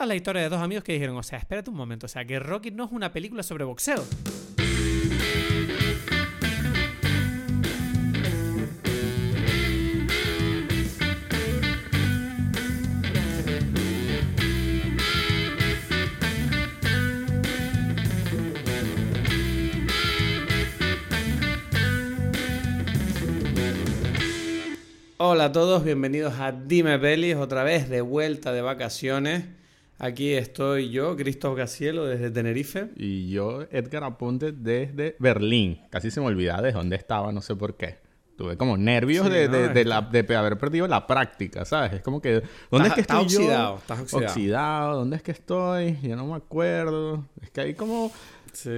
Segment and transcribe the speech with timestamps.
[0.00, 2.08] Esta es la historia de dos amigos que dijeron, o sea, espérate un momento, o
[2.08, 4.02] sea, que Rocky no es una película sobre boxeo.
[25.18, 29.59] Hola a todos, bienvenidos a Dime Pelis, otra vez de vuelta de vacaciones.
[30.02, 32.88] Aquí estoy yo, Cristóbal Gacielo, desde Tenerife.
[32.96, 35.82] Y yo, Edgar Aponte, desde Berlín.
[35.90, 37.98] Casi se me olvidaba de dónde estaba, no sé por qué.
[38.36, 41.92] Tuve como nervios Sí, de, no, de- de la- de haber perdido la práctica, ¿sabes?
[41.92, 43.78] Es como que, ¿dónde es que estoy estás oxidado, yo?
[43.78, 44.96] estás oxidado.
[45.00, 45.98] ¿dónde es que estoy?
[46.02, 47.26] Ya no me acuerdo.
[47.42, 48.10] Es que hay como
[48.54, 48.70] Sí.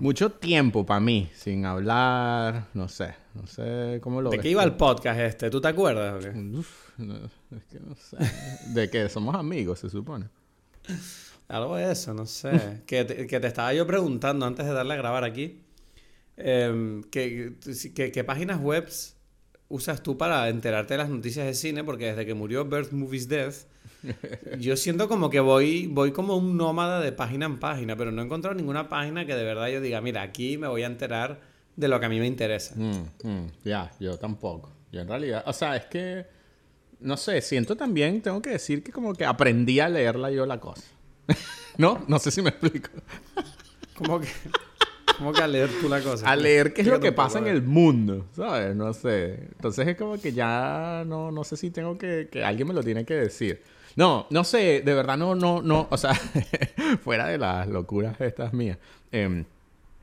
[0.00, 4.50] mucho tiempo para mí sin hablar, no sé, no sé cómo lo ¿De ves qué
[4.50, 5.50] iba el podcast este?
[5.50, 6.38] ¿Tú te acuerdas o qué?
[6.58, 8.16] Uf, no, es que no sé.
[8.72, 10.26] De que somos amigos, se supone.
[11.48, 12.82] Algo de eso, no sé.
[12.86, 15.60] que, te, que te estaba yo preguntando antes de darle a grabar aquí.
[16.36, 17.54] em, que,
[17.94, 18.88] que- ¿Qué páginas web
[19.68, 21.84] usas tú para enterarte de las noticias de cine?
[21.84, 23.54] Porque desde que murió Birth Movies Death,
[24.60, 28.22] yo siento como que voy, voy como un nómada de página en página, pero no
[28.22, 31.40] he encontrado ninguna página que de verdad yo diga, mira, aquí me voy a enterar
[31.76, 32.74] de lo que a mí me interesa.
[32.76, 34.72] Mm, mm, ya, yo tampoco.
[34.92, 36.26] Yo en realidad, o sea, es que,
[37.00, 40.60] no sé, siento también, tengo que decir que como que aprendí a leerla yo la
[40.60, 40.82] cosa.
[41.78, 42.04] ¿No?
[42.08, 42.90] No sé si me explico.
[43.94, 44.28] Como que,
[45.18, 46.30] como que a leer tú la cosa.
[46.30, 48.74] A leer qué es lo que pasa en el mundo, ¿sabes?
[48.74, 49.48] No sé.
[49.56, 52.82] Entonces es como que ya no, no sé si tengo que, que alguien me lo
[52.82, 53.62] tiene que decir.
[53.96, 56.14] No, no sé, de verdad no, no, no, o sea,
[57.04, 58.78] fuera de las locuras estas mías.
[59.12, 59.44] em,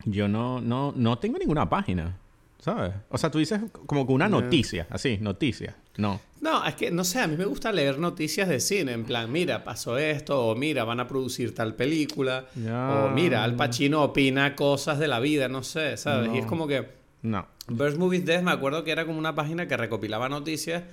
[0.06, 2.16] yo no, no, no tengo ninguna página,
[2.60, 2.94] ¿sabes?
[3.10, 4.42] O sea, tú dices como que una No.
[4.42, 5.76] noticia, así, noticia.
[5.98, 6.22] No.
[6.40, 9.32] No, es que no sé, a mí me gusta leer noticias de cine, en plan,
[9.32, 14.56] mira, pasó esto, o mira, van a producir tal película, o mira, Al Pacino opina
[14.56, 16.30] cosas de la vida, no sé, ¿sabes?
[16.34, 16.50] Y es No.
[16.50, 16.88] como que
[17.24, 17.48] No.
[17.68, 20.84] Burst Movies Death me acuerdo que era como una página que recopilaba noticias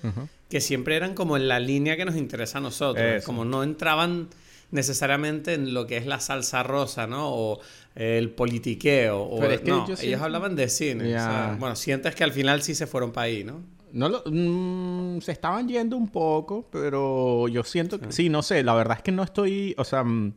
[0.48, 3.26] que siempre eran como en la línea que nos interesa a nosotros, Eso.
[3.26, 4.28] como no entraban
[4.70, 7.28] necesariamente en lo que es la salsa rosa, ¿no?
[7.30, 7.60] O
[7.94, 11.16] el politiqueo, o Pero es que no, ellos siento- hablaban de cine, Ya.
[11.16, 13.60] o sea, bueno, sientes que al final sí se fueron para ahí, ¿no?
[13.94, 18.62] No lo, mm, se estaban yendo un poco, pero yo siento que sí, no sé,
[18.62, 20.34] la verdad es que no estoy, o sea, mm,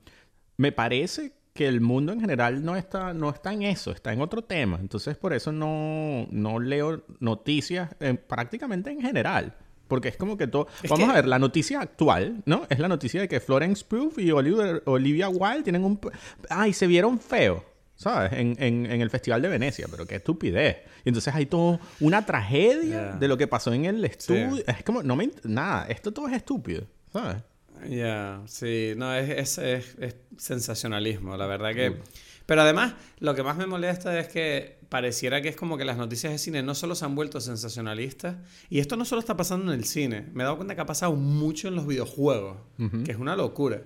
[0.57, 4.22] me parece que el mundo en general no está, no está en eso, está en
[4.22, 4.78] otro tema.
[4.79, 9.56] Entonces por eso no, no leo noticias eh, prácticamente en general.
[9.88, 10.67] Porque es como que todo...
[10.84, 12.63] Es Vamos que- a ver, la noticia actual, ¿no?
[12.69, 16.00] Es la noticia de que Florence Pugh y Oliver- Olivia Wilde tienen un...
[16.50, 17.63] Ay, se vieron feo,
[17.97, 18.31] ¿sabes?
[18.34, 20.78] En, en- en el Festival de Venecia, pero qué estupidez.
[21.03, 23.18] Y entonces hay todo una tragedia Ya.
[23.18, 24.63] de lo que pasó en el estudio.
[24.66, 25.30] Es como, no me...
[25.44, 27.44] Nada, esto todo es estúpido, ¿sabes?
[27.90, 31.97] Ya, sí, no, es, es, es- es sensacionalismo, la verdad que...
[32.46, 35.97] Pero además, lo que más me molesta es que pareciera que es como que las
[35.97, 38.38] noticias de cine no solo se han vuelto sensacionalistas,
[38.69, 40.85] y esto no solo está pasando en el cine, me he dado cuenta que ha
[40.85, 42.58] pasado mucho en los videojuegos,
[43.03, 43.81] que es una locura.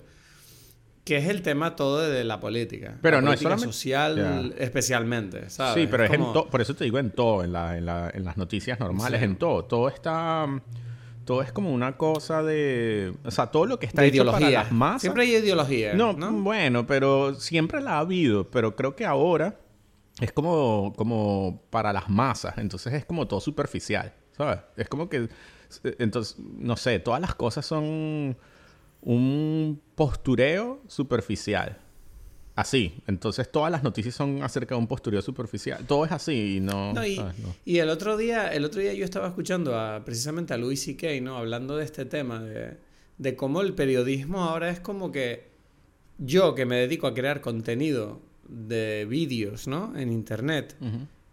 [1.04, 2.96] Que es el tema todo de la política.
[3.02, 5.74] Pero la no es política solamente- social especialmente, ¿sabes?
[5.82, 6.48] Sí, pero es, como- en todo.
[6.48, 9.24] Por eso te digo en todo, en, la- en, la- en las noticias normales, Sí.
[9.24, 9.64] en todo.
[9.64, 10.46] Todo está.
[11.24, 13.14] Todo es como una cosa de.
[13.24, 14.46] O sea, todo lo que está de hecho ideología.
[14.48, 15.02] para las masas.
[15.02, 16.32] Siempre hay ideología, No, ¿no?
[16.32, 18.50] bueno, pero siempre la ha habido.
[18.50, 19.58] Pero creo que ahora
[20.20, 22.58] es como, como para las masas.
[22.58, 24.58] Entonces es como todo superficial, ¿sabes?
[24.76, 25.28] Es como que.
[25.98, 28.36] Entonces, no sé, todas las cosas son
[29.02, 31.78] un postureo superficial.
[32.54, 32.94] Así.
[33.06, 35.84] Entonces todas las noticias son acerca de un postureo superficial.
[35.86, 36.92] Todo es así y no...
[36.92, 37.38] No, y, ¿sabes?
[37.38, 37.54] No.
[37.64, 41.20] y el otro día, el otro día yo estaba escuchando a, precisamente a Louis C.K.,
[41.22, 41.36] ¿no?
[41.36, 42.76] Hablando de este tema, de,
[43.18, 45.50] de cómo el periodismo ahora es como que
[46.18, 49.96] yo que me dedico a crear contenido de vídeos, ¿no?
[49.96, 50.76] En internet,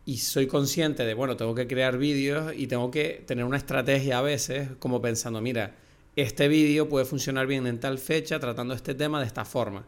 [0.05, 4.19] y soy consciente de, bueno, tengo que crear vídeos y tengo que tener una estrategia
[4.19, 5.75] a veces, como pensando, mira,
[6.21, 9.85] este vídeo puede funcionar bien en tal fecha tratando este tema de esta forma.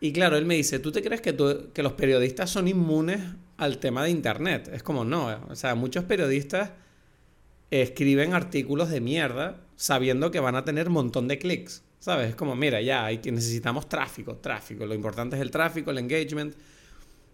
[0.00, 3.20] Y claro, él me dice, ¿tú te crees que, los periodistas son inmunes
[3.56, 4.70] al tema de Internet?
[4.72, 6.70] Es como, no, o sea, muchos periodistas
[7.70, 12.30] escriben artículos de mierda sabiendo que van a tener un montón de clics, ¿sabes?
[12.30, 16.54] Es como, mira, ya, que, necesitamos tráfico, tráfico, lo importante es el tráfico, el engagement.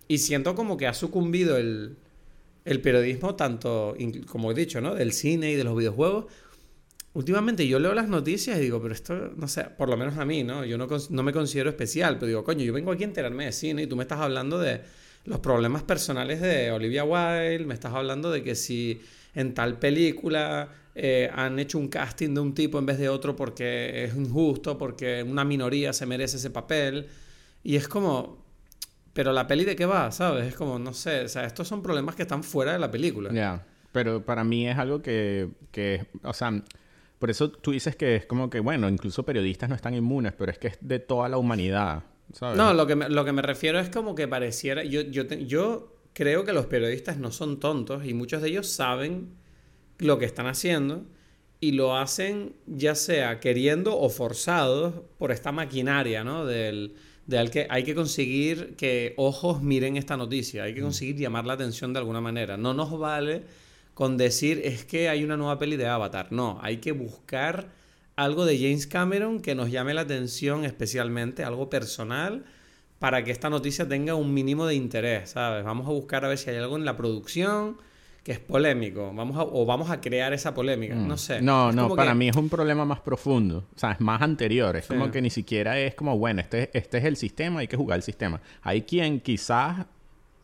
[0.09, 1.97] Y siento como que ha sucumbido el,
[2.65, 3.97] el periodismo, tanto,
[4.27, 4.95] como he dicho, ¿no?
[4.95, 6.27] Del cine y de los videojuegos.
[7.15, 10.25] Últimamente yo leo las noticias y digo, pero esto, no sé, por lo menos a
[10.25, 10.65] mí, ¿no?
[10.65, 13.53] Yo no, no me considero especial, pero digo, coño, yo vengo aquí a enterarme de
[13.53, 14.81] cine y tú me estás hablando de
[15.25, 19.01] los problemas personales de Olivia Wilde, me estás hablando de que si
[19.35, 23.35] en tal película eh, han hecho un casting de un tipo en vez de otro
[23.37, 27.09] porque es injusto, porque una minoría se merece ese papel.
[27.63, 28.45] Y es como,
[29.13, 30.47] pero la peli de qué va, ¿sabes?
[30.47, 33.31] Es como, no sé, o sea, estos son problemas que están fuera de la película.
[33.33, 36.63] Ya, pero para mí es algo que, que, o sea,
[37.23, 40.51] por eso tú dices que es como que, bueno, incluso periodistas no están inmunes, pero
[40.51, 42.03] es que es de toda la humanidad,
[42.33, 42.59] ¿sabes?
[42.59, 45.95] No, lo que me, lo que me refiero es como que pareciera, yo, yo, yo
[46.15, 49.37] creo que los periodistas no son tontos y muchos de ellos saben
[49.99, 51.07] lo que están haciendo
[51.61, 56.45] y lo hacen ya sea queriendo o forzados por esta maquinaria, ¿no?
[56.45, 56.97] Del,
[57.27, 61.53] de que hay que conseguir que ojos miren esta noticia, hay que conseguir llamar la
[61.53, 62.57] atención de alguna manera.
[62.57, 63.45] No nos vale
[63.95, 67.69] con decir es que hay una nueva peli de Avatar, no, hay que buscar
[68.17, 72.45] algo de James Cameron que nos llame la atención especialmente, algo personal,
[72.99, 75.65] para que esta noticia tenga un mínimo de interés, ¿sabes?
[75.65, 77.77] Vamos a buscar a ver si hay algo en la producción
[78.23, 81.43] que es polémico, vamos a, o vamos a crear esa polémica, no sé.
[81.43, 84.87] No, no, para mí es un problema más profundo, o sea, es más anterior, es
[84.87, 87.97] como que ni siquiera es como, bueno, este, este es el sistema, hay que jugar
[87.97, 88.41] el sistema.
[88.63, 89.87] Hay quien quizás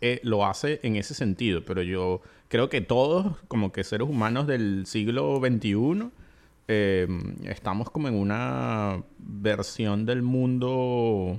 [0.00, 4.46] eh, lo hace en ese sentido, pero yo creo que todos, como que seres humanos
[4.46, 6.10] del siglo XXI,
[6.68, 11.38] em, estamos como en una versión del mundo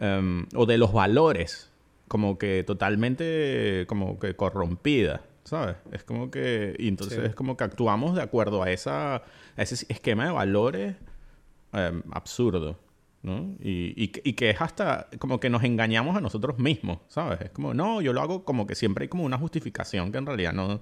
[0.00, 1.70] em, o de los valores,
[2.08, 5.22] como que totalmente como que corrompida.
[5.48, 5.76] ¿sabes?
[5.92, 6.76] Es como que...
[6.78, 9.22] Y entonces es como que actuamos de acuerdo a, esa,
[9.56, 10.96] ese esquema de valores
[11.72, 12.78] em, absurdo,
[13.22, 13.56] ¿no?
[13.60, 17.40] Y, y, que es hasta como que nos engañamos a nosotros mismos, ¿sabes?
[17.40, 20.26] Es como, no, yo lo hago como que siempre hay como una justificación que en
[20.26, 20.80] realidad no...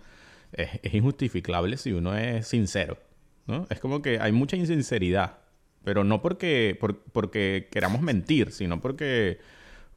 [0.53, 2.99] Es, es injustificable si uno es sincero,
[3.47, 3.67] ¿no?
[3.69, 5.39] Es como que hay mucha insinceridad,
[5.83, 6.79] pero no porque,
[7.13, 9.39] porque queramos mentir, sino porque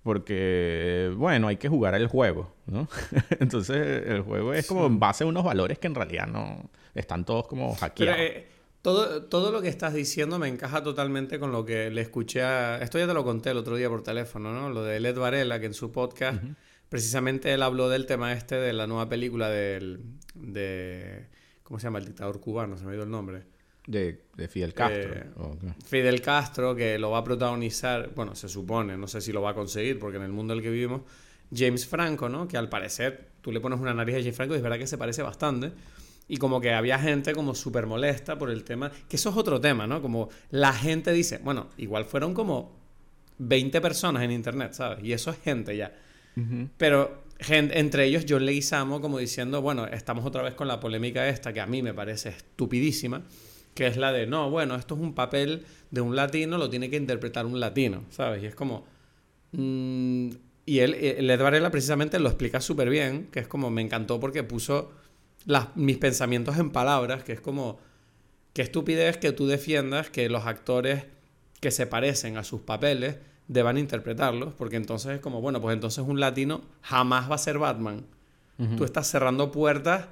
[0.04, 2.88] porque, bueno, hay que jugar el juego, ¿no?
[3.40, 7.26] Entonces, el juego es como en base a unos valores que en realidad no están
[7.26, 8.20] todos como hackeados.
[8.20, 8.48] Eh,
[8.82, 12.78] todo, todo lo que estás diciendo me encaja totalmente con lo que le escuché a...
[12.78, 14.70] Esto ya te lo conté el otro día por teléfono, ¿no?
[14.70, 16.42] Lo de Led Varela, que en su podcast,
[16.90, 20.00] precisamente él habló del tema este de la nueva película del...
[20.34, 21.28] de...
[21.64, 22.00] ¿Cómo se llama?
[22.00, 23.44] El dictador cubano, se me ha ido el nombre.
[23.86, 25.14] De, Fidel Castro.
[25.14, 25.26] Eh,
[25.86, 29.52] Fidel Castro, que lo va a protagonizar, bueno, se supone, no sé si lo va
[29.52, 31.02] a conseguir, porque en el mundo en el que vivimos,
[31.54, 32.48] James Franco, ¿no?
[32.48, 34.88] Que al parecer tú le pones una nariz a James Franco y es verdad que
[34.88, 35.72] se parece bastante.
[36.30, 39.60] Y como que había gente como súper molesta por el tema, que eso es otro
[39.60, 40.02] tema, ¿no?
[40.02, 42.72] Como la gente dice, bueno, igual fueron como
[43.40, 45.04] 20 personas en internet, ¿sabes?
[45.04, 45.94] Y eso es gente ya.
[46.78, 51.52] Pero entre ellos John Leguizamo como diciendo, bueno, estamos otra vez con la polémica esta,
[51.52, 53.24] que a mí me parece estupidísima
[53.74, 56.90] que es la de, no, bueno, esto es un papel de un latino, lo tiene
[56.90, 58.44] que interpretar un latino, ¿sabes?
[58.44, 58.86] Y es como...
[59.54, 60.30] Mm,
[60.66, 64.44] y él, el Varela precisamente lo explica súper bien, que es como, me encantó porque
[64.44, 64.92] puso
[65.46, 67.80] las, mis pensamientos en palabras, que es como,
[68.54, 71.06] qué estupidez que tú defiendas que los actores
[71.60, 76.06] que se parecen a sus papeles deban interpretarlos, porque entonces es como, bueno, pues entonces
[76.08, 78.06] un latino jamás va a ser Batman.
[78.76, 80.08] Tú estás cerrando puertas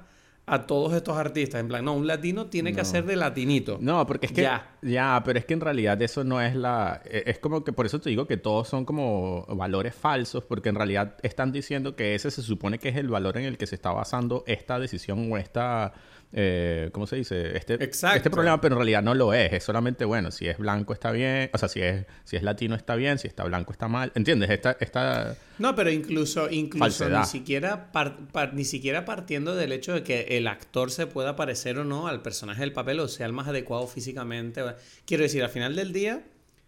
[0.48, 1.60] a todos estos artistas.
[1.60, 3.78] En plan, no, un latino tiene que hacer de latinito.
[3.80, 4.42] No, porque es que.
[4.42, 4.76] Ya.
[4.82, 7.02] ya, pero es que en realidad eso no es la.
[7.04, 10.68] E, es como que por eso te digo que todos son como valores falsos, porque
[10.68, 13.66] en realidad están diciendo que ese se supone que es el valor en el que
[13.66, 15.92] se está basando esta decisión o esta
[16.32, 17.56] eh, ¿cómo se dice?
[17.56, 19.52] Este, este problema, pero en realidad no lo es.
[19.52, 22.74] Es solamente, bueno, si es blanco está bien, o sea, si es, si es latino
[22.74, 24.12] está bien, si está blanco está mal.
[24.14, 24.50] ¿Entiendes?
[24.50, 27.90] Esta, esta no, pero incluso, incluso ni siquiera,
[28.52, 32.22] ni siquiera partiendo del hecho de que el actor se pueda parecer o no al
[32.22, 34.62] personaje del papel o sea el más adecuado físicamente.
[35.04, 36.22] Quiero decir, al final del día,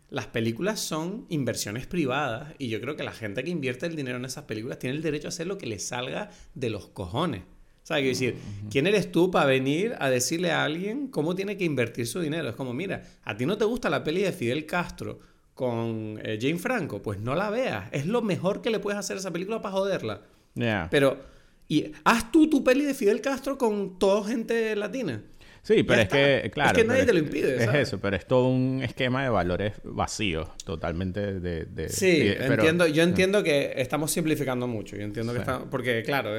[0.09, 4.17] las películas son inversiones privadas y yo creo que la gente que invierte el dinero
[4.17, 7.43] en esas películas tiene el derecho a hacer lo que le salga de los cojones.
[7.90, 8.04] ¿Sabes?
[8.04, 8.37] Decir,
[8.70, 12.49] ¿quién eres tú para venir a decirle a alguien cómo tiene que invertir su dinero?
[12.49, 15.18] Es como, mira, a ti no te gusta la peli de Fidel Castro
[15.54, 17.88] con eh, Jane Franco, pues no la veas.
[17.90, 20.23] Es lo mejor que le puedes hacer a esa película para joderla.
[20.88, 21.18] Pero,
[21.66, 25.25] y haz tú tu peli de Fidel Castro con toda gente latina.
[25.62, 26.71] Sí, pero es que, claro.
[26.71, 27.62] Es que nadie te lo impide.
[27.62, 31.88] Es eso, pero es todo un esquema de valores vacíos, totalmente de.
[31.88, 34.97] sí, entiendo, yo entiendo que estamos simplificando mucho.
[34.97, 36.31] Yo entiendo que está, Porque, claro,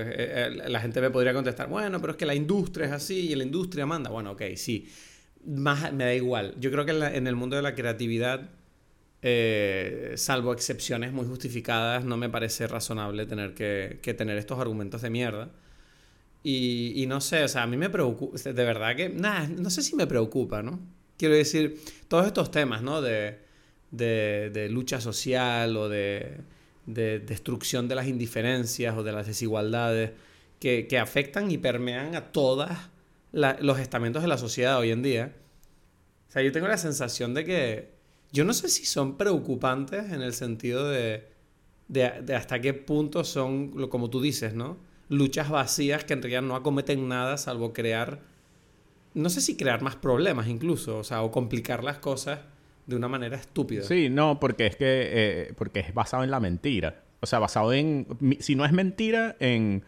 [0.68, 3.44] la gente me podría contestar, bueno, pero es que la industria es así y la
[3.44, 4.10] industria manda.
[4.10, 4.90] Bueno, ok, sí.
[5.46, 6.56] Más, me da igual.
[6.60, 8.50] Yo creo que en, el mundo de la creatividad,
[9.22, 15.02] eh, salvo excepciones muy justificadas, no me parece razonable tener que, que tener estos argumentos
[15.02, 15.52] de mierda.
[16.44, 19.84] Y, no sé, o sea, a mí me preocupa, de verdad que, nada, no sé
[19.84, 20.80] si me preocupa, ¿no?
[21.18, 23.02] Quiero decir, todos estos temas, ¿no?
[23.02, 23.40] De,
[23.92, 26.38] de, lucha social o de,
[26.88, 30.12] de, destrucción de las indiferencias o de las desigualdades
[30.60, 32.90] que, afectan y permean a todas
[33.32, 35.36] la- los estamentos de la sociedad hoy en día.
[36.30, 37.92] O sea, yo tengo la sensación de que.
[38.32, 41.28] Yo no sé si son preocupantes en el sentido de.
[41.90, 42.06] de,
[42.36, 44.78] hasta qué punto son, como tú dices, ¿no?
[45.12, 48.22] Luchas vacías que en realidad no acometen nada salvo crear.
[49.14, 52.40] No sé si crear más problemas incluso, o sea, o complicar las cosas
[52.86, 53.84] de una manera estúpida.
[53.84, 57.04] Sí, no, porque es que eh, porque es basado en la mentira.
[57.20, 58.08] O sea, basado en.
[58.40, 59.84] Si no es mentira, en,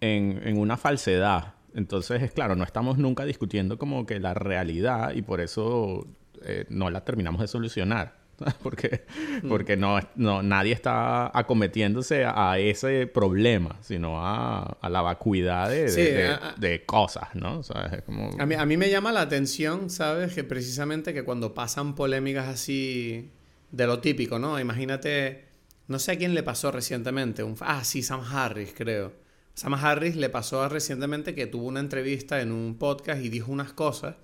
[0.00, 1.54] en, en una falsedad.
[1.74, 6.06] Entonces, es claro, no estamos nunca discutiendo como que la realidad y por eso
[6.42, 8.19] eh, no la terminamos de solucionar.
[8.62, 9.04] Porque,
[9.42, 9.48] Mm.
[9.48, 15.82] porque no, no, nadie está acometiéndose a ese problema, sino a, a la vacuidad de,
[15.84, 17.58] de- Sí, de- a- a- de cosas, ¿no?
[17.58, 18.30] O sea, es como...
[18.38, 20.34] A mí, a mí me llama la atención, ¿sabes?
[20.34, 23.30] Que precisamente que cuando pasan polémicas así
[23.70, 24.58] de lo típico, ¿no?
[24.58, 25.44] Imagínate,
[25.88, 27.42] no sé a quién le pasó recientemente.
[27.42, 29.12] Un, ah, sí, Sam Harris, creo.
[29.54, 33.72] Sam Harris le pasó recientemente que tuvo una entrevista en un podcast y dijo unas
[33.72, 34.16] cosas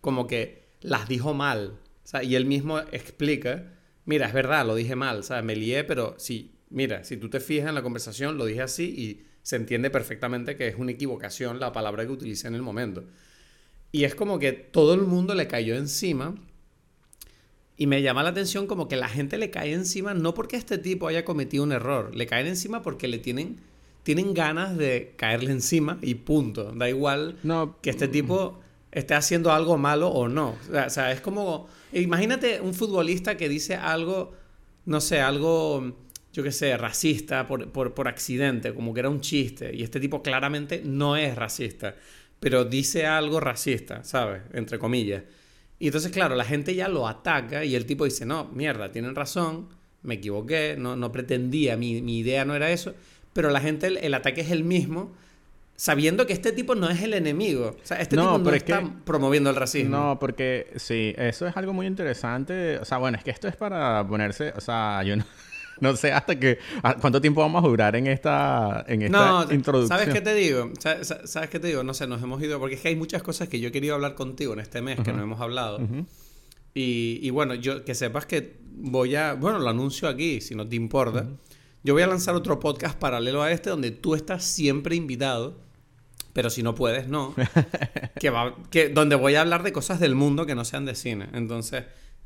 [0.00, 1.78] como que las dijo mal.
[2.06, 3.64] O sea, y él mismo explica,
[4.04, 5.42] mira, es verdad, lo dije mal, ¿sabes?
[5.42, 8.84] Me lié, pero sí, mira, si tú te fijas en la conversación, lo dije así
[8.84, 13.02] y se entiende perfectamente que es una equivocación la palabra que utilicé en el momento.
[13.90, 16.36] Y es como que todo el mundo le cayó encima.
[17.76, 20.78] Y me llama la atención como que la gente le cae encima no porque este
[20.78, 23.56] tipo haya cometido un error, le caen encima porque le tienen,
[24.04, 26.70] tienen ganas de caerle encima y punto.
[26.70, 28.60] Da igual No, que este tipo
[28.96, 30.56] esté haciendo algo malo o no.
[30.86, 34.32] O sea, es como, imagínate un futbolista que dice algo,
[34.86, 35.98] no sé, algo,
[36.32, 40.00] yo qué sé, racista por, por, por accidente, como que era un chiste, y este
[40.00, 41.94] tipo claramente no es racista,
[42.40, 44.40] pero dice algo racista, ¿sabes?
[44.54, 45.24] Entre comillas.
[45.78, 49.14] Y entonces, claro, la gente ya lo ataca y el tipo dice, no, mierda, tienen
[49.14, 49.68] razón,
[50.04, 52.94] me equivoqué, no, no pretendía, mi, mi idea no era eso,
[53.34, 55.14] pero la gente, el, el ataque es el mismo,
[55.76, 57.76] sabiendo que este tipo no es el enemigo.
[57.82, 59.96] O sea, este No, tipo no es está que- promoviendo el racismo.
[59.96, 62.78] No, porque sí, eso es algo muy interesante.
[62.78, 65.24] O sea, bueno, es que esto es para ponerse, o sea, yo no,
[65.80, 66.58] no sé hasta que,
[67.00, 69.98] cuánto tiempo vamos a durar en esta, en esta No, introducción.
[69.98, 70.70] ¿sabes qué te digo?
[70.78, 71.82] Sa- sa- ¿Sabes qué te digo?
[71.84, 73.94] No sé, nos hemos ido, porque es que hay muchas cosas que yo he querido
[73.94, 75.78] hablar contigo en este mes que no hemos hablado.
[76.74, 80.68] Y, y bueno, yo que sepas que voy a, bueno, lo anuncio aquí, si no
[80.68, 81.26] te importa.
[81.82, 85.58] Yo voy a lanzar otro podcast paralelo a este donde tú estás siempre invitado,
[86.36, 87.34] pero si no puedes, no.
[88.20, 90.94] que va, que, donde voy a hablar de cosas del mundo que no sean de
[90.94, 91.28] cine.
[91.32, 91.84] Entonces,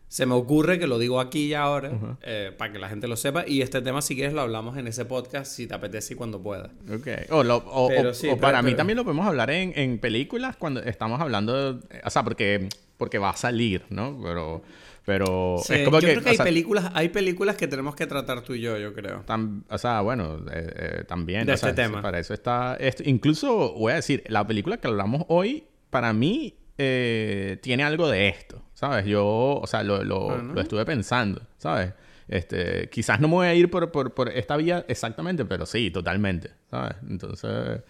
[0.09, 3.17] se me ocurre que lo digo aquí y ahora, eh, para que la gente lo
[3.17, 3.45] sepa.
[3.47, 6.43] Y este tema, si quieres, lo hablamos en ese podcast, si te apetece y cuando
[6.43, 6.71] puedas.
[6.93, 7.07] Ok.
[7.31, 9.73] O, lo- o- Pero o- sí, o pero- para mí también lo podemos hablar en,
[9.77, 14.19] en películas cuando estamos hablando, o sea, porque, porque va a salir, ¿no?
[14.21, 14.63] Pero,
[15.11, 17.97] pero Sí, es como yo que, creo que hay sea, películas, hay películas que tenemos
[17.97, 19.25] que tratar tú y yo, yo creo.
[19.27, 21.47] tam- o sea, bueno, eh, eh, también.
[21.47, 22.01] De o sea, este tema.
[22.01, 22.77] Para eso está.
[22.79, 23.03] esto.
[23.05, 28.29] Incluso, voy a decir, la película que hablamos hoy, para mí, eh, tiene algo de
[28.29, 29.05] esto, ¿sabes?
[29.07, 29.27] Yo,
[29.61, 30.55] o sea, lo, lo- Bueno.
[30.55, 31.93] lo estuve pensando, ¿sabes?
[32.29, 35.91] Este, quizás no me voy a ir por, por, por esta vía exactamente, pero sí,
[35.91, 36.95] totalmente, ¿sabes?
[37.09, 37.81] Entonces,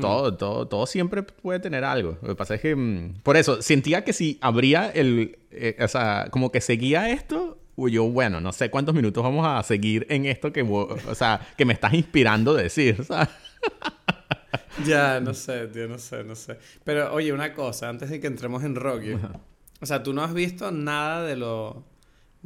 [0.00, 2.18] todo, todo, todo siempre puede tener algo.
[2.22, 5.88] Lo que pasa es que, mm, por eso, sentía que si habría el, eh, o
[5.88, 10.26] sea, como que seguía esto, yo, bueno, no sé cuántos minutos vamos a seguir en
[10.26, 13.28] esto que, o sea, que me estás inspirando a decir, ¿sabes?
[14.84, 16.58] Ya, no sé, tío, no sé, no sé.
[16.84, 19.12] Pero oye, una cosa, antes de que entremos en Rocky.
[19.80, 21.84] O sea, tú no has visto nada de lo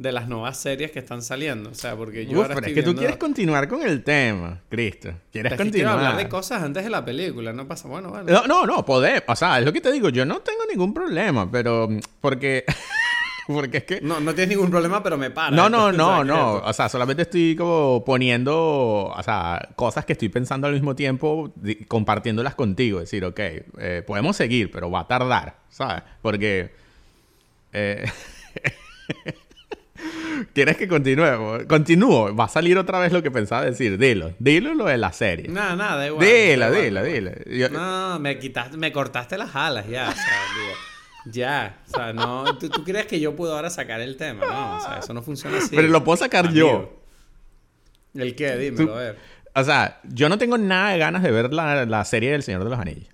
[0.01, 1.69] de las nuevas series que están saliendo.
[1.69, 4.03] O sea, porque yo Uf, ahora pero es estoy que tú quieres continuar con el
[4.03, 5.13] tema, Cristo.
[5.31, 5.97] Quieres Es que quiero continuar.
[5.97, 7.87] hablar de cosas antes de la película, no pasa.
[7.87, 8.31] Bueno, vale.
[8.31, 9.23] No, no, no, poder.
[9.27, 10.09] O sea, es lo que te digo.
[10.09, 12.65] Yo no tengo ningún problema, pero mm, porque.
[13.47, 14.01] porque es que.
[14.01, 15.55] No, no tienes ningún problema, pero me para.
[15.55, 16.53] No, no, no, no.
[16.55, 21.53] O sea, solamente estoy como poniendo, o sea, cosas que estoy pensando al mismo tiempo,
[21.87, 22.99] compartiéndolas contigo.
[22.99, 26.01] Decir, ok, eh, podemos seguir, pero va a tardar, ¿sabes?
[26.21, 26.71] Porque...
[27.73, 28.05] eh,
[30.53, 31.65] ¿Quieres que continúe?
[31.67, 32.35] Continúo.
[32.35, 33.97] Va a salir otra vez lo que pensaba decir.
[33.97, 34.33] Dilo.
[34.39, 35.47] Dilo lo de la serie.
[35.47, 36.25] Nada, nada, da igual.
[36.25, 37.31] Dila, da igual, dila.
[37.31, 37.45] igual.
[37.57, 40.23] Yo- No, me quitaste, me cortaste las alas ya, o sea,
[40.55, 40.73] digo,
[41.33, 44.77] ya, o sea, no, ¿tú, tú crees que yo puedo ahora sacar el tema, no,
[44.77, 45.75] o sea, eso no funciona así.
[45.75, 47.01] Pero lo puedo sacar amigo.
[48.15, 48.21] yo.
[48.21, 48.57] ¿El qué?
[48.57, 49.17] Dímelo, Tú- a ver.
[49.53, 52.63] O sea, yo no tengo nada de ganas de ver la, la serie del Señor
[52.63, 53.13] de los Anillos.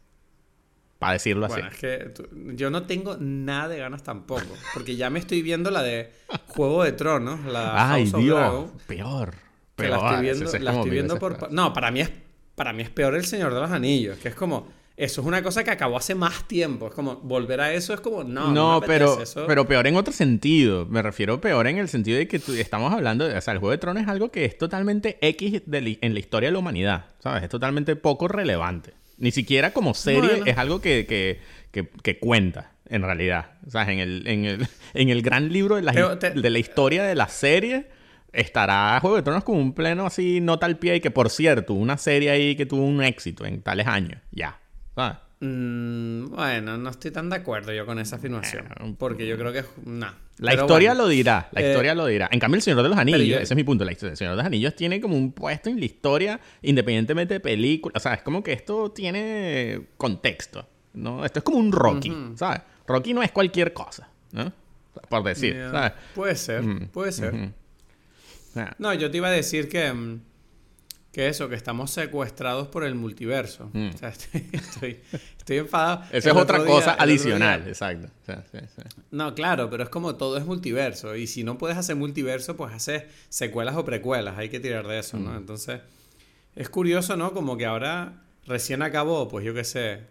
[0.99, 1.53] Para decirlo así.
[1.55, 4.41] Bueno, es que tú- yo no tengo nada de ganas tampoco,
[4.73, 6.11] porque ya me estoy viendo la de
[6.47, 8.37] Juego de Tronos, la Ay, House of Dios.
[8.39, 9.31] Dragon, Peor.
[9.31, 9.37] que
[9.83, 9.89] Peor.
[9.91, 11.37] la estoy viendo, es la estoy viendo por...
[11.37, 11.49] pa-.
[11.51, 12.09] No, para mí es
[12.55, 15.43] para mí es peor El Señor de los Anillos, que es como eso es una
[15.43, 18.79] cosa que acabó hace más tiempo, es como volver a eso es como no, No,
[18.79, 20.87] no, pero, eso- pero peor en otro sentido.
[20.87, 23.37] Me refiero peor en el sentido de que tú- estamos hablando de...
[23.37, 26.19] O sea, el Juego de Tronos es algo que es totalmente X de en la
[26.19, 27.05] historia de la humanidad.
[27.19, 27.43] ¿Sabes?
[27.43, 28.93] Es totalmente poco relevante.
[29.17, 33.51] Ni siquiera como serie es algo que, que, que, cuenta, en realidad.
[33.65, 37.03] O sea, en el, en el, en el gran libro de la, de la historia
[37.03, 37.87] de la serie
[38.33, 41.73] estará Juego de Tronos como un pleno así, nota al pie y que, por cierto,
[41.73, 44.21] una serie ahí que tuvo un éxito en tales años.
[44.31, 44.59] Ya.
[44.95, 45.17] ¿Sabes?
[45.39, 48.95] Mm, bueno, no estoy tan de acuerdo yo con esa afirmación.
[48.97, 49.63] porque yo creo que...
[49.85, 50.07] No.
[50.39, 52.29] La historia lo dirá, la eh, historia lo dirá.
[52.31, 54.33] En cambio, El Señor de los Anillos, ese es mi punto, la historia El Señor
[54.33, 57.93] de los Anillos tiene como un puesto en la historia independientemente de película.
[57.95, 61.25] O sea, es como que esto tiene contexto, ¿no?
[61.25, 62.61] Esto es como un Rocky, ¿sabes?
[62.85, 64.51] Rocky no es cualquier cosa, ¿no?
[65.09, 65.93] Por decir, ¿sabes?
[66.13, 67.51] Puede ser, puede ser.
[68.77, 70.19] No, yo te iba a decir que...
[71.17, 73.71] Que eso, que estamos secuestrados por el multiverso.
[73.73, 73.87] Mm.
[73.87, 74.09] O sea,
[74.51, 74.99] estoy,
[75.39, 76.03] estoy, enfadado.
[76.11, 78.07] Esa es otra cosa adicional, exacto.
[79.09, 81.15] No, claro, pero es como todo es multiverso.
[81.15, 84.37] Y si no puedes hacer multiverso, pues haces secuelas o precuelas.
[84.37, 85.31] Hay que tirar de eso, ¿no?
[85.31, 85.37] Mm.
[85.37, 85.79] Entonces,
[86.55, 87.33] es curioso, ¿no?
[87.33, 90.01] Como que ahora recién acabó, pues yo qué sé,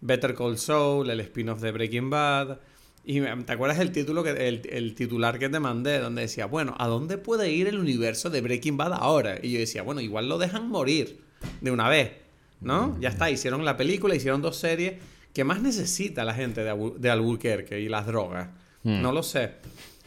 [0.00, 2.60] Better Call Saul, el spin-off de Breaking Bad.
[3.04, 6.86] Y te acuerdas el título que el, titular que te mandé donde decía, bueno, ¿a
[6.86, 9.38] dónde puede ir el universo de Breaking Bad ahora?
[9.42, 11.20] Y yo decía, bueno, igual lo dejan morir
[11.60, 12.12] de una vez,
[12.60, 12.96] ¿no?
[13.00, 14.94] Ya está, hicieron la película, hicieron dos series.
[15.34, 18.50] ¿Qué más necesita la gente de, de Albuquerque y las drogas?
[18.84, 19.02] Hmm.
[19.02, 19.52] No lo sé.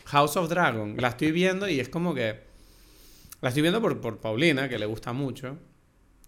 [0.05, 2.45] House of Dragon, la estoy viendo y es como que
[3.41, 5.57] la estoy viendo por, por Paulina, que le gusta mucho.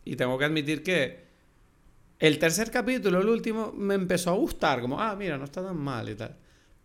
[0.04, 1.28] Y tengo que admitir que
[2.20, 5.78] el tercer capítulo, el último, me empezó a gustar, como, ah, mira, no está tan
[5.78, 6.36] mal y tal.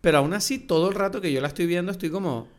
[0.03, 2.49] Pero aún así, todo el rato que yo la estoy viendo, estoy como.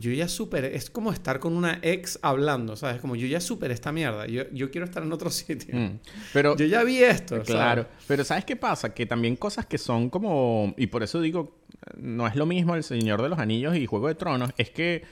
[0.00, 0.74] yo ya superé.
[0.74, 3.02] Es como estar con una ex hablando, ¿sabes?
[3.02, 4.26] Como yo ya superé esta mierda.
[4.26, 5.78] Yo, yo quiero estar en otro sitio.
[5.78, 5.98] Mm,
[6.32, 7.42] pero, yo ya vi esto.
[7.42, 7.86] Claro.
[8.06, 8.94] Pero ¿sabes qué pasa?
[8.94, 10.72] Que también cosas que son como.
[10.78, 11.58] Y por eso digo,
[11.98, 14.50] no es lo mismo El Señor de los Anillos y Juego de Tronos.
[14.56, 15.02] Es que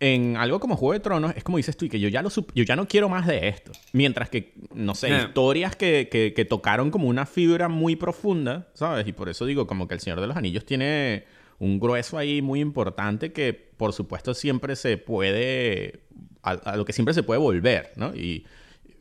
[0.00, 2.30] en algo como Juego de Tronos es como dices tú y que yo ya, lo
[2.30, 3.72] yo ya no quiero más de esto.
[3.92, 9.06] Mientras que, no sé, historias que, que, tocaron como una fibra muy profunda, ¿sabes?
[9.06, 11.24] Y por eso digo como que El Señor de los Anillos tiene
[11.58, 16.00] un grueso ahí muy importante que por supuesto siempre se puede,
[16.42, 18.14] a, lo que siempre se puede volver, ¿no?
[18.14, 18.46] Y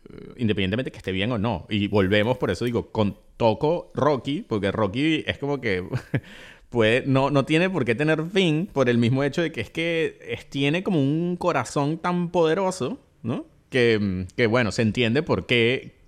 [0.09, 1.65] eh, independientemente que esté bien o no.
[1.69, 5.81] Y volvemos, por eso digo, con toco Rocky, porque Rocky es como que...
[6.69, 9.69] puede, no, no tiene por qué tener fin por el mismo hecho de que es
[9.69, 13.45] que es, tiene como un corazón tan poderoso, ¿no?
[13.69, 15.99] Que, que bueno, se entiende por qué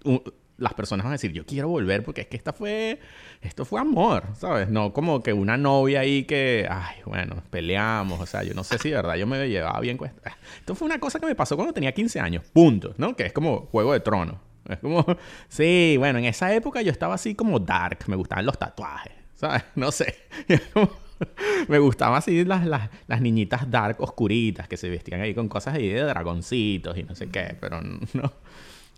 [0.61, 2.99] las personas van a decir, yo quiero volver porque es que esta fue,
[3.41, 4.69] esto fue amor, ¿sabes?
[4.69, 8.77] No como que una novia ahí que, ay, bueno, peleamos, o sea, yo no sé
[8.77, 10.21] si de verdad yo me llevaba bien con esto.
[10.59, 13.15] Esto fue una cosa que me pasó cuando tenía 15 años, punto, ¿no?
[13.15, 14.35] Que es como Juego de Tronos.
[14.69, 15.05] Es como,
[15.49, 19.20] sí, bueno, en esa época yo estaba así como dark, me gustaban los tatuajes.
[19.41, 19.63] ¿Sabes?
[19.75, 20.15] No sé.
[21.67, 25.89] me gustaban así las, las, niñitas dark oscuritas que se vestían ahí con cosas ahí
[25.89, 27.81] de dragoncitos y no sé qué, pero
[28.13, 28.31] no,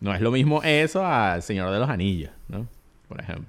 [0.02, 2.68] no es lo mismo eso al Señor de los Anillos, ¿no?
[3.08, 3.46] Por ejemplo.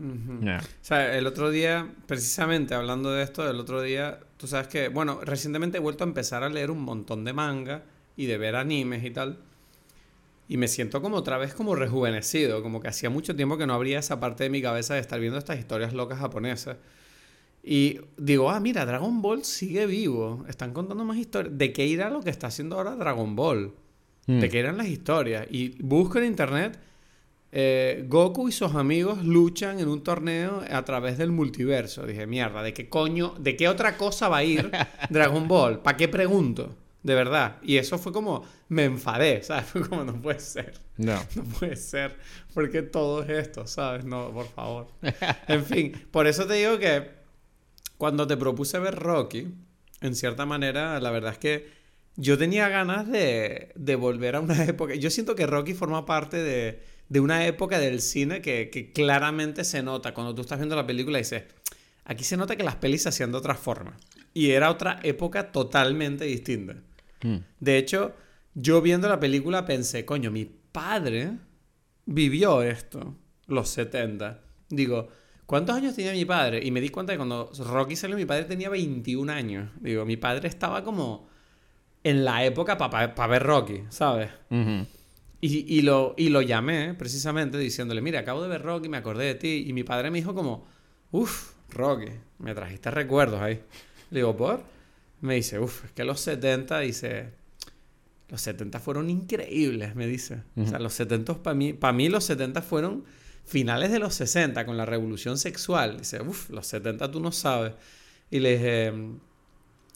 [0.00, 4.88] O sea, el otro día, precisamente hablando de esto, el otro día, tú sabes que,
[4.88, 7.82] bueno, recientemente he vuelto a empezar a leer un montón de manga
[8.16, 9.38] y de ver animes y tal
[10.48, 13.74] y me siento como otra vez como rejuvenecido, como que hacía mucho tiempo que no
[13.74, 16.76] abría esa parte de mi cabeza de estar viendo estas historias locas japonesas.
[17.62, 21.56] Y digo, ah, mira, Dragon Ball sigue vivo, están contando más historias.
[21.56, 23.72] ¿De qué irá lo que está haciendo ahora Dragon Ball?
[24.26, 24.50] ¿De mm.
[24.50, 25.46] qué eran las historias?
[25.48, 26.78] Y busco en internet,
[27.52, 32.04] eh, Goku y sus amigos luchan en un torneo a través del multiverso.
[32.04, 34.70] Dije, mierda, ¿de qué coño, de qué otra cosa va a ir
[35.10, 35.80] Dragon Ball?
[35.80, 36.76] ¿Para qué pregunto?
[37.02, 37.58] De verdad.
[37.62, 39.66] Y eso fue como, me enfadé, ¿sabes?
[39.66, 40.74] Fue como, no puede ser.
[40.96, 41.20] No.
[41.36, 42.16] No puede ser.
[42.54, 44.04] Porque todo es esto, ¿sabes?
[44.04, 44.88] No, por favor.
[45.48, 47.10] en fin, por eso te digo que
[47.98, 49.48] cuando te propuse ver Rocky,
[50.00, 51.82] en cierta manera, la verdad es que
[52.16, 54.94] yo tenía ganas de, de volver a una época.
[54.94, 59.64] Yo siento que Rocky forma parte de, de una época del cine que, que, claramente
[59.64, 60.14] se nota.
[60.14, 61.44] Cuando tú estás viendo la película y dices,
[62.04, 63.96] aquí se nota que las pelis se hacían de otra forma.
[64.34, 66.76] Y era otra época totalmente distinta.
[67.22, 67.36] Mm.
[67.60, 68.14] De hecho,
[68.54, 71.38] yo viendo la película pensé, coño, mi padre
[72.06, 74.40] vivió esto, los 70.
[74.68, 75.08] Digo,
[75.46, 76.60] ¿cuántos años tenía mi padre?
[76.64, 79.70] Y me di cuenta que cuando Rocky salió, mi padre tenía 21 años.
[79.80, 81.28] Digo, mi padre estaba como
[82.04, 84.30] en la época para ver Rocky, ¿sabes?
[85.40, 89.26] y, y, lo, y lo llamé precisamente diciéndole, mira, acabo de ver Rocky, me acordé
[89.26, 89.64] de ti.
[89.66, 90.66] Y mi padre me dijo como,
[91.10, 93.60] uff, Rocky, me trajiste recuerdos ahí.
[94.10, 94.62] Le digo, ¿por?
[95.22, 97.30] Me dice, uff, es que los 70, dice,
[98.28, 100.42] los 70 fueron increíbles, me dice.
[100.56, 103.04] O sea, los 70, para mí, para mí los 70 fueron
[103.44, 105.98] finales de los 60, con la revolución sexual.
[105.98, 107.72] Dice, uff, los 70 tú no sabes.
[108.30, 108.92] Y le dije,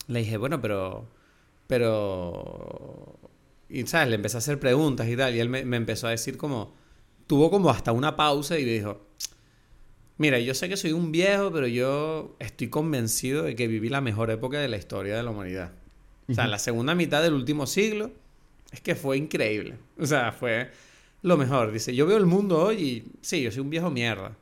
[0.07, 1.09] le dije, bueno, pero,
[1.67, 3.19] pero,
[3.69, 6.11] y sabes, le empecé a hacer preguntas y tal, y él me, me empezó a
[6.11, 6.73] decir como,
[7.27, 9.07] tuvo como hasta una pausa y dijo,
[10.19, 14.01] mira, yo sé que soy un viejo, pero yo estoy convencido de que viví la
[14.01, 15.73] mejor época de la historia de la humanidad.
[16.29, 18.11] O sea, la segunda mitad del último siglo
[18.73, 19.79] es que fue increíble.
[19.99, 20.71] O sea, fue
[21.23, 21.73] lo mejor.
[21.73, 24.37] Dice, yo veo el mundo hoy y sí, yo soy un viejo mierda.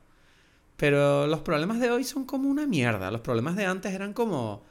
[0.77, 3.11] Pero los problemas de hoy son como una mierda.
[3.11, 4.65] Los problemas de antes eran como,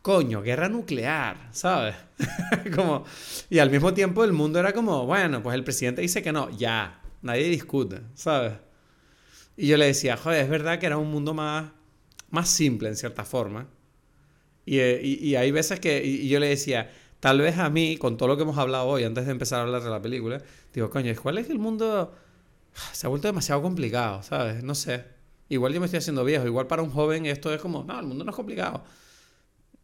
[0.00, 1.96] coño, guerra nuclear, ¿sabes?
[2.74, 3.04] como,
[3.50, 6.50] y al mismo tiempo el mundo era como, bueno, pues el presidente dice que no,
[6.50, 8.54] ya, nadie discute, ¿sabes?
[9.56, 11.70] Y yo le decía, joder, es verdad que era un mundo más,
[12.30, 13.68] más simple en cierta forma.
[14.66, 16.90] Y, y, hay veces que, y, yo le decía,
[17.20, 19.62] tal vez a mí, con todo lo que hemos hablado hoy, antes de empezar a
[19.62, 20.40] hablar de la película,
[20.72, 22.14] digo, coño, ¿cuál es el mundo
[22.92, 24.62] se ha vuelto demasiado complicado, ¿sabes?
[24.62, 25.04] No sé.
[25.48, 28.06] Igual yo me estoy haciendo viejo, igual para un joven esto es como, no, el
[28.06, 28.82] mundo no es complicado.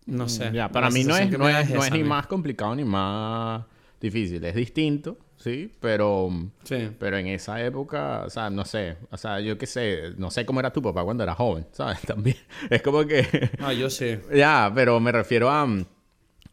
[0.07, 0.51] No sé.
[0.53, 3.65] Ya, para mí no es, no es, no es ni más complicado ni más
[4.01, 6.31] difícil, es distinto, sí, pero,
[6.65, 6.91] sí.
[6.99, 10.47] pero en esa época, o sea, no sé, o sea, yo qué sé, no sé
[10.47, 12.01] cómo era tu papá cuando era joven, ¿sabes?
[12.03, 12.37] También,
[12.71, 13.51] es como que...
[13.61, 14.19] Ah, yo sí.
[14.35, 15.69] ya, pero me refiero a,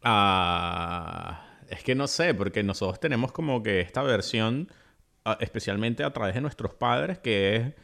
[0.02, 1.44] a...
[1.68, 4.68] Es que no sé, porque nosotros tenemos como que esta versión,
[5.40, 7.74] especialmente a través de nuestros padres, que es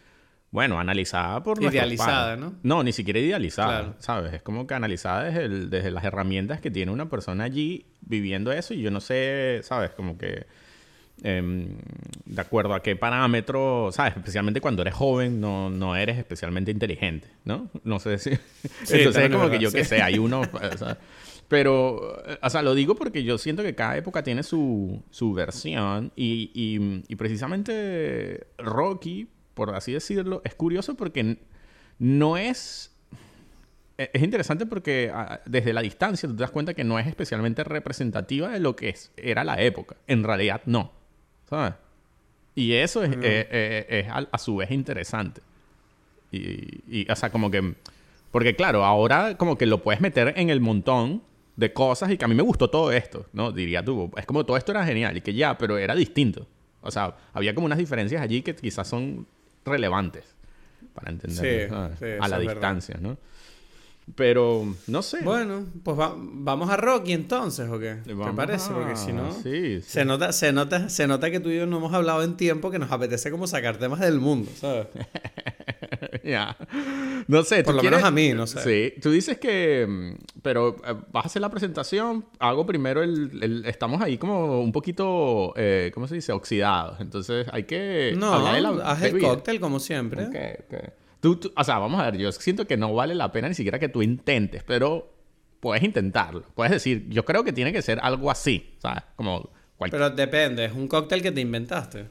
[0.54, 2.54] bueno, analizada por Idealizada, ¿no?
[2.62, 4.34] No, ni siquiera idealizada, ¿sabes?
[4.34, 8.72] Es como que analizada desde, desde, las herramientas que tiene una persona allí viviendo eso
[8.72, 9.90] y yo no sé, ¿sabes?
[9.90, 10.46] Como que...
[11.24, 11.76] Em,
[12.24, 14.16] de acuerdo a qué parámetro, ¿sabes?
[14.16, 17.68] Especialmente cuando eres joven, no, no eres especialmente inteligente, ¿no?
[17.82, 18.30] No sé si...
[18.92, 20.42] Entonces es como que yo qué sé, hay uno...
[21.48, 26.12] Pero, o sea, lo digo porque yo siento que cada época tiene su, su versión
[26.14, 31.38] y, y, y precisamente Rocky por así decirlo, es curioso porque
[31.98, 32.94] no es...
[33.96, 35.12] E-, es interesante porque
[35.46, 38.90] desde la distancia tú te das cuenta que no es especialmente representativa de lo que
[38.90, 39.96] es, era la época.
[40.06, 40.92] En realidad no.
[41.48, 41.74] ¿Sabes?
[42.54, 45.40] Y eso es, eh, eh, a, su vez interesante.
[46.30, 47.74] Y, y, o sea, como que...
[48.30, 51.22] Porque claro, ahora como que lo puedes meter en el montón
[51.56, 53.52] de cosas y que a mí me gustó todo esto, ¿no?
[53.52, 54.10] Diría tú.
[54.16, 56.46] Es como todo esto era genial y que ya, pero era distinto.
[56.80, 59.26] O sea, había como unas diferencias allí que quizás son
[59.64, 60.24] relevantes
[60.94, 61.72] para entender
[62.20, 63.16] a la distancia, ¿no?
[64.16, 65.22] Pero, no sé.
[65.22, 67.96] Bueno, pues vamos a Rocky entonces, ¿o qué?
[68.04, 68.70] ¿Te parece?
[68.70, 69.32] Porque si no,
[69.82, 72.70] Se, nota, se, nota, se nota que tú y yo no hemos hablado en tiempo
[72.70, 74.88] que nos apetece como sacar temas del mundo, ¿sabes?
[76.24, 76.56] ya.
[77.26, 77.64] No sé.
[77.64, 78.92] Por lo menos a mí, no sé.
[78.92, 79.00] Sí.
[79.00, 79.86] Tú dices que...
[79.88, 82.26] Mm, pero eh, vas a hacer la presentación.
[82.38, 83.64] Hago primero el...
[83.66, 85.54] estamos ahí como un poquito...
[85.56, 86.32] Eh, ¿Cómo se dice?
[86.32, 87.00] Oxidados.
[87.00, 88.14] Entonces hay que...
[88.16, 88.34] No,
[88.84, 90.28] haz el cóctel como siempre.
[91.24, 92.18] Tú, o sea, vamos a ver.
[92.18, 94.62] Yo siento que no vale la pena ni siquiera que tú intentes.
[94.62, 95.10] Pero
[95.58, 96.42] puedes intentarlo.
[96.54, 97.06] Puedes decir...
[97.08, 98.74] Yo creo que tiene que ser algo así.
[98.76, 99.04] ¿Sabes?
[99.16, 99.48] Como...
[99.90, 100.66] Pero depende.
[100.66, 102.10] Es un cóctel que te inventaste.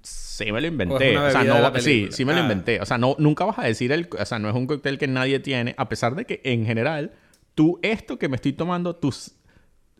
[0.00, 1.18] Sí, me lo inventé.
[1.18, 2.42] O, sea, no, sí, sí me lo ah.
[2.44, 2.80] inventé.
[2.80, 4.08] O sea, no, nunca vas a decir el...
[4.18, 7.12] O sea, no es un cóctel que nadie tiene, a pesar de que en general,
[7.54, 9.14] tú esto que me estoy tomando, tú,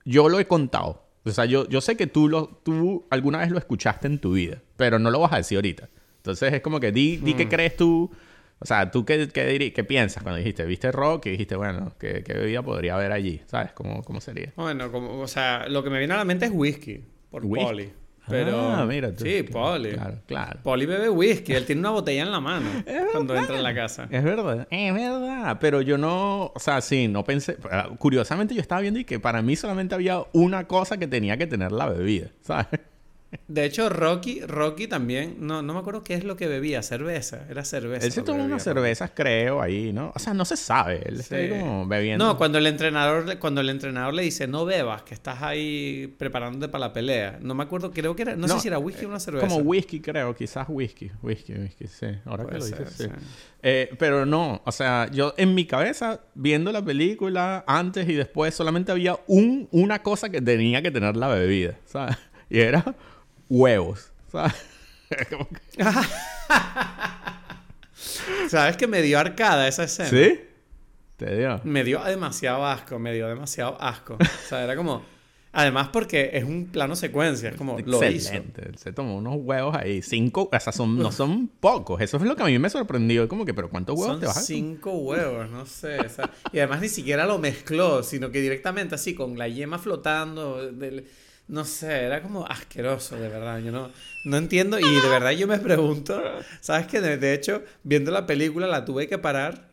[0.06, 1.10] yo lo he contado.
[1.26, 4.32] O sea, yo, yo sé que tú, lo, tú alguna vez lo escuchaste en tu
[4.32, 5.90] vida, pero no lo vas a decir ahorita.
[6.24, 7.50] Entonces es como que di, di qué hmm.
[7.50, 8.10] crees tú.
[8.58, 12.22] O sea, ¿tú qué, qué, qué, piensas cuando dijiste, viste rock y dijiste, bueno, ¿qué,
[12.24, 13.42] qué bebida podría haber allí?
[13.44, 13.72] ¿Sabes?
[13.72, 14.50] ¿Cómo, cómo sería?
[14.56, 17.66] Bueno, como, o sea, lo que me viene a la mente es whisky, por ¿Whisky?
[17.66, 17.92] Poli.
[18.26, 19.90] Pero, ah, mira Sí, Poli.
[19.90, 20.60] Claro, claro.
[20.62, 21.52] Poli bebe whisky.
[21.52, 22.70] Él tiene una botella en la mano
[23.12, 24.08] cuando entra en la casa.
[24.10, 24.66] Es verdad.
[24.70, 25.58] Es verdad.
[25.60, 26.46] Pero yo no...
[26.54, 27.58] O sea, sí, no pensé...
[27.98, 31.46] Curiosamente yo estaba viendo y que para mí solamente había una cosa que tenía que
[31.46, 32.30] tener la bebida.
[32.40, 32.80] ¿Sabes?
[33.48, 37.46] De hecho, Rocky, Rocky también, no, no me acuerdo qué es lo que bebía, cerveza,
[37.48, 38.06] era cerveza.
[38.06, 40.12] Él se tomó unas cervezas, creo, ahí, ¿no?
[40.14, 42.24] O sea, no se sabe, él está como bebiendo.
[42.24, 46.70] No, cuando el entrenador, cuando el entrenador le dice, no bebas, que estás ahí preparándote
[46.70, 47.38] para la pelea.
[47.40, 49.46] No me acuerdo, creo que era, no, sé si era whisky o una cerveza.
[49.46, 52.06] Como whisky, creo, quizás whisky, whisky, whisky, sí.
[52.24, 53.06] Ahora que lo dices, sí.
[53.62, 58.54] Eh, pero no, o sea, yo en mi cabeza, viendo la película, antes y después,
[58.54, 62.16] solamente había un, una cosa que tenía que tener la bebida, ¿sabes?
[62.50, 62.84] Y era
[63.54, 64.10] huevos.
[64.30, 64.54] ¿Sabes?
[68.48, 70.08] ¿Sabes que me dio arcada esa escena?
[70.08, 70.40] ¿Sí?
[71.16, 71.60] Te dio.
[71.64, 74.14] Me dio demasiado asco, me dio demasiado asco.
[74.14, 75.02] O sea, era como.
[75.56, 78.76] Además, porque es un plano secuencia, es como Excelente.
[78.76, 80.02] Se tomó unos huevos ahí.
[80.02, 82.00] Cinco, o sea, son, no son pocos.
[82.00, 83.28] Eso es lo que a mí me sorprendió.
[83.28, 85.98] Como que, pero ¿cuántos huevos te vas a Cinco huevos, no sé.
[86.52, 90.72] y además ni siquiera lo mezcló, sino que directamente así, con la yema flotando.
[90.72, 91.06] Del,
[91.48, 93.58] no sé, era como asqueroso, de verdad.
[93.60, 93.90] Yo no,
[94.24, 94.78] no entiendo.
[94.78, 96.22] Y de verdad yo me pregunto,
[96.60, 97.00] ¿sabes qué?
[97.00, 99.70] De, hecho, viendo la película la tuve que parar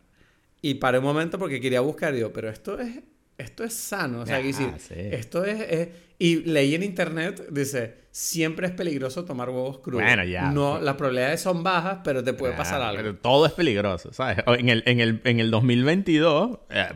[0.62, 2.13] y paré un momento porque quería buscar.
[2.13, 2.99] Digo, pero esto es,
[3.38, 4.21] esto es sano.
[4.21, 4.93] O sea, Ah, decir, sí.
[4.97, 10.03] esto es, es- Y leí en internet, dice, siempre es peligroso tomar huevos crudos.
[10.03, 10.51] Bueno, ya.
[10.51, 12.97] No, las probabilidades son bajas, pero te puede Ah, pasar algo.
[13.01, 14.38] pero todo es peligroso, ¿sabes?
[14.45, 16.89] En el, en el, en el 2022, eh,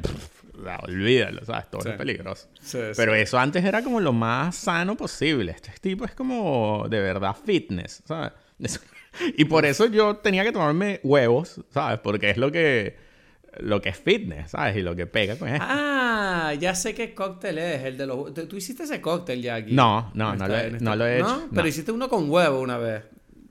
[0.84, 1.70] olvídalo, ¿sabes?
[1.70, 1.90] Todo Sí.
[1.90, 2.48] es peligroso.
[2.60, 2.94] Sí, sí.
[2.96, 5.52] Pero eso antes era como lo más sano posible.
[5.52, 8.32] Este tipo es como de verdad fitness, ¿sabes?
[8.60, 8.80] Eso-
[9.38, 12.00] Y por eso yo tenía que tomarme huevos, ¿sabes?
[12.00, 12.98] Porque es lo que,
[13.60, 14.76] lo que es fitness, ¿sabes?
[14.76, 15.66] Y lo que pega con esto.
[15.68, 18.34] Ah, ya sé qué cóctel es, el de los...
[18.34, 19.72] ¿Tú tú hiciste ese cóctel ya aquí?
[19.74, 21.48] No, no, no esta- lo he- esta- no lo he hecho, ¿No?
[21.50, 21.68] Pero no.
[21.68, 23.04] hiciste uno con huevo una vez.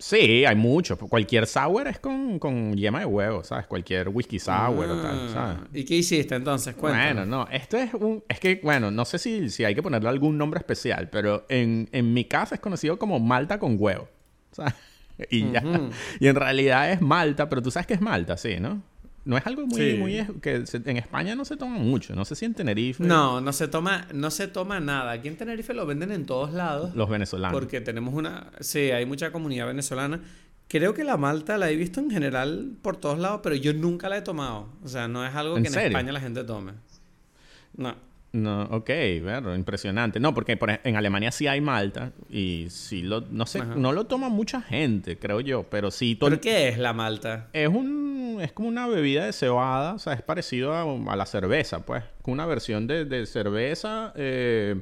[0.05, 0.99] Sí, hay mucho.
[0.99, 3.67] Cualquier sour es con, con yema de huevo, ¿sabes?
[3.67, 5.59] Cualquier whisky sour o tal, ¿sabes?
[5.62, 6.75] Ah, ¿Y qué hiciste entonces?
[6.75, 7.14] Cuéntame.
[7.14, 8.23] Bueno, no, esto es un...
[8.29, 11.88] Es que, bueno, no sé si, si hay que ponerle algún nombre especial, pero en,
[11.90, 14.07] en mi casa es conocido como malta con huevo.
[14.53, 14.75] ¿sabes?
[15.31, 15.62] Y ya.
[16.21, 18.83] Y en realidad es malta, pero tú sabes que es malta, sí, ¿no?
[19.24, 19.80] No es algo muy...
[19.92, 19.96] Sí.
[19.98, 22.14] muy que se- en España no se toma mucho.
[22.14, 23.02] No sé si en Tenerife...
[23.02, 25.12] No, no se toma, no se toma nada.
[25.12, 26.94] Aquí en Tenerife lo venden en todos lados.
[26.94, 27.58] Los venezolanos.
[27.58, 28.50] Porque tenemos una...
[28.60, 30.20] Sí, hay mucha comunidad venezolana.
[30.68, 34.08] Creo que la malta la he visto en general por todos lados, pero yo nunca
[34.08, 34.68] la he tomado.
[34.82, 35.78] O sea, no es algo ¿En que en?
[35.78, 36.72] España la gente tome.
[37.76, 37.94] No.
[38.35, 38.90] No, ok,
[39.23, 40.18] bueno, impresionante.
[40.18, 43.20] No, porque por en Alemania sí hay malta y sí lo...
[43.20, 43.77] No sé, Ajá.
[43.77, 46.16] no lo toma mucha gente, creo yo, pero sí...
[46.16, 47.49] ¿Por qué es la malta?
[47.53, 51.27] Es un es como una bebida de cebada, o sea, es parecido a, a la
[51.27, 54.81] cerveza, pues, con una versión de, de cerveza, eh,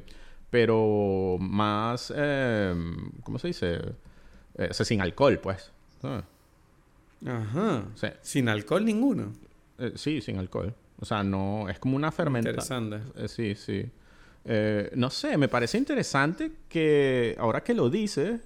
[0.49, 2.73] pero más, eh,
[3.23, 3.79] ¿cómo se dice?
[4.57, 5.71] Eh, o sea, sin alcohol, pues.
[6.01, 6.23] ¿sabes?
[7.23, 7.83] Ajá.
[7.93, 8.07] Sí.
[8.23, 9.31] Sin alcohol ninguno.
[9.77, 10.73] Eh, sí, sin alcohol.
[10.99, 12.85] O sea, no, es como una fermentación.
[12.85, 13.23] Interesante.
[13.23, 13.91] Eh, sí, sí.
[14.45, 18.41] Eh, no sé, me parece interesante que ahora que lo dices,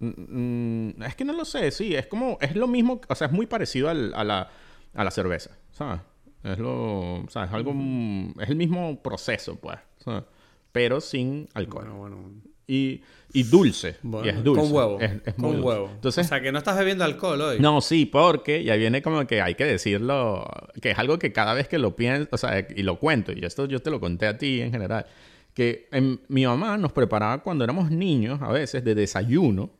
[0.00, 3.32] mm, es que no lo sé, sí, es como, es lo mismo, o sea, es
[3.32, 4.50] muy parecido al- a, la,
[4.94, 6.00] a la cerveza, ¿sabes?
[6.44, 7.72] Es lo, o sea, es algo,
[8.40, 10.24] es el mismo proceso, pues, ¿sabes?
[10.72, 11.84] Pero sin alcohol.
[11.90, 12.30] Bueno, bueno.
[12.68, 13.00] Y,
[13.32, 14.60] y dulce, Bueno, y es dulce.
[14.62, 15.00] Con huevo.
[15.00, 15.66] Es, es muy con dulce.
[15.66, 15.90] huevo.
[15.94, 17.58] Entonces, o sea, que no estás bebiendo alcohol hoy.
[17.60, 20.46] no, sí, porque ya viene como que hay que decirlo,
[20.82, 23.44] que es algo que cada vez que lo pienso, o sea, y lo cuento, y
[23.44, 25.06] esto yo te lo conté a ti en general,
[25.54, 29.70] que en- mi mamá nos preparaba cuando éramos niños, a veces, de desayuno,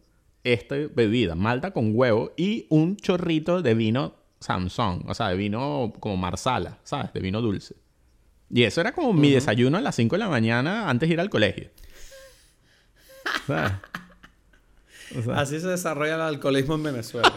[0.43, 5.93] esta bebida, malta con huevo y un chorrito de vino Samsung, o sea, de vino
[6.01, 7.13] como marsala, ¿sabes?
[7.13, 7.75] De vino dulce.
[8.51, 11.21] Y eso era como mi desayuno a las 5 de la mañana antes de ir
[11.21, 11.69] al colegio.
[13.47, 13.73] ¿Sabes?
[15.19, 17.33] O sea, Así se desarrolla el alcoholismo en Venezuela.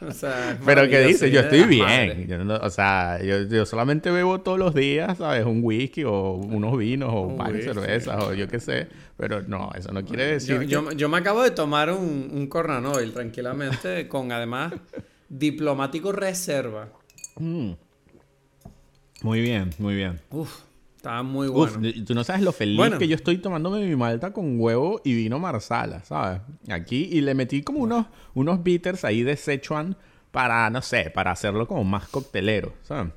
[0.00, 1.84] o sea, es Pero que dice, yo estoy de bien.
[1.84, 2.26] madre.
[2.28, 5.44] Yo no- o sea, yo, yo solamente bebo todos los días, ¿sabes?
[5.44, 7.80] Un whisky o unos vinos o Un varias whisky.
[7.80, 8.88] cervezas o yo qué sé.
[9.16, 12.30] Pero no, eso no quiere decir Yo, que- yo- yo me acabo de tomar un,
[12.32, 14.72] un Cornanoil tranquilamente, con además
[15.28, 16.88] diplomático reserva.
[17.36, 17.72] Mm.
[19.22, 20.20] Muy bien, muy bien.
[20.30, 20.60] Uf,
[21.08, 22.04] estaba muy Uf, bueno.
[22.06, 22.98] tú no sabes lo feliz Bueno.
[22.98, 26.40] que yo estoy tomándome mi malta con huevo y vino marsala, ¿sabes?
[26.70, 29.96] Aquí y le metí como unos, unos bitters ahí de Sichuan
[30.30, 33.12] para, no sé, para hacerlo como más coctelero, ¿sabes?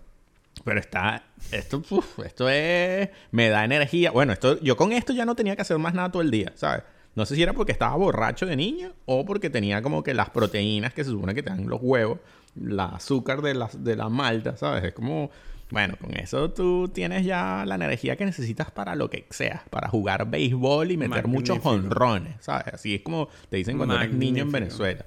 [0.64, 4.12] Pero está, esto, uf, esto es, me da energía.
[4.12, 6.54] Bueno, esto, yo con esto ya no tenía que hacer más nada todo el día,
[6.56, 6.84] ¿sabes?
[7.16, 10.30] No sé si era porque estaba borracho de niño o porque tenía como que las
[10.30, 12.20] proteínas que se supone que te dan los huevos,
[12.56, 14.84] la azúcar de la, de la malta, ¿sabes?
[14.86, 15.30] Es como,
[15.72, 19.88] bueno, con eso tú tienes ya la energía que necesitas para lo que sea, para
[19.88, 21.70] jugar béisbol y meter muchos Magnífico.
[21.70, 22.74] honrones, ¿sabes?
[22.74, 24.84] Así es como te dicen cuando eres niño en Magnífico.
[24.84, 25.06] Venezuela.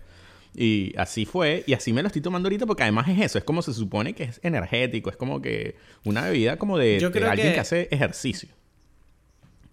[0.57, 3.45] Y así fue, y así me lo estoy tomando ahorita porque además es eso, es
[3.45, 7.55] como se supone que es energético, es como que una bebida como de, alguien que...
[7.55, 8.49] que- hace ejercicio.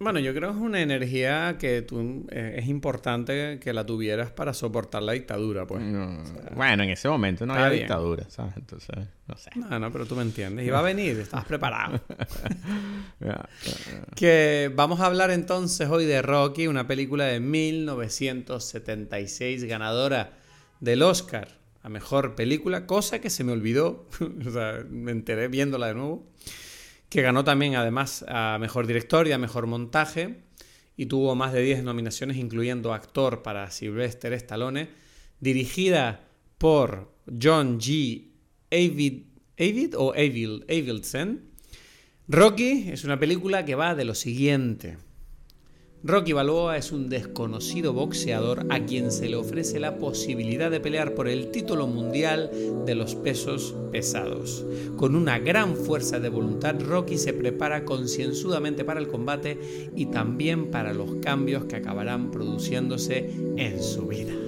[0.02, 4.30] Bueno, yo creo que es una energía que tú, eh, es importante que la tuvieras
[4.30, 5.82] para soportar la dictadura, pues.
[5.82, 6.22] No,
[6.54, 7.82] bueno, en ese momento no había bien.
[7.82, 8.56] dictadura, ¿sabes?
[8.56, 9.50] Entonces, no sé.
[9.56, 10.66] No, no, pero tú me entiendes.
[10.66, 12.00] Iba a venir, estabas preparado.
[14.16, 20.32] Que vamos a hablar entonces hoy de Rocky, una película de 1976, ganadora
[20.80, 24.06] del Oscar a mejor película, cosa que se me olvidó,
[24.46, 26.26] o sea, me enteré viéndola de nuevo,
[27.12, 30.44] que ganó también además a mejor director y a mejor montaje
[30.96, 34.88] y tuvo más de 10 nominaciones, incluyendo actor para Sylvester Stallone,
[35.38, 38.28] dirigida por John G.
[38.70, 39.24] Avid,
[39.58, 41.50] Avid o Avil, Avildsen.
[42.28, 44.96] Rocky es una película que va de lo siguiente.
[46.04, 51.14] Rocky Balboa es un desconocido boxeador a quien se le ofrece la posibilidad de pelear
[51.14, 52.50] por el título mundial
[52.84, 54.66] de los pesos pesados.
[54.96, 59.60] Con una gran fuerza de voluntad, Rocky se prepara concienzudamente para el combate
[59.94, 64.41] y también para los cambios que acabarán produciéndose en su vida.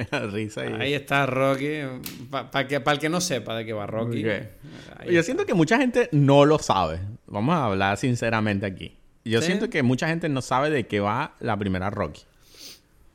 [0.00, 0.66] Me da risa.
[0.66, 0.72] Y...
[0.72, 1.82] Ahí está Rocky.
[2.30, 4.24] Para que, el que no sepa de qué va Rocky.
[5.10, 7.00] Yo siento que mucha gente no lo sabe.
[7.26, 8.96] Vamos a hablar sinceramente aquí.
[9.24, 12.22] Yo siento que mucha gente no sabe de qué va la primera Rocky.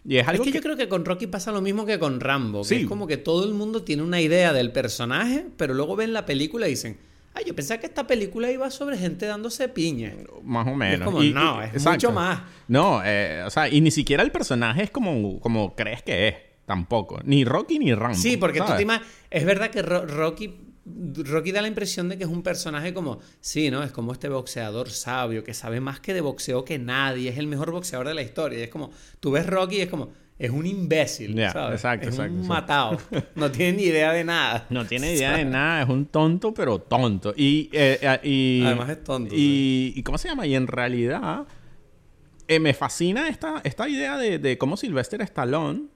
[0.08, 2.62] Y es, algo que, yo creo que con Rocky pasa lo mismo que con Rambo.
[2.63, 6.13] Que es como que todo el mundo tiene una idea del personaje, pero luego ven
[6.13, 6.98] la película y dicen,
[7.34, 10.13] ay, yo pensaba que esta película iba sobre gente dándose piña.
[10.43, 11.00] Más o menos.
[11.00, 12.41] es como, no, es mucho más.
[12.67, 16.36] No, eh, o sea, y ni siquiera el personaje es como, como crees que es.
[16.65, 17.19] Tampoco.
[17.23, 18.17] Ni Rocky ni Rambo.
[18.17, 18.86] Sí, porque tú te
[19.30, 23.71] Es verdad que Rocky Rocky da la impresión de que es un personaje como, sí,
[23.71, 23.82] ¿no?
[23.82, 27.47] Es como este boxeador sabio que sabe más que de boxeo que nadie, es el
[27.47, 28.60] mejor boxeador de la historia.
[28.60, 31.78] Y es como, tú ves Rocky y es como, es un imbécil, ¿sabes?
[31.78, 32.99] Exacto, es un matado.
[33.36, 34.67] No tiene ni idea de nada.
[34.69, 37.34] No tiene idea de nada, es un tonto, pero tonto.
[37.36, 39.34] Y, eh, eh, además es tonto.
[39.36, 40.45] Y, ¿cómo se llama?
[40.45, 41.47] Y en realidad
[42.47, 45.94] eh, me fascina esta, esta idea de, de cómo Sylvester Stallone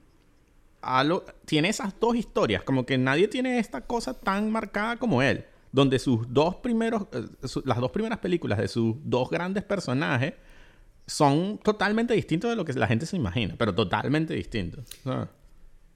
[1.44, 5.98] tiene esas dos historias, como que nadie tiene esta cosa tan marcada como él, donde
[5.98, 7.24] sus dos primeros, eh,
[7.64, 10.34] las dos primeras películas de sus dos grandes personajes
[11.06, 14.84] son totalmente distintos de lo que la gente se imagina, pero totalmente distintos.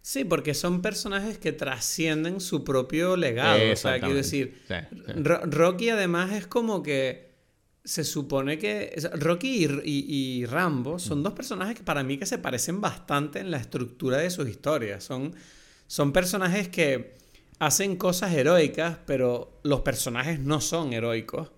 [0.02, 3.72] Sí, porque son personajes que trascienden su propio legado.
[3.72, 4.60] O sea, quiero decir,
[5.16, 7.33] Rocky además es como que
[7.84, 12.80] se supone que Rocky y, Rambo son dos personajes que para mí que se parecen
[12.80, 15.04] bastante en la estructura de sus historias.
[15.04, 15.34] Son,
[15.86, 17.14] son personajes que
[17.58, 21.50] hacen cosas heroicas, pero los personajes no son heroicos.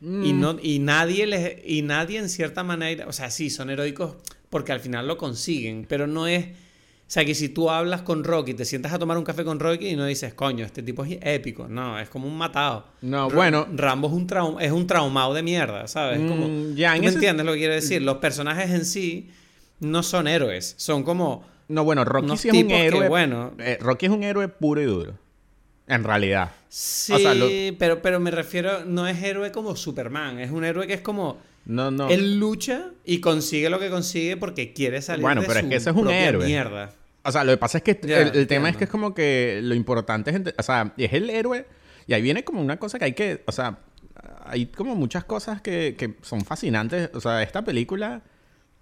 [0.00, 0.40] Y, mm.
[0.40, 4.16] no, y, nadie les, y nadie en cierta manera, o sea, sí, son heroicos
[4.48, 6.46] porque al final lo consiguen, pero no es
[7.10, 9.88] sea, que si tú hablas con Rocky, te sientas a tomar un café con Rocky
[9.88, 11.66] y no dices, coño, este tipo es épico.
[11.66, 12.84] No, es como un matado.
[13.00, 13.66] No, bueno.
[13.72, 16.18] Rambo es un, traum es un traumado de mierda, ¿sabes?
[16.18, 18.02] como, mm, ya, ¿tú me entiendes lo que quiero decir?
[18.02, 19.30] Los personajes en sí
[19.80, 20.74] no son héroes.
[20.76, 21.46] Son como.
[21.68, 23.08] No, bueno, Rocky sí es un héroe.
[23.08, 25.14] bueno, eh, Rocky es un héroe puro y duro.
[25.86, 26.52] En realidad.
[26.68, 31.00] Sí, pero, pero me refiero, no es héroe como Superman, es un héroe que es
[31.00, 31.38] como...
[31.68, 32.08] No, no.
[32.08, 35.90] Él lucha y consigue lo que consigue porque quiere salir bueno, pero es que ese
[35.90, 36.46] es un héroe.
[36.46, 36.94] mierda.
[37.22, 39.74] O sea, lo que pasa es que el, tema es que es como que lo
[39.74, 40.54] importante es...
[40.58, 41.66] O sea, es el héroe
[42.06, 43.42] y ahí viene como una cosa que hay que...
[43.46, 43.80] O sea,
[44.46, 47.10] hay como muchas cosas que, que son fascinantes.
[47.12, 48.22] O sea, esta película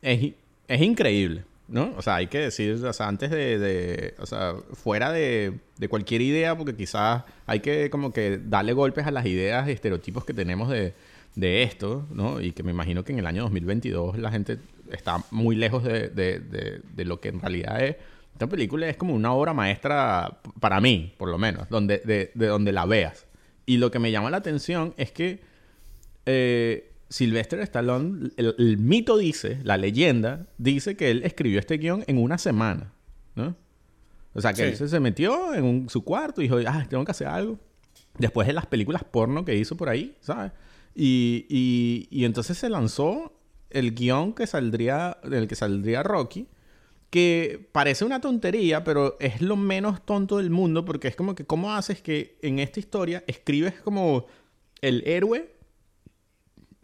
[0.01, 0.35] es,
[0.69, 1.45] es increíble.
[1.67, 1.93] ¿no?
[1.97, 6.23] O sea, hay que decir, o sea, antes de, o sea, fuera de, de, cualquier
[6.23, 10.33] idea, porque quizás hay que como que darle golpes a las ideas y estereotipos que
[10.33, 10.95] tenemos de,
[11.37, 12.41] de esto, ¿no?
[12.41, 14.59] Y que me imagino que en el año 2022 la gente
[14.91, 17.97] está muy lejos de, de lo que en realidad es.
[18.37, 22.71] Esta película es como una obra maestra para mí, por lo menos, donde, de, donde
[22.71, 23.27] la veas.
[23.65, 25.41] Y lo que me llama la atención es que
[26.27, 32.19] eh, Sylvester Stallone, el, mito dice, la leyenda, dice que él escribió este guion en
[32.19, 32.93] una semana,
[33.37, 33.57] ¿no?
[34.35, 37.29] O sea, que él se metió en su cuarto y dijo, ah, tengo que hacer
[37.29, 37.59] algo.
[38.19, 40.53] Después de las películas porno que hizo por ahí, ¿sabes?
[40.99, 43.35] Y, y, entonces se lanzó
[43.69, 46.49] el guion que saldría, del que saldría Rocky,
[47.11, 51.45] que parece una tontería, pero es lo menos tonto del mundo porque es como que,
[51.45, 54.27] ¿cómo haces que en esta historia escribes como
[54.81, 55.56] el héroe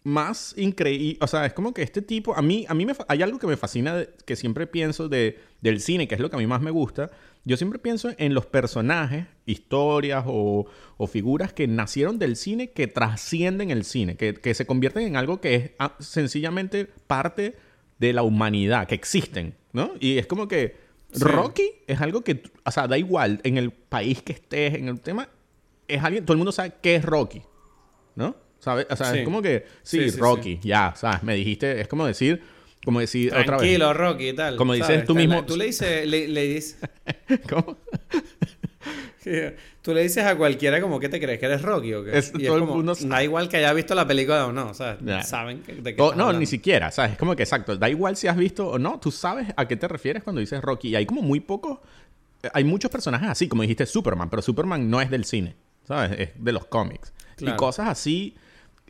[0.05, 1.19] más increíble.
[1.21, 2.35] O sea, es como que este tipo.
[2.35, 5.81] A mí, a mí me, hay algo que me fascina, que siempre pienso de, del
[5.81, 7.11] cine, que es lo que a mí más me gusta.
[7.45, 12.87] Yo siempre pienso en los personajes, historias o, o figuras que nacieron del cine, que
[12.87, 17.57] trascienden el cine, que, que se convierten en algo que es ah, sencillamente parte
[17.99, 19.93] de la humanidad, que existen, ¿no?
[19.99, 20.77] Y es como que
[21.15, 25.01] Rocky es algo que, o sea, da igual en el país que estés, en el
[25.01, 25.29] tema,
[25.89, 27.43] es alguien, todo el mundo sabe qué es Rocky,
[28.15, 28.37] ¿no?
[28.63, 28.87] ¿Sabes?
[28.89, 31.25] O sea, es como que, sí, Rocky, ya, ¿sabes?
[31.25, 32.41] Me dijiste, es como decir,
[32.85, 33.47] como decir otra vez.
[33.47, 34.55] Tranquilo, Rocky y tal.
[34.55, 35.45] Como dices tú mismo.
[35.45, 36.79] tú le dices, le, dices...
[37.49, 37.77] ¿Cómo?
[39.83, 42.19] Tú le dices a cualquiera como que te crees que eres Rocky o qué.
[42.19, 45.63] Es, y es como, Da igual que haya visto la película o no, sea, saben
[45.65, 47.13] de qué No, ni siquiera, ¿sabes?
[47.13, 49.77] Es como que exacto, da igual si has visto o no, tú sabes a qué
[49.77, 50.89] te refieres cuando dices Rocky.
[50.89, 51.79] Y hay como muy pocos,
[52.53, 55.55] hay muchos personajes así, como dijiste Superman, pero Superman no es del cine,
[55.87, 56.19] ¿sabes?
[56.19, 57.13] Es de los cómics.
[57.39, 58.37] Y cosas así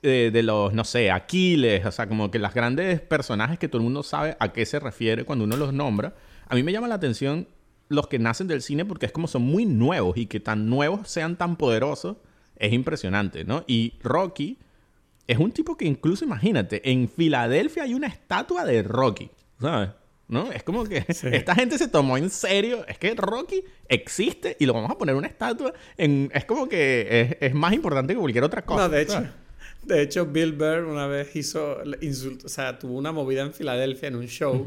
[0.03, 3.85] de, los, no sé, Aquiles, o sea, como que las grandes personajes que todo el
[3.85, 6.15] mundo sabe a qué se refiere cuando uno los nombra.
[6.49, 7.49] A mí me llama la atención
[7.89, 11.09] los que nacen del cine porque es como son muy nuevos y que tan nuevos
[11.09, 12.17] sean tan poderosos
[12.57, 13.65] es impresionante, ¿no?
[13.67, 14.59] Y Rocky
[15.27, 19.91] es un tipo que incluso, imagínate, en Filadelfia hay una estatua de Rocky, ¿sabes?
[20.29, 20.51] ¿No?
[20.51, 22.87] Es como que esta gente se tomó en serio.
[22.89, 26.31] Es que Rocky existe y lo vamos a poner una estatua en...
[26.35, 28.83] Es como que es, más importante que cualquier otra cosa.
[28.83, 29.23] No, de hecho.
[29.85, 31.79] De hecho, Bill Burr una vez hizo,
[32.45, 34.65] o sea, tuvo una movida en Filadelfia en un show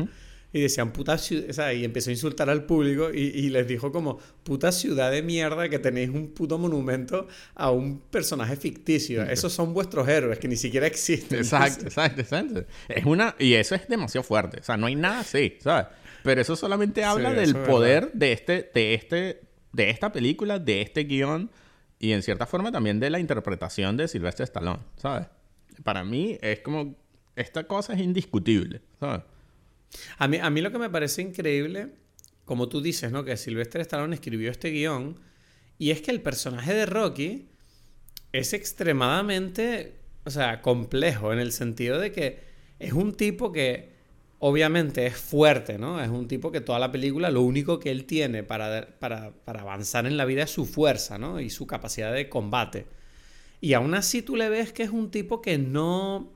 [0.56, 3.68] y decían puta ciudad, o sea, y empezó a insultar al público y, y, les
[3.68, 9.24] dijo como puta ciudad de mierda que tenéis un puto monumento a un personaje ficticio.
[9.24, 11.40] Esos son vuestros héroes que ni siquiera existen.
[11.40, 12.64] Exacto, exacto, exacto.
[12.88, 14.62] Es una, y eso es demasiado fuerte.
[14.62, 15.88] O sea, no hay nada así, ¿sabes?
[16.24, 19.42] Pero eso solamente habla del poder de este, de este,
[19.74, 21.52] de esta película, de este guion
[22.06, 25.28] y en cierta forma también de la interpretación de Sylvester Stallone, ¿sabes?
[25.84, 26.96] Para mí es como,
[27.36, 29.24] esta cosa es indiscutible, ¿sabes?
[30.20, 31.96] A mí, a mí lo que me parece increíble,
[32.46, 33.26] como tú dices, ¿no?
[33.26, 35.20] Que Sylvester Stallone escribió este guion,
[35.80, 37.50] y es que el personaje de Rocky
[38.32, 39.96] es extremadamente,
[40.26, 42.44] o sea, complejo, en el sentido de que
[42.78, 43.95] es un tipo que
[44.48, 46.00] obviamente es fuerte, ¿no?
[46.00, 50.06] Es un tipo que toda la película lo único que él tiene para, para, avanzar
[50.06, 51.40] en la vida es su fuerza, ¿no?
[51.40, 52.86] Y su capacidad de combate.
[53.60, 56.32] Y aún así tú le ves que es un tipo que no,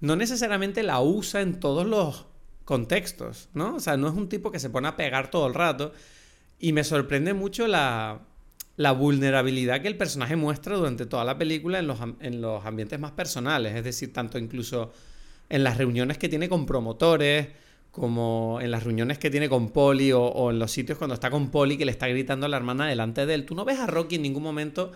[0.00, 2.26] no necesariamente la usa en todos los
[2.66, 3.76] contextos, ¿no?
[3.76, 5.94] O sea, no es un tipo que se pone a pegar todo el rato.
[6.58, 8.26] Y me sorprende mucho la,
[8.76, 13.00] la vulnerabilidad que el personaje muestra durante toda la película en los, en los ambientes
[13.00, 13.74] más personales.
[13.74, 14.92] Es decir, tanto incluso
[15.48, 17.48] en las reuniones que tiene con promotores,
[17.90, 21.50] como en las reuniones que tiene con Polly o, en los sitios cuando está con
[21.50, 23.44] Polly que le está gritando a la hermana delante de él.
[23.44, 24.92] Tú no ves a Rocky en ningún momento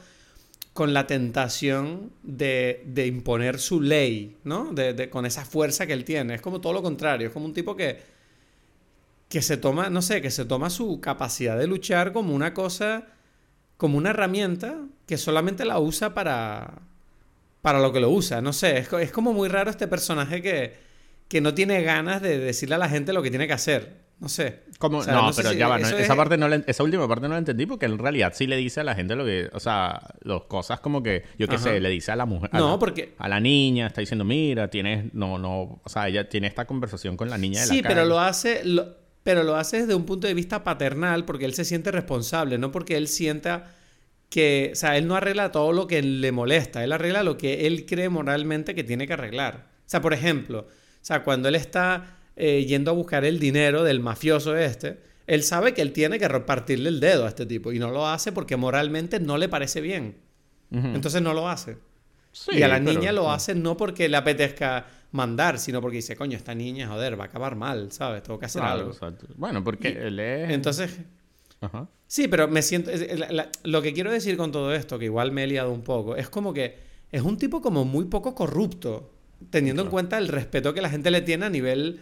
[0.72, 4.72] con la tentación de, de imponer su ley, ¿no?
[4.72, 6.34] De, de, con esa fuerza que él tiene.
[6.34, 8.00] Es como todo lo contrario, es como un tipo que,
[9.28, 13.06] que se toma, no sé, que se toma su capacidad de luchar como una cosa,
[13.76, 16.82] como una herramienta que solamente la usa para,
[17.62, 18.42] para lo que lo usa.
[18.42, 20.74] No sé, es, es como muy raro este personaje que,
[21.28, 24.02] que no tiene ganas de decirle a la gente lo que tiene que hacer.
[24.20, 24.60] No sé.
[24.78, 24.98] ¿Cómo?
[24.98, 25.78] O sea, no, no, pero si ya va.
[25.78, 26.08] No, esa, es...
[26.08, 28.80] parte no la, esa última parte no la entendí porque en realidad sí le dice
[28.80, 29.48] a la gente lo que.
[29.52, 31.24] O sea, las cosas como que.
[31.38, 32.50] Yo qué sé, le dice a la mujer.
[32.52, 33.14] A no, la, porque.
[33.18, 35.12] A la niña, está diciendo, mira, tienes.
[35.12, 35.80] No, no.
[35.82, 38.64] O sea, ella tiene esta conversación con la niña de sí, la pero lo hace.
[38.64, 38.94] Lo,
[39.24, 42.70] pero lo hace desde un punto de vista paternal porque él se siente responsable, no
[42.70, 43.72] porque él sienta
[44.32, 44.70] que.
[44.72, 47.84] O sea, él no arregla todo lo que le molesta, él arregla lo que él
[47.84, 49.66] cree moralmente que tiene que arreglar.
[49.80, 53.84] O sea, por ejemplo, o sea, cuando él está eh, yendo a buscar el dinero
[53.84, 57.72] del mafioso este, él sabe que él tiene que repartirle el dedo a este tipo
[57.72, 60.16] y no lo hace porque moralmente no le parece bien.
[60.70, 60.94] Uh -huh.
[60.94, 61.76] Entonces no lo hace.
[62.32, 65.96] Sí, y a la pero, niña lo hace no porque le apetezca mandar, sino porque
[65.96, 68.22] dice, coño, esta niña, joder, va a acabar mal, ¿sabes?
[68.22, 68.92] Tengo que hacer claro, algo.
[68.92, 69.26] Exacto.
[69.36, 70.50] Bueno, porque y, él es...
[70.50, 70.98] Entonces...
[72.06, 72.90] Sí, pero me siento...
[73.16, 75.82] La, la, lo que quiero decir con todo esto, que igual me he liado un
[75.82, 76.76] poco, es como que
[77.10, 79.10] es un tipo como muy poco corrupto,
[79.50, 79.88] teniendo claro.
[79.88, 82.00] en cuenta el respeto que la gente le tiene a nivel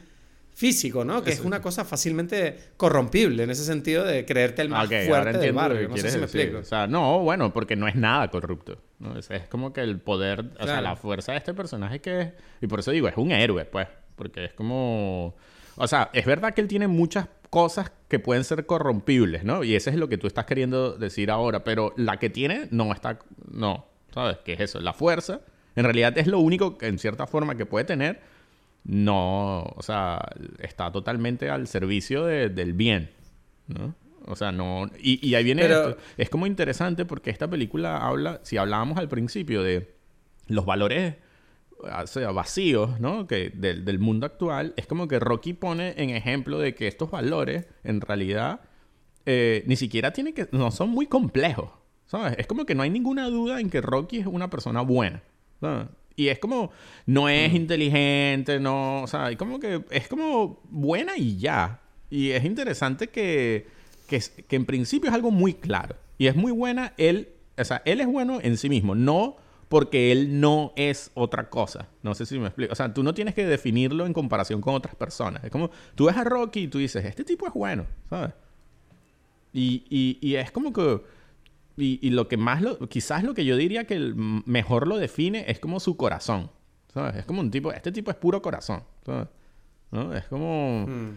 [0.53, 1.23] físico, ¿no?
[1.23, 1.41] Que Eso.
[1.41, 5.53] es una cosa fácilmente corrompible en ese sentido de creerte el más okay, fuerte del
[5.53, 5.89] barrio.
[5.89, 6.59] No sé si me explico.
[6.59, 8.79] O sea, no, bueno, porque no es nada corrupto.
[8.99, 9.19] ¿no?
[9.19, 10.65] Es, es, como que el poder, claro.
[10.65, 12.33] o sea, la fuerza de este personaje que es...
[12.61, 13.89] Y por eso digo, es un héroe, pues.
[14.17, 15.35] Porque es como...
[15.77, 19.65] O sea, es verdad que él tiene muchas cosas que pueden ser corrompibles, ¿no?
[19.65, 21.65] Y eso es lo que tú estás queriendo decir ahora.
[21.65, 23.19] Pero la que tiene no está...
[23.51, 24.39] No, ¿sabes?
[24.45, 24.81] ¿Qué es eso?
[24.81, 25.41] La fuerza.
[25.77, 28.21] En realidad es lo único que en cierta forma que puede tener
[28.85, 30.21] no, o sea,
[30.59, 33.11] está totalmente al servicio de, del bien,
[33.67, 33.95] ¿no?
[34.27, 34.91] O sea, no...
[34.99, 35.91] Y, y ahí viene Pero...
[35.91, 36.03] esto.
[36.17, 39.95] Es como interesante porque esta película habla, si hablábamos al principio de
[40.47, 41.17] los valores
[41.83, 43.27] o sea, vacíos, ¿no?
[43.27, 47.11] Que del, del mundo actual, es como que Rocky pone en ejemplo de que estos
[47.11, 48.61] valores, en realidad,
[49.27, 50.49] eh, ni siquiera tienen que...
[50.53, 51.71] No son muy complejos,
[52.07, 52.35] ¿sabes?
[52.39, 55.23] Es como que no hay ninguna duda en que Rocky es una persona buena,
[55.61, 55.89] ¿sabes?
[56.17, 56.71] Y es como,
[57.07, 57.57] no es mm.
[57.57, 61.81] inteligente, no, o sea, como que es como buena y ya.
[62.11, 63.69] Y es interesante que,
[64.07, 65.97] que, que, en principio es algo muy claro.
[66.19, 69.37] Y es muy buena él, o sea, él es bueno en sí mismo, no
[69.71, 71.87] porque él no es otra cosa.
[72.03, 72.73] No sé si me explico.
[72.73, 75.45] O sea, tú no tienes que definirlo en comparación con otras personas.
[75.45, 78.33] Es como, tú ves a Rocky y tú dices, este tipo es bueno, ¿sabes?
[79.53, 81.01] Y, y, y es como que
[81.77, 84.99] y, y, lo que más, lo, quizás lo que yo diría que el mejor lo
[84.99, 86.51] define es como su corazón.
[86.93, 87.15] ¿Sabes?
[87.15, 88.83] Es como un tipo, este tipo es puro corazón.
[89.07, 89.29] ¿sabes?
[89.93, 90.13] ¿No?
[90.17, 90.85] Es como...
[90.89, 91.17] Mm.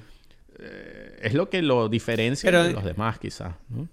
[0.60, 3.56] Eh, es lo que lo diferencia Pero, de los demás, quizás.
[3.70, 3.89] ¿no?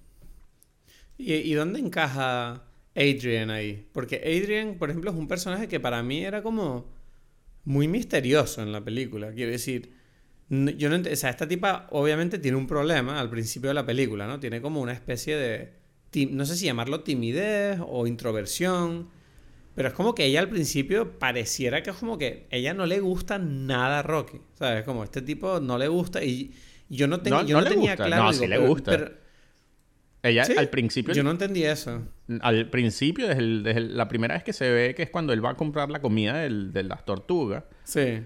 [1.17, 2.65] ¿Y, ¿Y dónde encaja
[3.01, 3.87] Adrian ahí?
[3.93, 6.87] Porque Adrian, por ejemplo, es un personaje que para mí era como
[7.65, 9.33] muy misterioso en la película.
[9.33, 9.93] Quiero decir,
[10.49, 14.27] yo no o sea, esta tipa obviamente tiene un problema al principio de la película,
[14.27, 14.41] ¿no?
[14.41, 15.81] Tiene como una especie de
[16.31, 19.09] no sé si llamarlo timidez o introversión,
[19.75, 22.99] pero es como que ella al principio pareciera que es como que ella no le
[22.99, 24.85] gusta nada a Rocky, ¿sabes?
[24.85, 26.53] Como este tipo no le gusta y
[26.89, 28.05] yo no, ten, no, yo no, no tenía gusta.
[28.05, 28.25] claro.
[28.25, 28.91] No, sí le gusta.
[28.91, 29.13] Pero,
[30.23, 30.55] ella ¿Sí?
[30.57, 31.15] al principio...
[31.15, 32.03] Yo no entendí eso.
[32.41, 35.45] Al principio, desde, el, desde, la primera vez que se ve, que es cuando él
[35.45, 37.65] va a comprar la comida del, de las tortugas.
[37.85, 38.23] Sí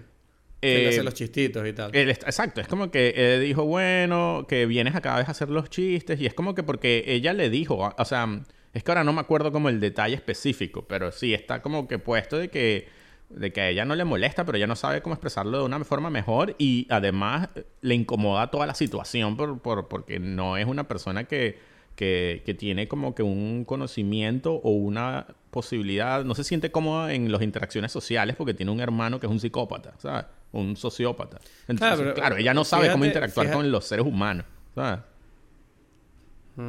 [0.61, 1.95] Que eh, hace los chistitos y tal.
[1.95, 5.69] él exacto, es como que él dijo, bueno, que vienes a vez a hacer los
[5.69, 8.41] chistes, y es como que porque ella le dijo, o sea,
[8.73, 11.99] es que ahora no me acuerdo como el detalle específico, pero sí está como que
[11.99, 12.87] puesto de que,
[13.29, 15.83] de que a ella no le molesta, pero ella no sabe cómo expresarlo de una
[15.85, 17.49] forma mejor, y además
[17.81, 21.57] le incomoda toda la situación por, por- porque no es una persona que,
[21.95, 27.31] que, que tiene como que un conocimiento o una posibilidad, no se siente cómoda en
[27.31, 30.25] las interacciones sociales porque tiene un hermano que es un psicópata, ¿sabes?
[30.51, 31.39] Un sociópata.
[31.67, 34.99] Entonces, pero- claro, ella no sabe cómo interactuar fíjate- con los seres humanos, ¿sabes?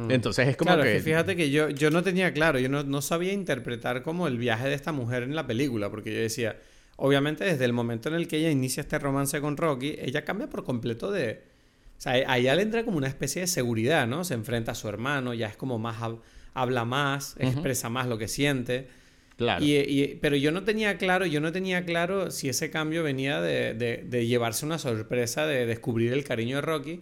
[0.09, 0.73] Entonces es como Mm.
[0.73, 0.93] Claro, que...
[0.97, 4.37] que fíjate que yo, yo no tenía claro, yo no, no sabía interpretar como el
[4.37, 6.57] viaje de esta mujer en la película, porque yo decía,
[6.97, 10.47] obviamente desde el momento en el que ella inicia este romance con Rocky, ella cambia
[10.49, 11.41] por completo de...
[11.97, 14.23] O sea, a ella le entra como una especie de seguridad, ¿no?
[14.23, 15.97] Se enfrenta a su hermano, ya es como más...
[16.01, 16.19] hab-
[16.53, 18.87] habla más, expresa más lo que siente.
[19.37, 19.63] Claro.
[19.63, 23.41] Y, y- pero yo no tenía claro, yo no tenía claro si ese cambio venía
[23.41, 27.01] de, de- de llevarse una sorpresa de descubrir el cariño de Rocky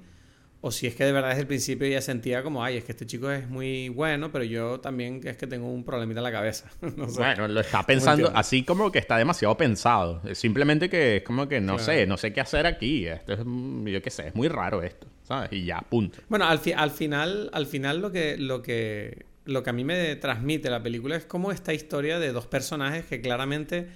[0.67, 2.91] o si es que de verdad desde el principio ella sentía como, ay, es que
[2.93, 6.31] este chico es muy bueno, pero yo también es que tengo un problemita en la
[6.31, 6.71] cabeza.
[6.97, 7.19] no sé.
[7.19, 10.21] Bueno, lo está pensando así como que está demasiado pensado.
[10.27, 11.85] Es Simplemente que es como que no Claro.
[11.85, 13.05] sé, no sé qué hacer aquí.
[13.05, 15.51] Esto es, mm, yo qué sé, es muy raro esto, ¿sabes?
[15.53, 16.17] Y ya, punto.
[16.29, 19.83] Bueno, al, fi- al final, al final lo que, lo que, lo que a mí
[19.83, 23.87] me transmite la película es como esta historia de dos personajes que claramente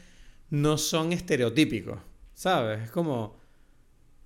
[0.52, 1.98] no son estereotípicos,
[2.36, 2.82] ¿sabes?
[2.84, 3.39] Es como...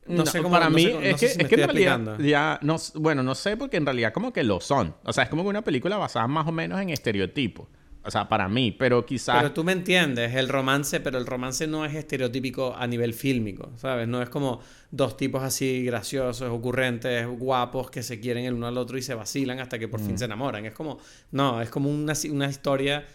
[0.06, 2.18] No, sé cómo para no mí sé- no es que, si es que en realidad
[2.20, 5.30] ya no bueno no sé porque en realidad como que lo son o sea es
[5.30, 7.68] como que una película basada más o menos en estereotipos
[8.04, 11.68] o sea para mí pero quizás Pero tú me entiendes, el romance, pero el romance
[11.68, 14.08] no es estereotípico a nivel fílmico, ¿sabes?
[14.10, 14.60] No es como
[14.92, 19.14] dos tipos así graciosos, ocurrentes, guapos que se quieren el uno al otro y se
[19.14, 20.06] vacilan hasta que por Mm.
[20.06, 20.66] fin se enamoran.
[20.66, 21.00] Es como,
[21.32, 23.06] no, es como una, una historia,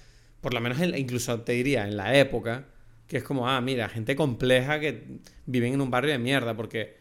[0.40, 2.64] por lo menos en- incluso te diría en la época,
[3.08, 6.98] que es como, ah, mira, gente compleja que viven en un barrio de mierda, porque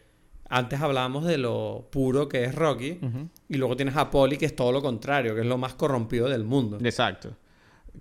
[0.48, 2.98] antes hablábamos de lo puro que es Rocky
[3.48, 6.28] y luego tienes a Polly que es todo lo contrario, que es lo más corrompido
[6.28, 6.78] del mundo.
[6.82, 7.36] exacto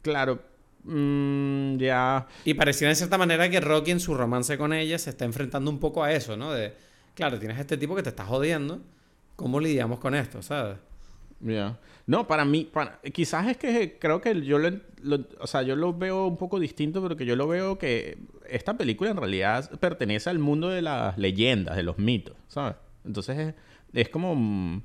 [0.01, 0.39] claro
[0.83, 5.09] mm, ya Y pareciera en cierta manera que Rocky en su romance con ella se
[5.09, 6.53] está enfrentando un poco a eso, ¿no?
[6.53, 6.73] De,
[7.13, 8.79] claro, tienes a este tipo que te está jodiendo,
[9.35, 10.77] ¿cómo lidiamos con esto, sabes?
[11.41, 11.77] Ya.
[12.07, 14.71] No, para mí, para- quizás es que creo que yo lo,
[15.03, 18.17] lo- o sea, yo lo veo un poco distinto, pero que yo lo veo que
[18.49, 22.75] esta película en realidad pertenece al mundo de las leyendas, de los mitos, ¿sabes?
[23.05, 23.53] Entonces es,
[23.93, 24.81] es como, mm,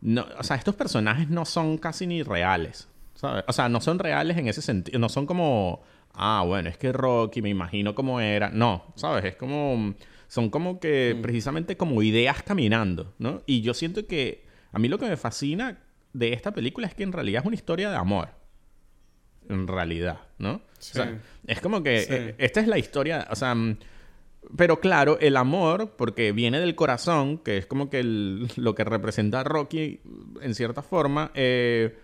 [0.00, 3.44] no, o sea, estos personajes no son casi ni reales, ¿sabes?
[3.46, 5.82] O sea, no son reales en ese sentido, no son como,
[6.14, 9.24] ah, bueno, es que Rocky, me imagino cómo era, no, ¿sabes?
[9.26, 9.94] Es como, mm,
[10.28, 13.42] son como que precisamente como ideas caminando, ¿no?
[13.44, 15.78] Y yo siento que a mí lo que me fascina
[16.14, 18.28] de esta película es que en realidad es una historia de amor.
[19.48, 20.62] En realidad, ¿no?
[20.78, 20.98] Sí.
[20.98, 22.06] O sea, es como que Sí.
[22.10, 23.76] eh, esta es la historia, o sea, mm,
[24.56, 28.84] pero claro, el amor, porque viene del corazón, que es como que el- lo que
[28.84, 30.00] representa a Rocky
[30.40, 31.94] en cierta forma, eh,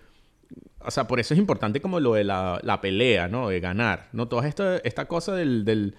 [0.81, 3.49] o sea, por eso es importante como lo de la, la pelea, ¿no?
[3.49, 4.29] De ganar, ¿no?
[4.29, 5.95] Toda esta, esta cosa del, del-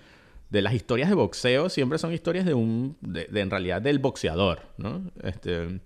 [0.50, 4.00] de las historias de boxeo siempre son historias de un, de, de en realidad del
[4.00, 5.02] boxeador, ¿no?
[5.24, 5.80] Este,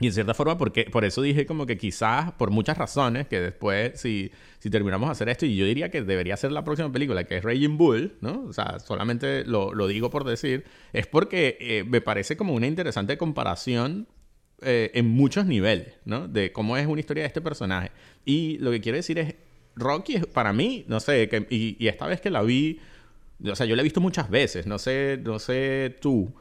[0.00, 3.40] y en cierta forma, porque, por eso dije como que quizás, por muchas razones, que
[3.40, 4.30] después, si,
[4.60, 7.38] si terminamos de hacer esto, y yo diría que debería ser la próxima película, que
[7.38, 8.44] es Raging Bull, ¿no?
[8.48, 12.66] O sea, solamente lo, lo digo por decir, es porque eh, me parece como una
[12.66, 14.06] interesante comparación
[14.62, 16.28] eh, en muchos niveles, ¿no?
[16.28, 17.90] De cómo es una historia de este personaje.
[18.24, 19.34] Y lo que quiero decir es,
[19.74, 22.80] Rocky, para mí, no sé, que, y, y esta vez que la vi,
[23.44, 26.32] o sea, yo la he visto muchas veces, no sé, no sé tú,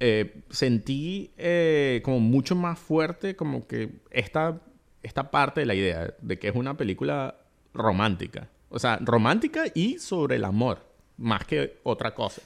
[0.00, 4.60] eh, sentí eh, como mucho más fuerte como que esta,
[5.02, 7.36] esta parte de la idea de que es una película
[7.74, 8.48] romántica.
[8.70, 10.86] O sea, romántica y sobre el amor,
[11.18, 12.42] más que otra cosa.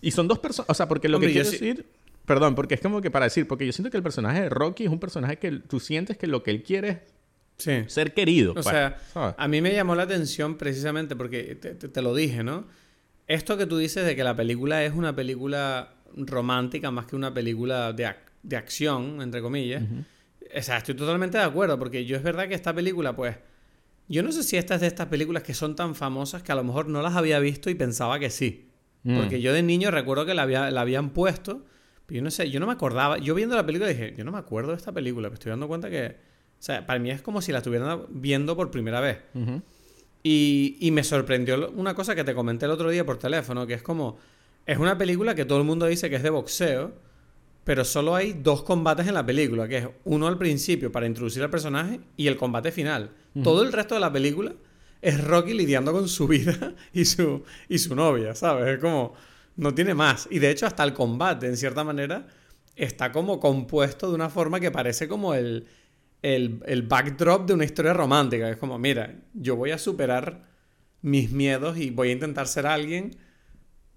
[0.00, 1.86] Y son dos personas, o sea, porque lo Hombre, que quiero decir,
[2.26, 4.84] perdón, porque es como que para decir, porque yo siento que el personaje de Rocky
[4.84, 6.98] es un personaje que tú sientes que lo que él quiere es
[7.58, 7.84] Sí.
[7.86, 8.50] ser querido.
[8.52, 9.34] O pues, sea, ¿sabes?
[9.38, 12.64] a mí me llamó la atención precisamente porque te, te- te lo dije, ¿no?
[13.28, 17.32] Esto que tú dices de que la película es una película romántica más que una
[17.32, 19.82] película de, ac- de acción, entre comillas.
[20.56, 23.36] O sea, estoy totalmente de acuerdo porque yo es verdad que esta película, pues,
[24.08, 26.54] yo no sé si esta es de estas películas que son tan famosas que a
[26.54, 28.68] lo mejor no las había visto y pensaba que sí.
[29.04, 29.16] Mm.
[29.16, 31.64] Porque yo de niño recuerdo que la, había, la habían puesto,
[32.06, 33.18] pero yo no sé, yo no me acordaba.
[33.18, 35.66] Yo viendo la película dije, yo no me acuerdo de esta película, me estoy dando
[35.68, 39.18] cuenta que, o sea, para mí es como si la estuvieran viendo por primera vez.
[40.22, 43.74] Y, y me sorprendió una cosa que te comenté el otro día por teléfono, que
[43.74, 44.18] es como,
[44.66, 46.92] es una película que todo el mundo dice que es de boxeo,
[47.64, 51.42] pero solo hay dos combates en la película, que es uno al principio para introducir
[51.42, 53.10] al personaje y el combate final.
[53.42, 54.52] Todo el resto de la película
[55.00, 58.74] es Rocky lidiando con su vida y su, y su novia, ¿sabes?
[58.74, 59.14] Es como,
[59.56, 60.28] no tiene más.
[60.30, 62.26] Y de hecho hasta el combate, en cierta manera,
[62.74, 65.66] está como compuesto de una forma que parece como el,
[66.22, 68.48] el, backdrop de una historia romántica.
[68.48, 70.48] Es como, mira, yo voy a superar
[71.00, 73.16] mis miedos y voy a intentar ser alguien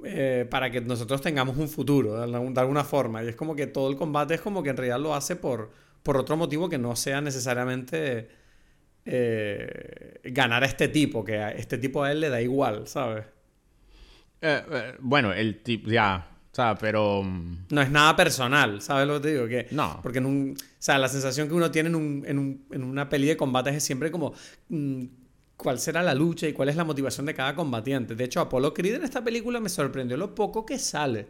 [0.07, 3.23] eh, para que nosotros tengamos un futuro, de, alguna forma.
[3.23, 5.71] Y es como que todo el combate es como que en realidad lo hace por,
[6.03, 8.29] por otro motivo que no sea necesariamente
[9.03, 13.25] eh, ganar a este tipo, que a este tipo a él le da igual, ¿sabes?
[14.41, 17.23] Eh, bueno, el tipo, ya, o sea, pero...
[17.23, 19.47] Mm, no es nada personal, ¿sabes lo que te digo?
[19.47, 19.99] Que, no.
[20.03, 20.55] Porque en un...
[20.55, 23.35] O sea, la sensación que uno tiene en, un, en, un, en una peli de
[23.35, 24.33] combates es siempre como...
[24.69, 25.05] Mm,
[25.57, 28.15] ¿Cuál será la lucha y cuál es la motivación de cada combatiente?
[28.15, 31.27] De hecho, Apollo Creed en esta película me sorprendió lo poco que sale.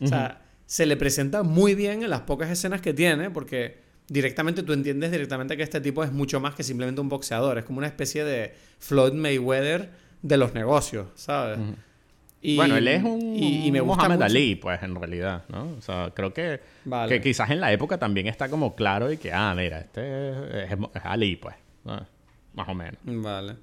[0.00, 4.62] O sea, se le presenta muy bien en las pocas escenas que tiene, porque directamente
[4.62, 7.58] tú entiendes directamente que este tipo es mucho más que simplemente un boxeador.
[7.58, 9.90] Es como una especie de Floyd Mayweather
[10.22, 11.58] de los negocios, ¿sabes?
[12.56, 15.74] bueno, él es un y, me Muhammad Ali, pues, en realidad, ¿no?
[15.76, 16.60] O sea, creo que,
[17.08, 20.78] que quizás en la época también está como claro y que, ah, mira, este es,
[21.02, 21.56] Ali, pues,
[22.58, 23.00] más o menos.
[23.04, 23.56] Vale.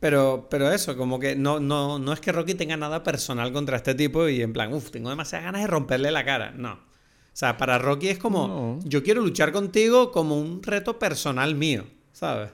[0.00, 3.76] Pero, pero eso, como que no, no, no es que Rocky tenga nada personal contra
[3.76, 6.52] este tipo y en plan, uff, tengo demasiadas ganas de romperle la cara.
[6.52, 6.72] No.
[6.72, 11.84] O sea, para Rocky es como, yo quiero luchar contigo como un reto personal mío,
[12.12, 12.50] ¿sabes?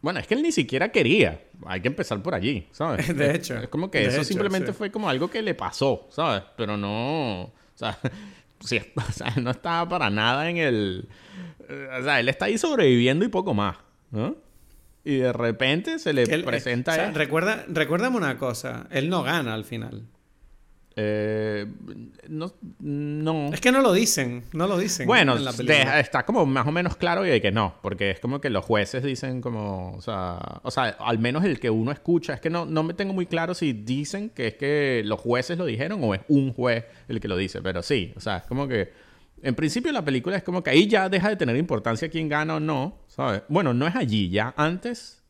[0.00, 1.42] Bueno, es que él ni siquiera quería.
[1.66, 3.14] Hay que empezar por allí, ¿sabes?
[3.16, 3.56] De hecho.
[3.56, 6.42] Es como que eso simplemente fue como algo que le pasó, ¿sabes?
[6.56, 7.42] Pero no.
[7.42, 7.98] O sea,
[8.60, 11.08] o sea, no estaba para nada en el.
[11.98, 13.76] O sea, él está ahí sobreviviendo y poco más,
[14.10, 14.36] ¿no?
[15.06, 16.90] Y de repente se le presenta.
[16.90, 20.02] O sea, recuerda, recuérdame una cosa: él no gana al final.
[20.96, 21.64] Eh,
[22.26, 23.52] no, no.
[23.52, 25.06] Es que no lo dicen, no lo dicen.
[25.06, 28.64] Bueno, está como más o menos claro de que no, porque es como que los
[28.64, 32.50] jueces dicen como, o sea, o sea, al menos el que uno escucha, es que
[32.50, 36.00] no, no me tengo muy claro si dicen que es que los jueces lo dijeron
[36.02, 38.90] o es un juez el que lo dice, pero sí, o sea, es como que,
[39.42, 42.56] en principio la película es como que ahí ya deja de tener importancia quién gana
[42.56, 43.42] o no, ¿sabes?
[43.48, 45.22] Bueno, no es allí, ya antes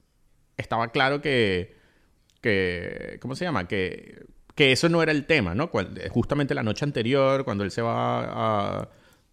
[0.56, 1.76] estaba claro que,
[2.40, 3.68] que, ¿cómo se llama?
[3.68, 4.26] Que
[4.56, 5.70] que eso no era el tema, ¿no?
[6.10, 8.88] justamente la noche anterior, cuando él se va a...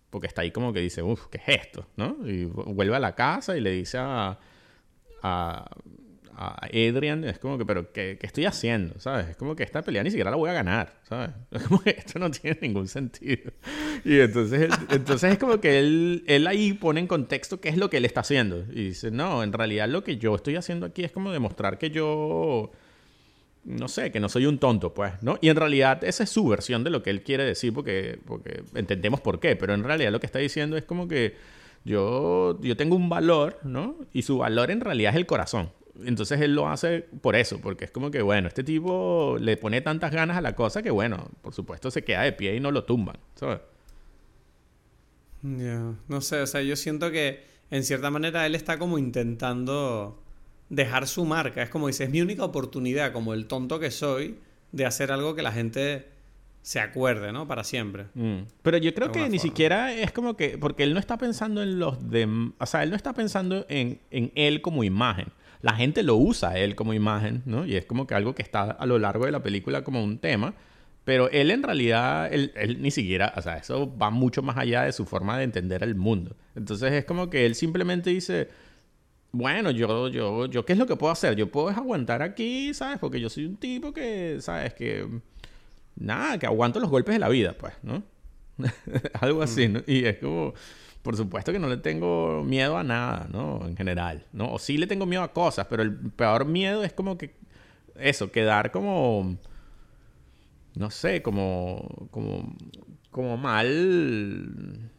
[0.09, 1.87] Porque está ahí como que dice, uff, ¿qué es esto?
[1.95, 2.17] ¿No?
[2.27, 4.37] Y vuelve a la casa y le dice a,
[6.35, 8.99] a Adrian, es como que, pero ¿qué, ¿qué, estoy haciendo?
[8.99, 9.29] ¿Sabes?
[9.29, 11.31] Es como que esta pelea ni siquiera la voy a ganar, ¿sabes?
[11.51, 13.51] Es como que esto no tiene ningún sentido.
[14.05, 17.89] Y entonces, entonces es como que él, él ahí pone en contexto qué es lo
[17.89, 18.65] que él está haciendo.
[18.71, 21.89] Y dice, no, en realidad lo que yo estoy haciendo aquí es como demostrar que
[21.89, 22.71] yo
[23.65, 25.37] no sé, que no soy un tonto, pues, ¿no?
[25.41, 28.63] Y en realidad esa es su versión de lo que él quiere decir, porque, porque
[28.75, 31.35] entendemos por qué, pero en realidad lo que está diciendo es como que
[31.85, 33.95] yo, yo tengo un valor, ¿no?
[34.13, 35.69] Y su valor en realidad es el corazón.
[36.03, 39.81] Entonces él lo hace por eso, porque es como que, bueno, este tipo le pone
[39.81, 42.71] tantas ganas a la cosa que, bueno, por supuesto se queda de pie y no
[42.71, 43.59] lo tumban, ¿sabes?
[45.43, 50.23] Ya, no sé, o sea, yo siento que en cierta manera él está como intentando
[50.69, 51.61] dejar su marca.
[51.61, 54.39] Es como dice, es mi única oportunidad, como el tonto que soy,
[54.71, 56.07] de hacer algo que la gente
[56.61, 57.47] se acuerde, ¿no?
[57.47, 58.05] Para siempre.
[58.13, 58.43] Mm.
[58.61, 61.77] Pero yo creo que ni siquiera es como que, porque él no está pensando en
[61.77, 62.27] los de,
[62.57, 65.27] o sea, él no está pensando en, en él como imagen.
[65.63, 67.65] La gente lo usa a él como imagen, ¿no?
[67.65, 70.19] Y es como que algo que está a lo largo de la película como un
[70.19, 70.53] tema.
[71.05, 74.83] Pero él en realidad, él, él, ni siquiera, o sea, eso va mucho más allá
[74.83, 76.35] de su forma de entender el mundo.
[76.55, 78.49] Entonces es como que él simplemente dice,
[79.31, 81.35] bueno, yo, yo, yo, ¿qué es lo que puedo hacer?
[81.35, 82.99] Yo puedo aguantar aquí, ¿sabes?
[82.99, 84.73] Porque yo soy un tipo que, ¿sabes?
[84.73, 85.07] Que,
[85.95, 88.03] nada, que aguanto los golpes de la vida, pues, ¿no?
[89.21, 89.81] Algo así, ¿no?
[89.87, 90.53] Y es como,
[91.03, 93.67] por supuesto que no le tengo miedo a nada, ¿no?
[93.67, 94.53] En general, ¿no?
[94.53, 97.35] O sí le tengo miedo a cosas, pero el peor miedo es como que,
[97.95, 99.37] eso, quedar como,
[100.75, 102.55] no sé, como, como,
[103.11, 104.91] como mal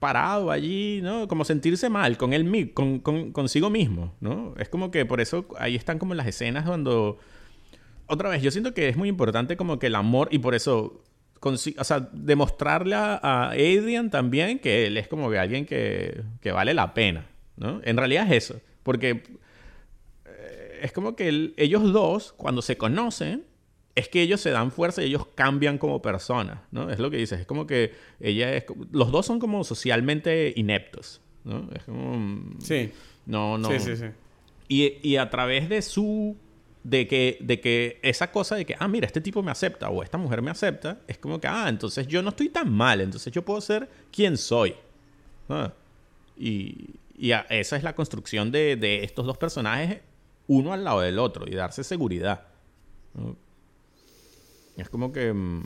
[0.00, 1.28] parado allí, ¿no?
[1.28, 4.54] Como sentirse mal con él, con, con, consigo mismo, ¿no?
[4.58, 7.18] Es como que por eso ahí están como las escenas cuando...
[8.06, 11.04] Otra vez, yo siento que es muy importante como que el amor, y por eso,
[11.40, 16.74] o sea, demostrarle a Adrian también que él es como que alguien que, que vale
[16.74, 17.26] la pena,
[17.56, 17.80] ¿no?
[17.84, 19.22] En realidad es eso, porque
[20.24, 23.44] eh, es como que ellos dos, cuando se conocen,
[23.98, 26.88] es que ellos se dan fuerza y ellos cambian como personas, ¿no?
[26.90, 28.64] Es lo que dices, es como que ella es...
[28.92, 31.68] Los dos son como socialmente ineptos, ¿no?
[31.74, 32.56] Es como...
[32.60, 32.92] Sí.
[33.26, 33.68] No, no.
[33.68, 34.06] Sí, sí, sí.
[34.68, 36.36] Y, y a través de su...
[36.84, 40.02] De que, de que esa cosa de que, ah, mira, este tipo me acepta o
[40.02, 43.32] esta mujer me acepta, es como que, ah, entonces yo no estoy tan mal, entonces
[43.32, 44.74] yo puedo ser quien soy.
[46.36, 50.00] Y, y esa es la construcción de, de, estos dos personajes,
[50.46, 52.42] uno al lado del otro, y darse seguridad.
[54.76, 55.32] Es como que...
[55.32, 55.62] mm,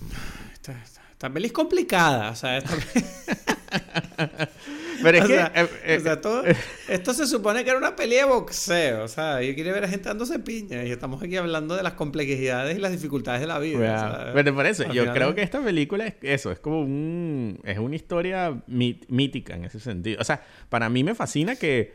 [0.55, 2.31] Esta, esta- esta peli es complicada.
[2.31, 2.75] O sea, esta-
[5.03, 5.35] Pero es o que...
[5.35, 6.45] sea, eh, eh, o sea, todo-
[6.89, 9.05] esto se supone que era una peli de boxeo.
[9.05, 10.85] O sea, yo quería ver a gente dándose piña.
[10.85, 14.31] Y estamos aquí hablando de las complejidades y las dificultades de la vida.
[14.35, 17.61] Pero por eso, al yo final creo que esta película es eso, es como un...
[17.65, 20.21] Es una historia mítica en ese sentido.
[20.21, 21.93] O sea, para mí me fascina que...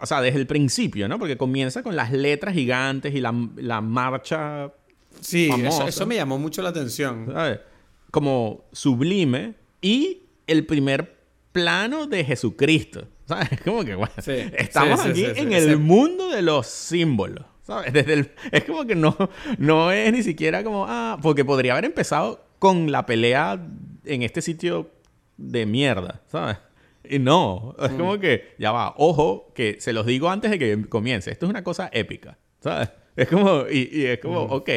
[0.00, 1.18] O sea, desde el principio, ¿no?
[1.18, 4.72] Porque comienza con las letras gigantes y la, la marcha,
[5.20, 5.48] Sí,
[5.86, 7.26] eso me llamó mucho la atención.
[7.32, 7.60] ¿sabes?
[8.10, 11.13] Como sublime y el primer
[11.54, 13.06] plano de Jesucristo.
[13.26, 13.48] ¿Sabes?
[13.64, 17.46] Como que, bueno, Sí, estamos sí, aquí sí, en el mundo de los símbolos.
[17.62, 17.94] ¿Sabes?
[17.94, 19.16] Desde el- es como que no,
[19.56, 23.58] no es ni siquiera como, ah, porque podría haber empezado con la pelea
[24.04, 24.90] en este sitio
[25.38, 26.58] de mierda, ¿sabes?
[27.08, 27.96] Y no, es Mm.
[27.96, 31.50] como que, ya va, ojo, que se los digo antes de que comience, esto es
[31.50, 32.90] una cosa épica, ¿sabes?
[33.16, 34.68] Es como, y, y es como, ok,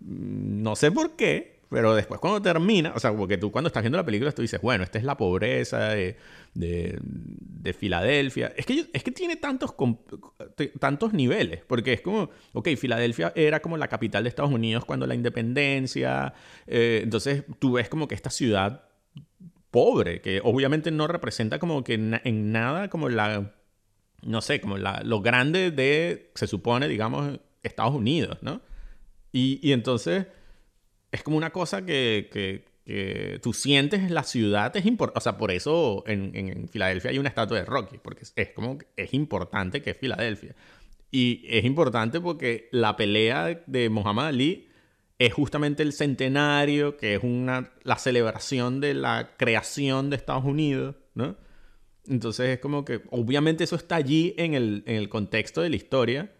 [0.00, 3.82] mm, no sé por qué, pero después cuando termina, o sea, porque tú cuando estás
[3.82, 6.16] viendo la película tú dices, bueno, esta es la pobreza de,
[6.54, 8.50] de, de Filadelfia.
[8.56, 9.74] Es que, es que tiene tantos,
[10.80, 15.06] tantos niveles, porque es como, ok, Filadelfia era como la capital de Estados Unidos cuando
[15.06, 16.32] la independencia,
[16.66, 18.88] eh, entonces tú ves como que esta ciudad
[19.70, 23.52] pobre, que obviamente no representa como que na- en nada como la,
[24.22, 28.62] no sé, como la, lo grande de, se supone, digamos, Estados Unidos, ¿no?
[29.32, 30.26] Y, y entonces
[31.16, 35.18] es como una cosa que, que, que tú sientes la ciudad es importante.
[35.18, 38.50] O sea, por eso en, en- Filadelfia hay una estatua de Rocky, porque es, es
[38.50, 40.54] como es importante que es Filadelfia.
[41.10, 44.68] Y es importante porque la pelea de Muhammad Ali
[45.18, 50.94] es justamente el centenario, que es una, la celebración de la creación de Estados Unidos,
[51.14, 51.36] ¿no?
[52.08, 55.76] Entonces es como que, obviamente eso está allí en el, en el contexto de la
[55.76, 56.32] historia.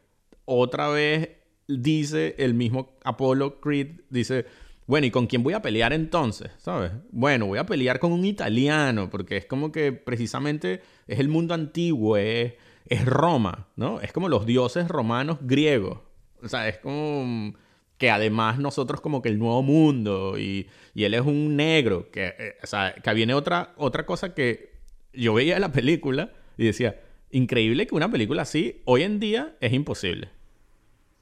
[0.44, 1.30] Otra vez
[1.66, 4.44] dice el mismo Apollo Creed, dice,
[4.86, 6.50] bueno, ¿y con quién voy a pelear entonces?
[6.58, 6.92] ¿Sabes?
[7.10, 11.54] Bueno, voy a pelear con un italiano, porque es como que precisamente es el mundo
[11.54, 12.54] antiguo, es,
[12.86, 14.00] es Roma, ¿no?
[14.00, 15.98] Es como los dioses romanos griegos.
[16.42, 17.54] O sea, es como
[17.98, 22.34] que además nosotros como que el nuevo mundo y, y él es un negro, que,
[22.38, 24.76] eh, o sea, que viene otra, otra cosa que
[25.12, 29.72] yo veía la película y decía, increíble que una película así hoy en día es
[29.72, 30.28] imposible.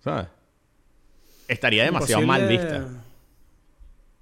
[0.01, 0.27] ¿Sabes?
[1.49, 3.04] Estaría demasiado mal vista.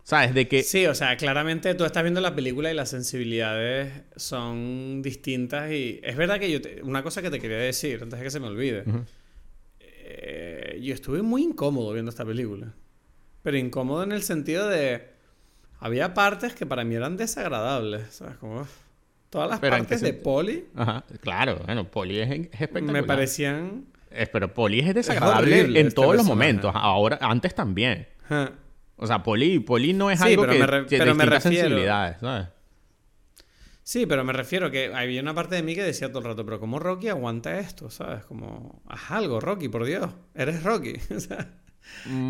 [0.04, 0.34] ¿Sabes?
[0.34, 0.62] De que...
[0.64, 6.00] Sí, o sea, claramente tú estás viendo la película y las sensibilidades son distintas y
[6.02, 8.40] es verdad que yo te- una cosa que te quería decir antes de que se
[8.40, 8.84] me olvide.
[9.80, 12.72] Eh, yo estuve muy incómodo viendo esta película.
[13.42, 15.08] Pero incómodo en el sentido de
[15.80, 18.36] había partes que para mí eran desagradables, ¿sabes?
[18.36, 18.66] Como
[19.30, 20.12] todas las Pero ¿en qué partes de?
[20.14, 22.92] Poli Ajá, claro, bueno, Poli es, es espectacular.
[22.92, 26.38] me parecían Es- pero Poli es desagradable horrible en este todos los personaje.
[26.52, 26.72] momentos.
[26.74, 28.06] Ahora, antes también.
[28.28, 28.52] ja.
[29.02, 31.24] O sea, Poli, Poli no es Sí, algo pero que me re- que pero me
[31.24, 32.48] distintas refiero- sensibilidades, ¿sabes?
[33.84, 36.44] Sí, pero me refiero que había una parte de mí que decía todo el rato,
[36.44, 37.90] pero ¿cómo Rocky aguanta esto?
[37.90, 38.24] ¿Sabes?
[38.24, 40.94] Como, haz algo, Rocky, por Dios, eres Rocky.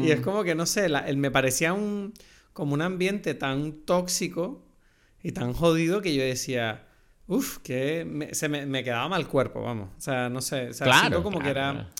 [0.00, 2.14] Y es como que, no sé, la- el- me parecía un,
[2.54, 4.64] como un ambiente tan tóxico
[5.22, 6.86] y tan jodido que yo decía,
[7.26, 9.90] uff, que me, se me, me quedaba mal cuerpo, vamos.
[9.98, 11.90] O sea, no sé, o sea, Claro, como que era...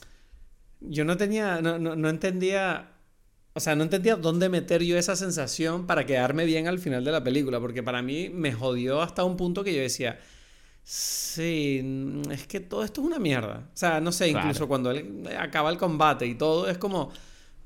[0.81, 2.91] Yo no tenía, no, no, no entendía...
[3.55, 7.12] O sea, no entendía dónde meter yo esa sensación para quedarme bien al final de
[7.12, 10.18] la película, porque para mí me jodió hasta un punto que yo decía,
[10.82, 13.68] sí, mm, es que todo esto es una mierda.
[13.72, 14.46] O sea, no sé, Claro.
[14.48, 17.12] incluso cuando él acaba el combate y todo, es como,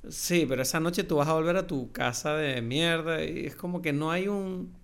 [0.09, 3.55] sí, pero esa noche tú vas a volver a tu casa de mierda y es
[3.57, 4.75] como que no hay un...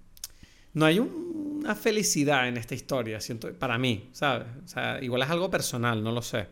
[0.75, 4.47] No hay un- una felicidad en esta historia, siento, para mí, ¿sabes?
[4.65, 6.47] O sea, igual es algo personal, no lo sé.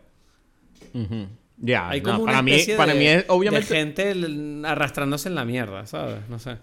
[0.93, 1.27] Ujú.
[1.63, 4.15] Ya, Hay no, para mí, para de, mí es de obviamente gente
[4.65, 6.17] arrastrándose en la mierda, ¿sabes?
[6.27, 6.57] No sé.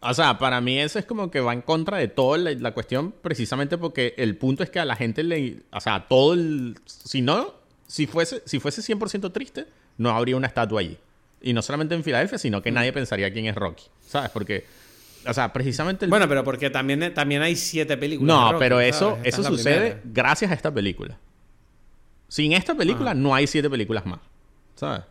[0.00, 2.72] O sea, para mí eso es como que va en contra de toda la, la
[2.72, 5.58] cuestión, precisamente porque el punto es que a la gente le.
[5.72, 6.78] O sea, todo el.
[6.86, 7.54] Si no,
[7.86, 9.66] si fuese, si fuese 100% triste,
[9.98, 10.96] no habría una estatua allí.
[11.42, 12.62] Y no solamente en Filadelfia, sino Mm.
[12.62, 13.84] que nadie pensaría quién es Rocky.
[14.06, 14.30] ¿Sabes?
[14.30, 14.64] Porque.
[15.26, 16.04] O sea, precisamente.
[16.04, 18.34] el- Bueno, pero porque también, también hay siete películas.
[18.36, 18.96] de no, Rocky, pero ¿sabes?
[18.96, 21.18] eso, Esta eso sucede gracias a esta película.
[22.28, 23.20] Sin esta película, Ajá.
[23.20, 24.20] no hay siete películas más.
[24.74, 25.02] ¿Sabes?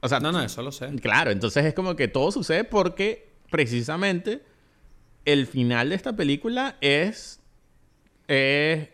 [0.00, 0.88] O sea, No, no, eso lo sé.
[0.96, 4.44] Claro, entonces es como que todo sucede porque precisamente
[5.24, 7.40] el final de esta película es,
[8.28, 8.88] es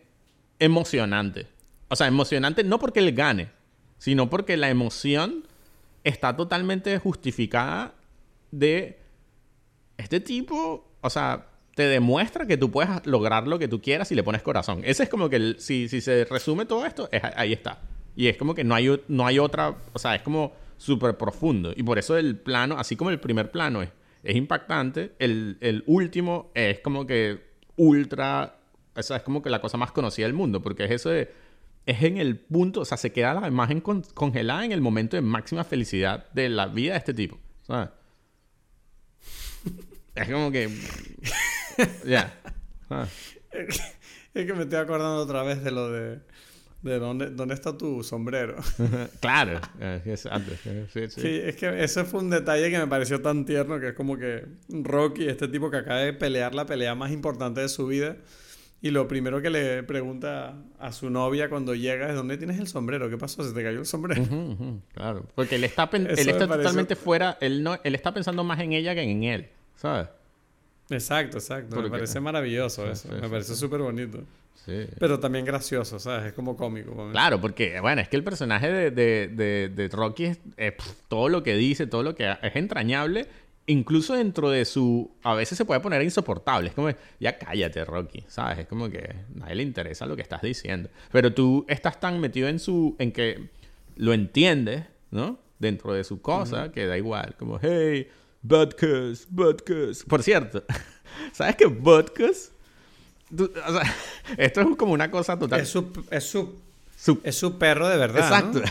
[0.58, 1.46] emocionante.
[1.88, 3.50] O sea, emocionante no porque él gane,
[3.98, 5.46] sino porque la emoción
[6.04, 7.94] está totalmente justificada
[8.50, 8.98] de
[9.96, 14.14] este tipo, o sea, te demuestra que tú puedes lograr lo que tú quieras si
[14.14, 14.82] le pones corazón.
[14.84, 17.80] Ese es como que, el- si, si se resume todo esto, es- ahí está.
[18.16, 21.16] Y es como que no hay, o- no hay otra, o sea, es como súper
[21.16, 21.72] profundo.
[21.76, 23.90] Y por eso el plano, así como el primer plano es,
[24.22, 27.40] es impactante, el, el último es como que
[27.76, 28.56] ultra,
[28.96, 31.32] esa es como que la cosa más conocida del mundo, porque es eso de,
[31.86, 35.16] es en el punto, o sea, se queda la imagen con- congelada en el momento
[35.16, 37.88] de máxima felicidad de la vida de este tipo, ¿sabes?
[40.14, 40.68] Es como que,
[42.06, 42.32] ya,
[42.88, 43.08] ¿sabes?
[44.34, 46.20] Es que me estoy acordando otra vez de lo de...
[46.82, 48.56] De dónde, dónde está tu sombrero.
[49.20, 51.20] claro, eh, exacto, eh, sí, sí.
[51.22, 54.18] Sí, es que ese fue un detalle que me pareció tan tierno, que es como
[54.18, 58.16] que Rocky, este tipo que acaba de pelear la pelea más importante de su vida,
[58.82, 62.66] y lo primero que le pregunta a su novia cuando llega es ¿dónde tienes el
[62.66, 63.08] sombrero?
[63.08, 63.42] ¿Qué pasó?
[63.42, 64.20] ¿Se te cayó el sombrero?
[64.20, 68.12] Ujú, ujú, claro, porque él está, él está pareció- totalmente fuera, él, no, él está
[68.12, 69.48] pensando más en ella que en él,
[69.84, 70.08] ¿sabes?
[70.88, 71.76] Exacto, exacto.
[71.76, 73.08] Porque- Me parece maravilloso Sí, eso.
[73.08, 74.20] sí, me sí, parece súper bonito.
[74.64, 74.86] Sí.
[74.98, 76.28] Pero también gracioso, ¿sabes?
[76.28, 76.92] Es como cómico.
[76.92, 77.12] para mí.
[77.12, 80.94] Claro, porque, bueno, es que el personaje de, de, de, de Rocky es, eh, pf,
[81.08, 83.26] todo lo que dice, todo lo que es entrañable,
[83.66, 85.10] incluso dentro de su...
[85.22, 86.68] A veces se puede poner insoportable.
[86.70, 86.88] Es como,
[87.20, 88.60] ya cállate, Rocky, ¿sabes?
[88.60, 90.88] Es como que a nadie le interesa lo que estás diciendo.
[91.12, 92.96] Pero tú estás tan metido en su...
[92.98, 93.48] en que
[93.96, 95.38] lo entiendes, ¿no?
[95.58, 97.34] Dentro de su cosa, que da igual.
[97.38, 98.08] Como, hey,
[98.46, 100.04] Butkus, Butkus.
[100.04, 100.62] Por cierto,
[101.32, 102.50] ¿sabes que Butkus...
[103.36, 103.94] o sea,
[104.36, 105.60] esto es como una cosa total...
[105.60, 106.60] Es su, es, su,
[106.96, 108.20] su- es su perro de verdad.
[108.22, 108.60] Exacto.
[108.60, 108.66] ¿no?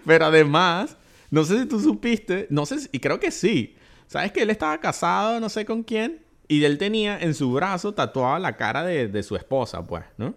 [0.04, 0.96] Pero además,
[1.30, 3.76] no sé si tú supiste, no sé, si- y creo que sí.
[4.08, 6.20] ¿Sabes que él estaba casado, no sé con quién?
[6.48, 10.34] Y él tenía en su brazo tatuada la cara de, de su esposa, pues, ¿no?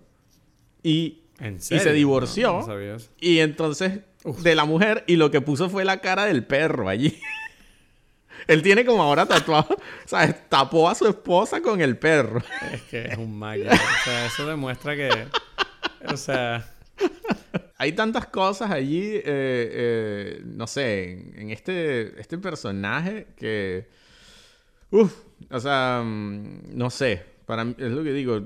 [0.84, 1.84] Y, ¿En y serio?
[1.84, 2.60] se divorció.
[2.68, 4.42] No, no y entonces, Uf.
[4.42, 7.18] de la mujer, y lo que puso fue la cara del perro allí.
[8.48, 10.50] Él tiene como ahora tatuado, ¿sabes?
[10.50, 12.42] Tapó a su esposa con el perro.
[12.72, 13.64] Es que es un mago.
[13.64, 15.10] O sea, eso demuestra que...
[16.08, 16.66] O sea...
[17.78, 23.88] Hay tantas cosas allí, eh, eh, no sé, en, este, este personaje que...
[24.92, 25.12] Uf,
[25.50, 28.40] o sea, mm, no sé, para mí, es lo que digo,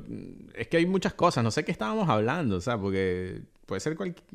[0.54, 3.98] es que hay muchas cosas, no sé qué estábamos hablando, o sea, porque puede ser
[3.98, 4.26] cualquier...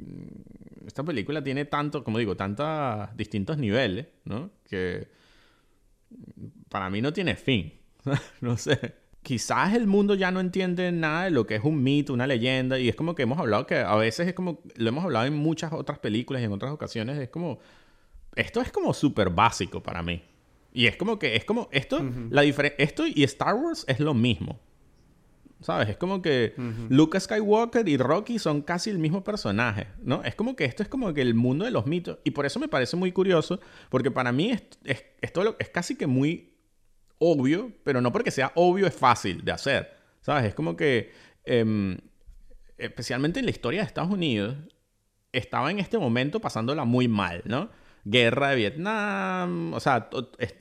[0.86, 4.50] Esta película tiene tanto, como digo, tantos distintos niveles, ¿no?
[4.68, 5.08] Que
[6.68, 7.72] para mí no tiene fin,
[8.40, 8.94] no sé.
[9.22, 12.78] Quizás el mundo ya no entiende nada de lo que es un mito, una leyenda,
[12.78, 15.34] y es como que hemos hablado que a veces es como, lo hemos hablado en
[15.36, 17.58] muchas otras películas y en otras ocasiones, es como,
[18.34, 20.22] esto es como súper básico para mí.
[20.72, 22.00] Y es como que, es como, esto,
[22.30, 24.58] la diferen- esto y Star Wars es lo mismo.
[25.62, 25.88] ¿Sabes?
[25.90, 26.54] Es como que
[26.88, 30.22] Luke Skywalker y Rocky son casi el mismo personaje, ¿no?
[30.24, 32.18] Es como que esto es como que el mundo de los mitos.
[32.24, 34.62] Y por eso me parece muy curioso, porque para mí es,
[35.20, 36.54] es, lo- es casi que muy
[37.18, 39.96] obvio, pero no porque sea obvio es fácil de hacer.
[40.22, 40.44] ¿Sabes?
[40.46, 41.12] Es como que,
[41.44, 41.98] em,
[42.78, 44.56] especialmente en la historia de Estados Unidos,
[45.32, 47.70] estaba en este momento pasándola muy mal, ¿no?
[48.04, 50.08] Guerra de Vietnam, o sea,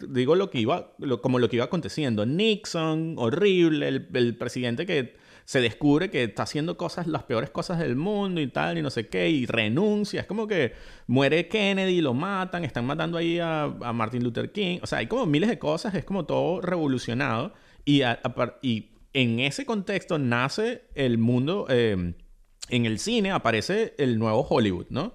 [0.07, 2.25] digo lo que iba, como lo que iba aconteciendo.
[2.25, 5.15] Nixon, horrible, el, presidente que
[5.45, 8.89] se descubre que está haciendo cosas, las peores cosas del mundo y tal, y no
[8.89, 10.21] sé qué, y renuncia.
[10.21, 10.73] Es como que
[11.07, 14.79] muere Kennedy, lo matan, están matando ahí a, Martin Luther King.
[14.81, 17.53] O sea, hay como miles de cosas, es como todo revolucionado.
[17.85, 18.01] Y
[19.13, 22.13] en ese contexto nace el mundo, eh,
[22.69, 25.13] en el cine aparece el nuevo Hollywood, ¿no?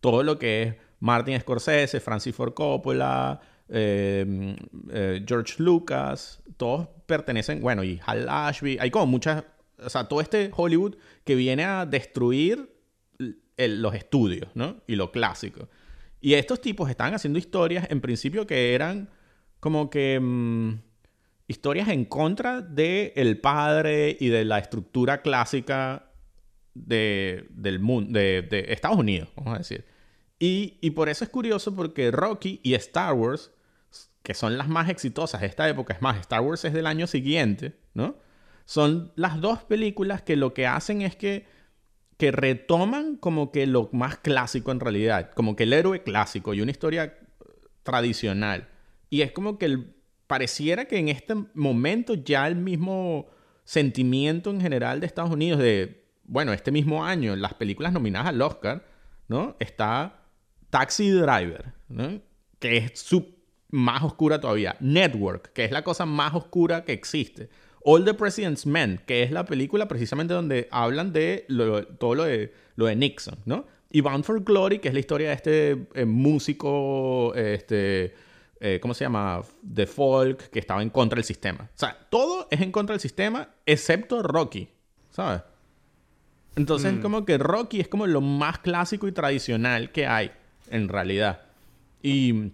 [0.00, 4.56] Todo lo que es Martin Scorsese, Francis Ford Coppola, eh,
[4.90, 9.44] eh, George Lucas, todos pertenecen, bueno, y Hal Ashby, hay como muchas,
[9.78, 12.72] o sea, todo este Hollywood que viene a destruir
[13.58, 14.82] los estudios, ¿no?
[14.86, 15.68] Y lo clásico.
[16.20, 19.08] Y estos tipos estaban haciendo historias, en principio, que eran
[19.60, 20.80] como que mm,
[21.48, 26.10] historias en contra del el padre y de la estructura clásica
[26.74, 29.95] de, del mundo, de Estados Unidos, vamos a decir.
[30.38, 33.52] Y, y por eso es curioso porque Rocky y Star Wars,
[34.22, 37.06] que son las más exitosas de esta época, es más, Star Wars es del año
[37.06, 38.16] siguiente, ¿no?
[38.64, 41.46] Son las dos películas que lo que hacen es que,
[42.18, 46.60] que retoman como que lo más clásico en realidad, como que el héroe clásico y
[46.60, 47.16] una historia
[47.82, 48.68] tradicional.
[49.08, 49.94] Y es como que el-
[50.26, 53.28] pareciera que en este momento ya el mismo
[53.64, 58.42] sentimiento en general de Estados Unidos de, bueno, este mismo año, las películas nominadas al
[58.42, 58.84] Oscar,
[59.28, 59.56] ¿no?
[59.60, 60.24] Está
[60.70, 62.20] Taxi Driver, ¿no?
[62.58, 63.34] Que es su
[63.70, 64.76] más oscura todavía.
[64.80, 67.48] Network, que es la cosa más oscura que existe.
[67.84, 72.24] All the President's Men, que es la película precisamente donde hablan de lo- todo lo
[72.24, 73.66] de, lo de Nixon, ¿no?
[73.90, 78.14] Y Bound for Glory, que es la historia de este eh, músico, este,
[78.60, 79.42] eh, ¿cómo se llama?
[79.62, 81.70] De folk, que estaba en contra del sistema.
[81.72, 84.68] O sea, todo es en contra del sistema, excepto Rocky,
[85.10, 85.42] ¿sabes?
[86.56, 90.32] Entonces, como que Rocky es como lo más clásico y tradicional que hay,
[90.70, 91.40] en realidad.
[92.02, 92.52] Y,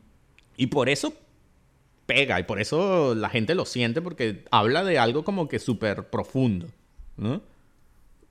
[0.56, 1.12] y por eso
[2.06, 6.08] pega y por eso la gente lo siente porque habla de algo como que súper
[6.10, 6.68] profundo,
[7.16, 7.40] ¿no?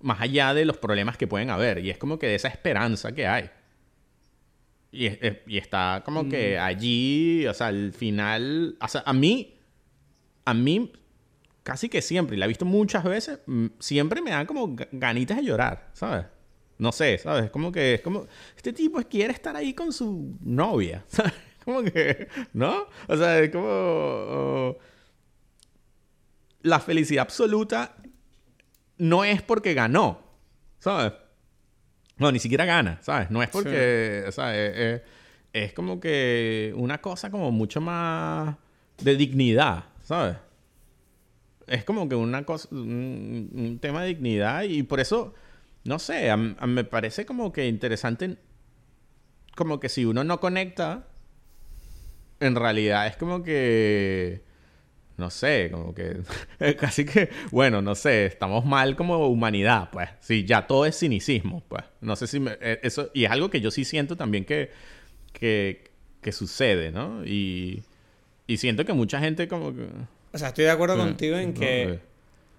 [0.02, 3.12] Más allá de los problemas que pueden haber y es como que de esa esperanza
[3.14, 3.50] que hay.
[4.92, 5.08] Y,
[5.48, 6.64] y está como que Mm.
[6.64, 9.56] allí, o sea, al final, o sea, a mí,
[10.44, 10.92] a mí
[11.64, 14.90] casi que siempre, y la he visto muchas veces, mm, siempre me dan como ga-
[14.92, 16.26] ganitas de llorar, ¿sabes?
[16.82, 17.52] No sé, ¿sabes?
[17.52, 18.26] Como que es como,
[18.58, 21.34] este tipo quiere estar ahí con su novia, ¿sabes?
[21.64, 22.88] Como que, ¿no?
[23.08, 23.68] O sea, es como...
[23.70, 24.78] oh,
[26.64, 27.96] la felicidad absoluta
[28.98, 30.24] no es porque ganó,
[30.80, 31.14] ¿sabes?
[32.18, 33.30] No, ni siquiera gana, ¿sabes?
[33.30, 35.04] No es porque, eh, eh,
[35.54, 38.56] es como que una cosa como mucho más
[39.04, 40.36] de dignidad, ¿sabes?
[41.68, 45.36] Es como que una cosa, un, un tema de dignidad y por eso,
[45.84, 48.38] no sé, a m- a- me parece como que interesante,
[49.56, 51.08] como que si uno no conecta,
[52.40, 54.42] en realidad es como que,
[55.18, 56.22] no sé, como que,
[56.80, 61.64] casi que, bueno, no sé, estamos mal como humanidad, pues, sí, ya todo es cinicismo,
[61.68, 64.46] pues, no sé si me- eh, eso, y es algo que yo sí siento también
[64.46, 64.72] que,
[65.34, 67.26] que, que sucede, ¿no?
[67.26, 67.84] Y,
[68.48, 69.88] y siento que mucha gente como que...
[70.34, 72.00] O sea, estoy de acuerdo Eh, contigo en que eh,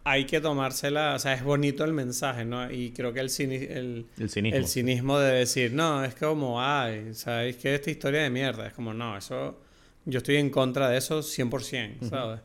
[0.05, 2.70] hay que tomársela, o sea, es bonito el mensaje, ¿no?
[2.70, 4.57] Y creo que el, cini- el, El cinismo.
[4.59, 8.66] el cinismo de decir, no, es como, ay, ¿sabes que esta historia de mierda?
[8.66, 9.61] Es como, no, eso,
[10.05, 12.40] yo estoy en contra de eso 100%, ¿sabes?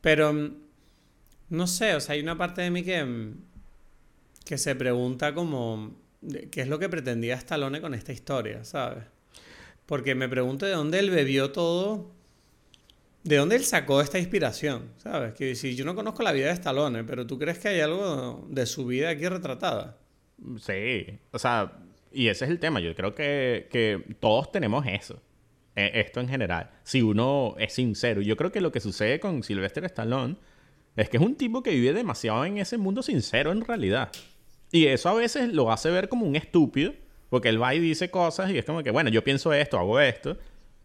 [0.00, 0.54] Pero, mm,
[1.50, 3.34] no sé, o sea, hay una parte de mí que, mm,
[4.44, 5.94] que se pregunta como,
[6.50, 9.04] ¿qué es lo que pretendía Stallone con esta historia, ¿sabes?
[9.86, 12.10] Porque me pregunto de dónde él bebió todo,
[13.24, 15.34] de dónde él sacó esta inspiración, ¿sabes?
[15.34, 18.46] Que si yo no conozco la vida de Stallone, pero tú crees que hay algo
[18.50, 19.98] de su vida aquí retratada.
[20.58, 21.72] Sí, o sea,
[22.12, 22.80] y ese es el tema.
[22.80, 25.22] Yo creo que, que todos tenemos eso.
[25.76, 26.70] eh, Esto en general.
[26.82, 28.20] Si uno es sincero.
[28.22, 30.36] Yo creo que lo que sucede con Sylvester Stallone
[30.96, 34.10] es que es un tipo que vive demasiado en ese mundo sincero en realidad.
[34.72, 36.92] Y eso a veces lo hace ver como un estúpido.
[37.30, 39.98] Porque él va y dice cosas y es como que, bueno, yo pienso esto, hago
[40.00, 40.36] esto.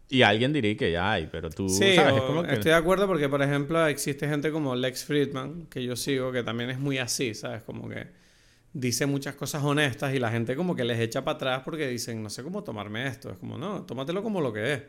[0.10, 2.16] Y alguien diría que, ay, pero tú, Sí, ¿sabes?
[2.16, 2.54] Es o- como que...
[2.54, 6.44] estoy de acuerdo porque, por ejemplo, existe gente como Lex Friedman, que yo sigo, que
[6.44, 7.62] también es muy así, ¿sabes?
[7.64, 8.08] Como que
[8.72, 12.24] dice muchas cosas honestas y la gente como que les echa para atrás porque dicen,
[12.24, 13.32] no sé cómo tomarme esto.
[13.32, 14.82] Es como, no, tómatelo como lo que es.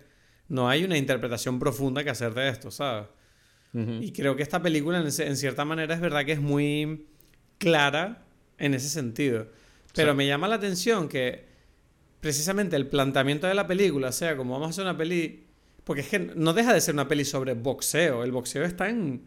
[0.49, 3.09] No hay una interpretación profunda que hacer de esto, ¿sabes?
[3.75, 3.99] Ujú.
[4.01, 7.07] Y creo que esta película, en, en cierta manera, es verdad que es muy
[7.59, 8.25] clara
[8.59, 9.49] en ese sentido.
[9.95, 10.17] Pero Sí.
[10.17, 11.47] me llama la atención que
[12.21, 15.45] precisamente el planteamiento de la película sea como vamos a hacer una peli.
[15.85, 18.23] Porque es que no deja de ser una peli sobre boxeo.
[18.23, 19.27] El boxeo está en,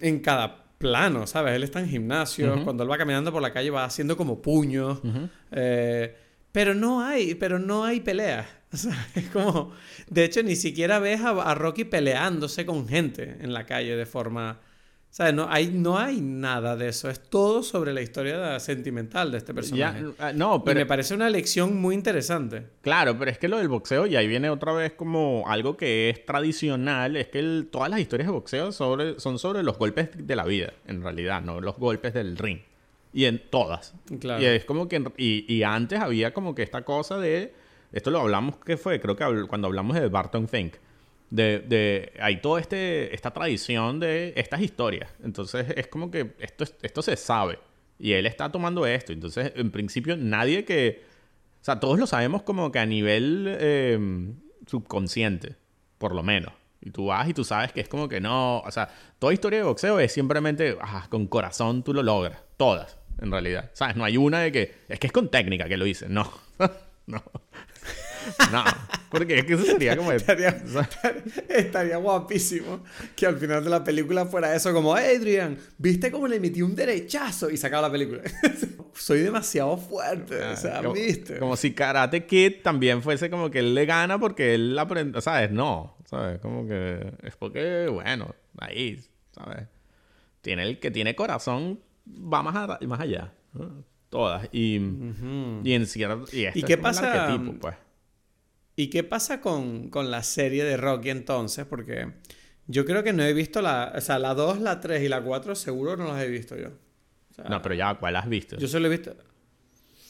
[0.00, 1.54] en cada plano, ¿sabes?
[1.54, 2.64] Él está en gimnasio.
[2.64, 5.00] Cuando él va caminando por la calle va haciendo como puños.
[5.52, 6.16] Eh,
[6.50, 8.46] pero no hay, pero no hay peleas.
[8.74, 9.70] O sea, es como.
[10.10, 14.04] De hecho, ni siquiera ves a, a Rocky peleándose con gente en la calle de
[14.04, 14.58] forma.
[15.14, 15.32] ¿Sabes?
[15.32, 17.08] No hay, no hay nada de eso.
[17.08, 20.02] Es todo sobre la historia sentimental de este personaje.
[20.18, 20.80] ah, no, Y pero...
[20.80, 22.66] me parece una lección muy interesante.
[22.82, 26.10] Claro, pero es que lo del boxeo, y ahí viene otra vez como algo que
[26.10, 30.08] es tradicional, es que el- todas las historias de boxeo sobre, son sobre los golpes
[30.14, 32.58] de la vida, en realidad, no los golpes del ring.
[33.12, 33.94] Y en todas.
[34.18, 34.42] Claro.
[34.42, 34.96] Y es como que...
[34.96, 37.54] en- Y, y antes había como que esta cosa de...
[37.92, 38.98] Esto lo hablamos, ¿qué fue?
[39.00, 40.74] Creo que cuando hablamos de Barton Fink.
[41.34, 42.12] De, de...
[42.20, 45.10] Hay toda este, esta tradición de estas historias.
[45.24, 47.58] Entonces es como que esto, es- esto se sabe.
[47.98, 49.12] Y él está tomando esto.
[49.12, 51.02] Entonces, en principio, nadie que...
[51.60, 53.98] O sea, todos lo sabemos como que a nivel eh,
[54.68, 55.56] subconsciente,
[55.98, 56.52] por lo menos.
[56.80, 58.60] Y tú vas y tú sabes que es como que no...
[58.60, 62.38] O sea, toda historia de boxeo es simplemente ah, con corazón tú lo logras.
[62.56, 63.70] Todas, en realidad.
[63.72, 63.96] ¿Sabes?
[63.96, 64.74] No hay una de que...
[64.88, 66.12] Es que es con técnica que lo dicen.
[66.14, 66.30] No.
[67.06, 67.22] no.
[68.52, 68.64] No.
[69.10, 70.10] Porque es que eso sería como...
[70.12, 70.50] Estaría,
[71.48, 72.82] estaría guapísimo
[73.14, 76.62] que al final de la película fuera eso como, "Hey, Adrian, ¿viste cómo le metí
[76.62, 77.50] un derechazo?
[77.50, 78.22] Y sacaba la película.
[78.94, 81.38] Soy demasiado fuerte, o sea, Ah, como, ¿viste?
[81.38, 85.50] como si Karate Kid también fuese como que él le gana porque él aprende, ¿sabes?
[85.50, 86.38] No, ¿sabes?
[86.40, 89.00] Como que es porque, bueno, ahí,
[89.34, 89.66] ¿sabes?
[90.42, 93.32] Tiene el que tiene corazón, va más, a- más allá.
[93.52, 93.84] ¿no?
[94.10, 94.48] Todas.
[94.52, 94.76] Y,
[95.64, 96.24] y en cierto...
[96.32, 97.74] Y, ¿Y es qué pasa, pues.
[98.76, 101.64] ¿Y qué pasa con, con la serie de Rocky entonces?
[101.64, 102.12] Porque
[102.66, 103.92] yo creo que no he visto la...
[103.96, 106.68] O sea, la 2, la 3 y la 4 seguro no las he visto yo.
[107.30, 108.56] O sea, No, pero ya, ¿cuál has visto?
[108.56, 109.14] Yo solo he visto...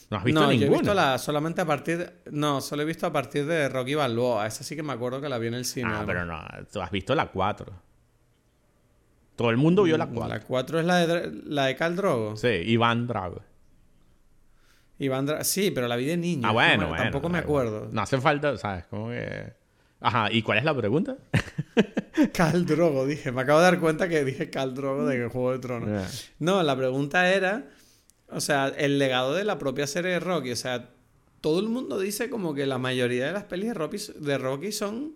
[0.09, 0.77] ¿No has visto no, yo he ninguna?
[0.79, 1.97] visto la solamente a partir...
[1.99, 4.47] de- no, solo he visto a partir de Rocky Balboa.
[4.47, 5.89] Esa sí que me acuerdo que la vi en el cine.
[5.93, 6.05] Ah, ¿no?
[6.07, 6.41] pero no,
[6.71, 7.71] tú has visto la 4.
[9.35, 10.27] Todo el mundo vio la 4.
[10.33, 12.37] La 4 es la de, la de Khal Drogo.
[12.37, 13.41] Sí, Iván Drago.
[14.99, 15.43] Iván Drago.
[15.43, 16.41] Sí, pero la vi de niño.
[16.45, 17.03] Ah, no bueno, me- bueno.
[17.03, 17.89] Tampoco me acuerdo.
[17.91, 18.85] No hace falta, ¿sabes?
[18.85, 19.53] Como que...
[19.99, 21.17] Ajá, ¿y cuál es la pregunta?
[22.33, 23.31] Cal Drogo, dije.
[23.31, 25.89] Me acabo de dar cuenta que dije Cal Drogo de Juego de Tronos.
[25.89, 26.07] Yeah.
[26.39, 27.65] No, la pregunta era,
[28.29, 30.51] o sea, el legado de la propia serie de Rocky.
[30.51, 30.89] O sea,
[31.41, 34.71] todo el mundo dice como que la mayoría de las pelis de Rocky, de Rocky
[34.71, 35.15] son...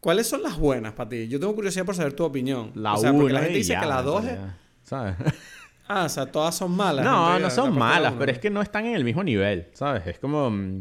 [0.00, 1.28] ¿Cuáles son las buenas para ti?
[1.28, 2.72] Yo tengo curiosidad por saber tu opinión.
[2.74, 4.24] La o sea, porque la gente dice ya, que la en 2 es...
[4.32, 5.14] realidad, ¿Sabes?
[5.88, 7.04] Ah, o sea, todas son malas.
[7.04, 10.06] No, no son malas, pero es que no están en el mismo nivel, ¿sabes?
[10.06, 10.50] Es como...
[10.50, 10.80] mm,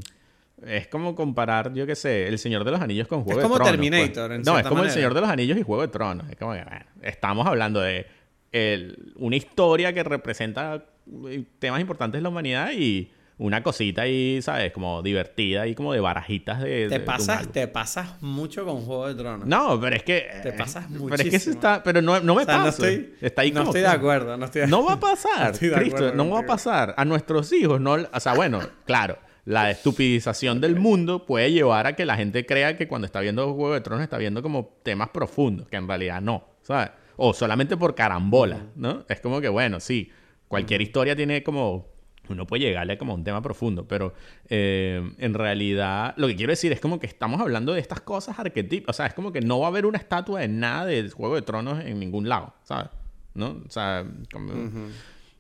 [0.66, 3.56] Es como comparar, yo qué sé, El Señor de los Anillos con Juego Es como
[3.56, 3.72] de Tronos.
[3.82, 4.40] Terminator, pues.
[4.40, 4.90] en No, es como El.
[4.92, 6.30] Señor de los Anillos y Juego de Tronos.
[6.30, 8.06] Es como que, bueno, estamos hablando de
[8.54, 10.86] el- una historia que representa
[11.28, 14.72] eh, temas importantes de la humanidad y una cosita ahí, ¿sabes?
[14.72, 16.88] Como divertida y como de barajitas de...
[16.88, 19.48] Te de pasas, te pasas mucho con Juego de Tronos.
[19.48, 20.28] No, pero es que...
[20.44, 21.54] Te pasas Pero es que eso muchísimo.
[21.56, 21.84] está...
[21.84, 22.64] Pero no, no me O sea, pasa.
[22.64, 24.38] no estoy, está ahí no como estoy de acuerdo.
[24.38, 26.94] No, estoy de- no va a pasar, Estoy de Cristo, acuerdo no va a pasar.
[26.98, 31.94] A nuestros hijos, no, o sea, bueno, claro, la estupidización del mundo puede llevar a
[31.96, 35.10] que la gente crea que cuando está viendo Juego de Tronos está viendo como temas
[35.10, 36.92] profundos, que en realidad no, ¿sabes?
[37.18, 39.06] O solamente por carambola, ¿no?
[39.10, 40.12] Es como que, bueno, sí,
[40.48, 41.92] cualquier historia tiene como...
[42.30, 44.14] Uno puede llegarle como a un tema profundo, pero
[44.50, 48.40] eh, en realidad lo que quiero decir es como que estamos hablando de estas cosas
[48.40, 48.96] arquetípicas.
[48.96, 51.36] O sea, es como que no va a haber una estatua de nada del Juego
[51.36, 52.90] de Tronos en ningún lado, ¿sabes?
[53.34, 53.62] ¿No?
[53.68, 54.54] O sea, como...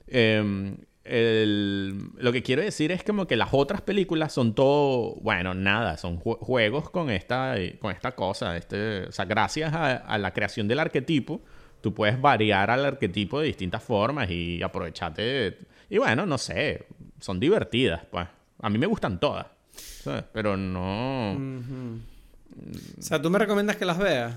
[0.07, 0.75] Eh,
[1.05, 5.97] el- lo que quiero decir es como que las otras películas son todo, bueno, nada,
[5.97, 8.55] son ju- juegos con esta, con esta cosa.
[8.57, 11.41] Este, o sea, gracias a, a la creación del arquetipo,
[11.81, 15.21] tú puedes variar al arquetipo de distintas formas y aprovecharte.
[15.21, 15.57] de-
[15.93, 16.87] y bueno, no sé,
[17.19, 18.27] son divertidas, pues.
[18.59, 20.23] A mí me gustan todas, ¿sabes?
[20.33, 21.33] pero no...
[21.33, 24.33] O sea, ¿tú me recomiendas que las veas?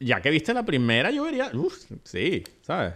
[0.00, 2.94] Ya que viste la primera, yo vería, uff, sí, ¿sabes?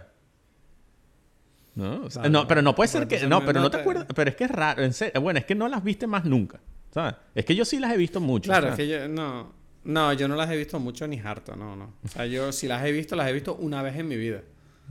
[1.75, 3.25] No, O sea, Vale, no, pero no puede ser que.
[3.27, 4.05] No, pero no te acuerdas.
[4.13, 4.83] Pero es que es raro.
[4.83, 5.21] En serio.
[5.21, 6.59] Bueno, es que no las viste más nunca.
[6.93, 7.15] ¿Sabes?
[7.33, 8.49] Es que yo sí las he visto mucho.
[8.49, 9.53] Claro, es que yo no,
[9.85, 11.93] no, yo no las he visto mucho ni harto, no, no.
[12.03, 14.41] O sea, yo si las he visto, las he visto una vez en mi vida.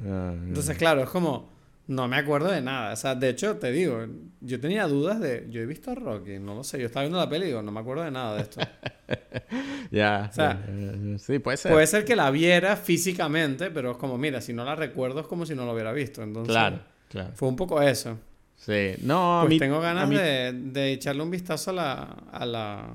[0.06, 1.59] Ah, Entonces, claro, es como
[1.90, 2.92] no me acuerdo de nada.
[2.92, 4.06] O sea, de hecho, te digo,
[4.40, 7.18] yo tenía dudas de yo he visto a Rocky, no lo sé, yo estaba viendo
[7.18, 8.60] la peli y digo, no me acuerdo de nada de esto.
[9.90, 10.28] ya.
[10.30, 10.64] o sea,
[11.18, 11.72] sí, puede ser.
[11.72, 15.26] Puede ser que la viera físicamente, pero es como, mira, si no la recuerdo es
[15.26, 16.22] como si no lo hubiera visto.
[16.22, 17.30] Entonces, claro, claro.
[17.34, 18.18] fue un poco eso.
[18.56, 18.92] Sí.
[19.02, 19.58] No, a Pues mí.
[19.58, 22.88] tengo a ganas mí- de, de echarle un vistazo a la, a la...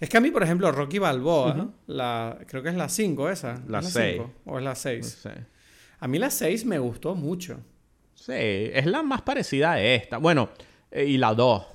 [0.00, 3.62] Es que a mí, por ejemplo, Rocky Balboa, la, creo que es la 5 esa.
[3.68, 4.16] La ¿Es seis.
[4.16, 4.32] cinco?
[4.44, 5.06] ¿O es la no 6?
[5.06, 5.30] sé.
[6.00, 7.60] A mí la 6 me gustó mucho.
[8.24, 10.18] Sí, es la más parecida a esta.
[10.18, 10.50] Bueno,
[10.92, 11.66] eh, y la 2.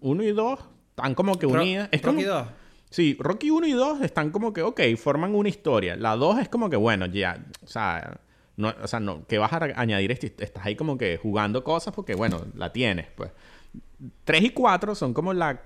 [0.00, 1.88] 1 y 2 están como que Ro- unidas.
[1.90, 2.46] Es Rocky como- 2.
[2.90, 5.96] Sí, Rocky 1 y 2 están como que, ok, forman una historia.
[5.96, 8.20] La 2 es como que, bueno, ya, o sea,
[8.56, 11.94] no, o sea, no, que vas a añadir, Est- estás ahí como que jugando cosas
[11.94, 13.30] porque, bueno, la tienes, pues.
[14.24, 15.62] 3 y 4 son como la,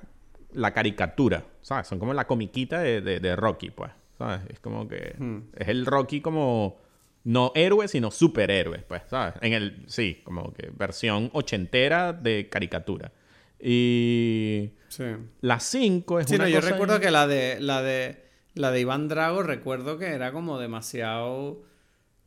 [0.52, 1.88] la caricatura, ¿sabes?
[1.88, 4.40] Son como la comiquita de, de- de Rocky, pues, ¿sabes?
[4.48, 5.38] Es como que Hmm.
[5.56, 6.78] es el Rocky como
[7.24, 9.34] no héroe, sino superhéroe, pues, ¿sabes?
[9.40, 13.12] En el, sí, como que versión ochentera de caricatura.
[13.60, 15.04] Y Sí.
[15.40, 18.22] la 5 es Sí, una no, yo cosa recuerdo que la de, la de
[18.54, 21.62] la de Iván Drago, recuerdo que era como demasiado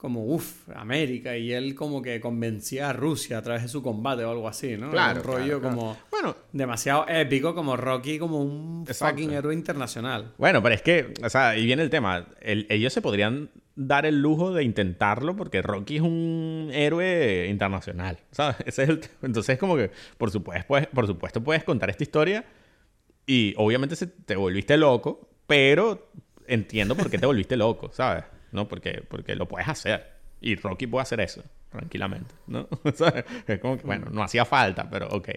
[0.05, 4.23] como uff, América, y él como que convencía a Rusia a través de su combate
[4.23, 4.85] o algo así, ¿no?
[4.85, 5.75] Era Claro, un rollo claro, claro.
[5.75, 9.15] como Bueno, demasiado épico, como Rocky, como un Exacto.
[9.15, 10.33] fucking héroe internacional.
[10.37, 12.27] bueno, pero es que, o sea, ahí viene el tema.
[12.39, 18.19] El- ellos se podrían dar el lujo de intentarlo porque Rocky es un héroe internacional,
[18.31, 18.57] ¿sabes?
[18.65, 19.89] Ese es el Entonces, como que,
[20.19, 22.45] por supuesto, pues, por supuesto, puedes contar esta historia
[23.25, 26.09] y obviamente se- te volviste loco, pero
[26.47, 28.23] entiendo por qué te volviste loco, ¿sabes?
[28.55, 28.67] ¿No?
[28.67, 30.15] Porque, porque lo puedes hacer.
[30.41, 32.67] Y Rocky puede hacer eso, tranquilamente, ¿no?
[33.47, 35.29] Es como que, bueno, no hacía falta, pero ok.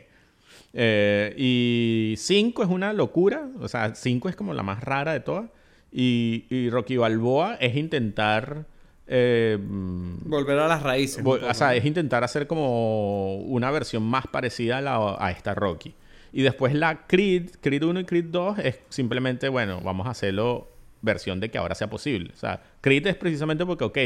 [0.74, 5.20] Eh, y 5 es una locura, o sea, 5 es como la más rara de
[5.20, 5.50] todas.
[5.90, 8.66] Y, y Rocky Balboa es intentar...
[9.06, 11.24] eh, Volver a las raíces.
[11.24, 15.94] o sea, es intentar hacer como una versión más parecida a, la- a esta Rocky.
[16.32, 20.68] Y después la Creed, Creed 1 y Creed 2 es simplemente, bueno, vamos a hacerlo
[21.02, 22.30] versión de que ahora sea posible.
[22.32, 23.98] O sea, Creed es precisamente porque, ok,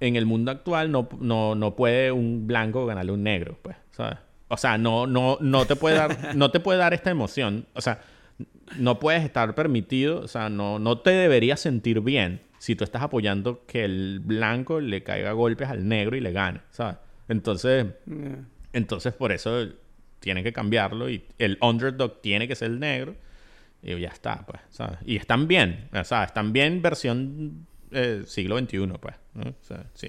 [0.00, 3.76] en el mundo actual no, no, no puede un blanco ganarle a un negro, pues,
[3.90, 4.18] ¿sabes?
[4.48, 7.66] O sea, no, no, no, te puede dar, no te puede dar esta emoción.
[7.74, 8.00] O sea,
[8.78, 13.02] no puedes estar permitido, o sea, no, no te deberías sentir bien si tú estás
[13.02, 16.96] apoyando que el blanco le caiga golpes al negro y le gane, ¿sabes?
[17.28, 18.44] Entonces, Yeah.
[18.72, 19.68] entonces por eso
[20.20, 23.14] tienen que cambiarlo y el underdog tiene que ser el negro
[23.82, 24.98] y ya está, pues, ¿sabes?
[25.04, 29.50] Y están bien, sea, están bien versión eh, siglo XXI, pues, ¿no?
[29.50, 30.08] O sea, sí.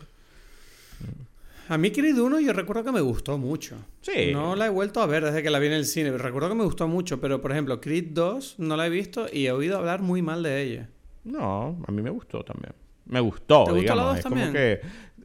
[1.70, 3.78] A mí Creed 1 yo recuerdo que me gustó mucho.
[4.02, 4.32] Sí.
[4.34, 6.10] No la he vuelto a ver desde que la vi en el cine.
[6.18, 9.46] Recuerdo que me gustó mucho, pero por ejemplo, Creed 2 no la he visto y
[9.46, 10.90] he oído hablar muy mal de ella.
[11.26, 12.74] No, a mí me gustó también.
[13.06, 14.18] Me gustó, ¿Te gustó la digamos.
[14.18, 14.82] es como que,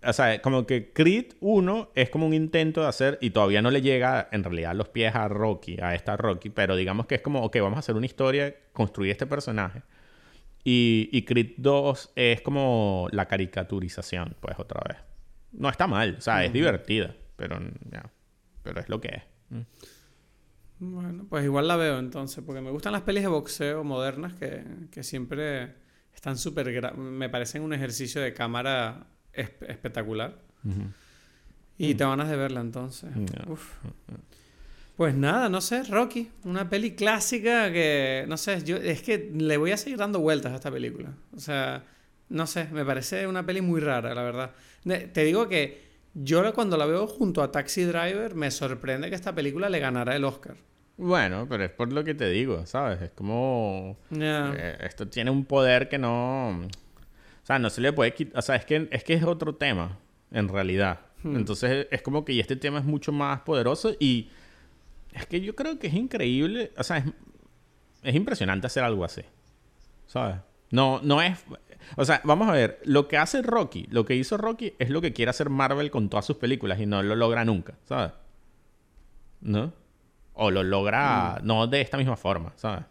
[0.07, 3.71] o sea, como que Creed 1 es como un intento de hacer, y todavía no
[3.71, 7.21] le llega en realidad los pies a Rocky, a esta Rocky, pero digamos que es
[7.21, 9.83] como, ok, vamos a hacer una historia, construir este personaje.
[10.63, 14.99] Y, y Creed 2 es como la caricaturización, pues otra vez.
[15.53, 17.59] No está mal, o sea, es divertida, pero,
[17.91, 18.11] ya,
[18.63, 19.23] pero es lo que es.
[19.51, 19.61] Mm.
[20.81, 24.65] Bueno, pues igual la veo entonces, porque me gustan las pelis de boxeo modernas que,
[24.91, 25.75] que siempre
[26.15, 26.95] están súper...
[26.97, 30.37] Me parecen un ejercicio de cámara espe- espectacular.
[31.77, 33.11] Y te ganas de verla entonces.
[33.49, 33.73] Uf.
[34.97, 39.57] Pues nada, no sé, Rocky, una peli clásica que, no sé, yo es que le
[39.57, 41.11] voy a seguir dando vueltas a esta película.
[41.37, 41.83] O sea,
[42.29, 44.53] no sé, me parece una peli muy rara, la verdad.
[44.85, 45.83] Te digo que
[46.15, 50.15] yo cuando la veo junto a Taxi Driver me sorprende que esta película le ganara
[50.15, 50.57] el Oscar.
[50.97, 53.03] Bueno, pero es por lo que te digo, ¿sabes?
[53.03, 53.99] Es como...
[54.57, 56.69] Eh, esto tiene un poder que no.
[57.45, 58.39] O sea, no se le puede quitar.
[58.39, 59.99] O sea, es que, es que es otro tema,
[60.31, 61.01] en realidad.
[61.23, 61.37] Hmm.
[61.37, 64.31] Entonces, es como que y este tema es mucho más poderoso y.
[65.13, 66.73] Es que yo creo que es increíble.
[66.79, 67.05] O sea, es,
[68.03, 69.21] es impresionante hacer algo así.
[70.07, 70.37] ¿Sabes?
[70.71, 71.45] No, no es.
[71.97, 72.81] O sea, vamos a ver.
[72.85, 76.09] Lo que hace Rocky, lo que hizo Rocky es lo que quiere hacer Marvel con
[76.09, 78.13] todas sus películas y no lo logra nunca, ¿sabes?
[79.43, 79.71] ¿No?
[80.33, 82.85] O lo logra no de esta misma forma, ¿sabes?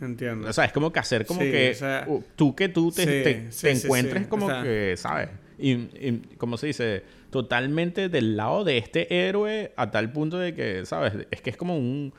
[0.00, 0.48] Entiendo.
[0.48, 2.90] O sea, es como que hacer como Sí, que o sea, uh, tú que tú
[2.92, 5.30] te, sí, te- sí, te sí, encuentres como O sea- que, ¿sabes?
[5.58, 7.02] Y, y, ¿cómo se dice?
[7.30, 11.14] Totalmente del lado de este héroe a tal punto de que, ¿sabes?
[11.30, 12.12] Es que es como un...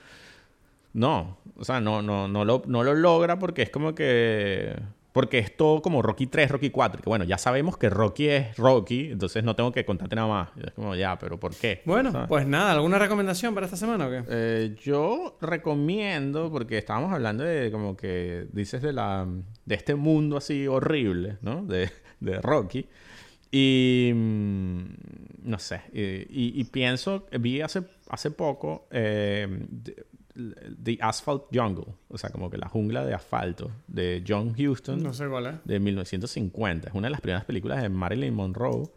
[0.94, 4.76] No, o sea, no, no, no, lo, no lo logra porque es como que...
[5.18, 7.02] Porque es todo como Rocky 3, Rocky 4.
[7.02, 10.50] Que bueno, ya sabemos que Rocky es Rocky, entonces no tengo que contarte nada más.
[10.64, 11.82] Es como, ya, pero ¿por qué?
[11.86, 12.28] Bueno, ¿Sabes?
[12.28, 14.24] pues nada, ¿alguna recomendación para esta semana o qué?
[14.30, 19.26] Eh, yo recomiendo, porque estábamos hablando de como que dices de la
[19.66, 21.64] de este mundo así horrible, ¿no?
[21.66, 21.90] De,
[22.20, 22.86] de Rocky.
[23.50, 24.84] Y mm,
[25.46, 29.48] no sé, y, y- y pienso, vi hace, hace poco eh,
[30.84, 35.14] The, Asphalt Jungle, o sea, como que la jungla de asfalto de John Huston No
[35.14, 35.56] sé cuál es.
[35.66, 36.90] de 1950.
[36.90, 38.88] Es una de las primeras películas de Marilyn Monroe.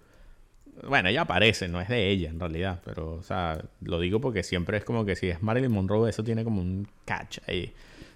[0.87, 4.43] Bueno, ella aparece, no es de ella en realidad, pero, o sea, lo digo porque
[4.43, 7.73] siempre es como que si es Marilyn Monroe, eso tiene como un catch ahí.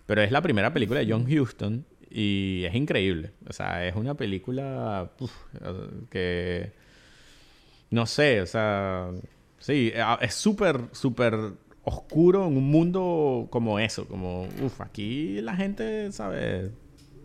[0.06, 3.32] Pero es la primera película de John Huston y es increíble.
[3.48, 5.32] O sea, es una película uf,
[6.10, 6.72] que.
[7.90, 9.10] No sé, o sea.
[9.58, 14.06] Sí, es súper, súper oscuro en un mundo como eso.
[14.06, 16.70] Como, uff, aquí la gente, ¿sabes?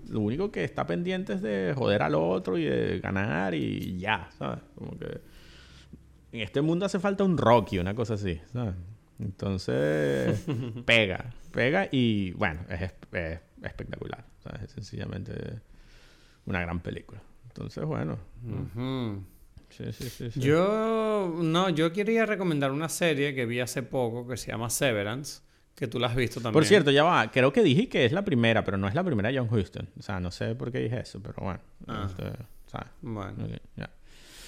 [0.10, 4.30] Lo único que está pendiente es de joder al otro y de ganar y ya,
[4.38, 4.60] ¿sabes?
[4.76, 5.22] Como que.
[6.32, 8.76] En este mundo hace falta un Rocky, una cosa así, ¿sabes?
[9.20, 10.46] Entonces,
[10.86, 14.64] pega, pega y bueno, es, es- es espectacular, ¿sabes?
[14.64, 15.34] Es sencillamente
[16.46, 17.22] una gran película.
[17.48, 18.18] Entonces, bueno.
[19.70, 20.32] Sí, sí, sí.
[20.32, 20.40] sí.
[20.40, 25.42] Yo, no, yo quería recomendar una serie que vi hace poco que se llama Severance,
[25.76, 26.54] que tú la has visto también.
[26.54, 29.04] Por cierto, ya va, creo que dije que es la primera, pero no es la
[29.04, 29.90] primera de John Huston.
[29.98, 31.60] O sea, no sé por qué dije eso, pero bueno.
[31.88, 32.08] Ah.
[32.10, 32.24] este.
[33.02, 33.48] Bueno,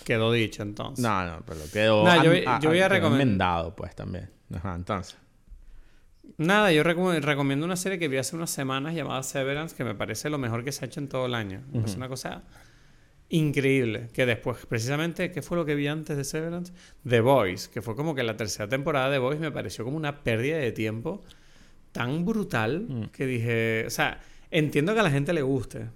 [0.04, 1.04] quedó dicho entonces.
[1.04, 4.30] No, no, pero quedó, No, yo- voy a quedó recomend- enmendado, pues, también.
[4.54, 5.18] Ajá, entonces.
[6.38, 9.96] Nada, yo reco- recomiendo una serie que vi hace unas semanas llamada Severance, que me
[9.96, 11.62] parece lo mejor que se ha hecho en todo el año.
[11.86, 12.44] Es una cosa
[13.32, 14.10] increíble.
[14.14, 16.74] Que después, precisamente, ¿qué fue lo que vi antes de Severance?
[17.08, 19.98] The Voice, que fue como que la tercera temporada de The Voice me pareció como
[19.98, 21.24] una pérdida de tiempo
[21.92, 25.88] tan brutal que dije, o sea, entiendo que a la gente le guste,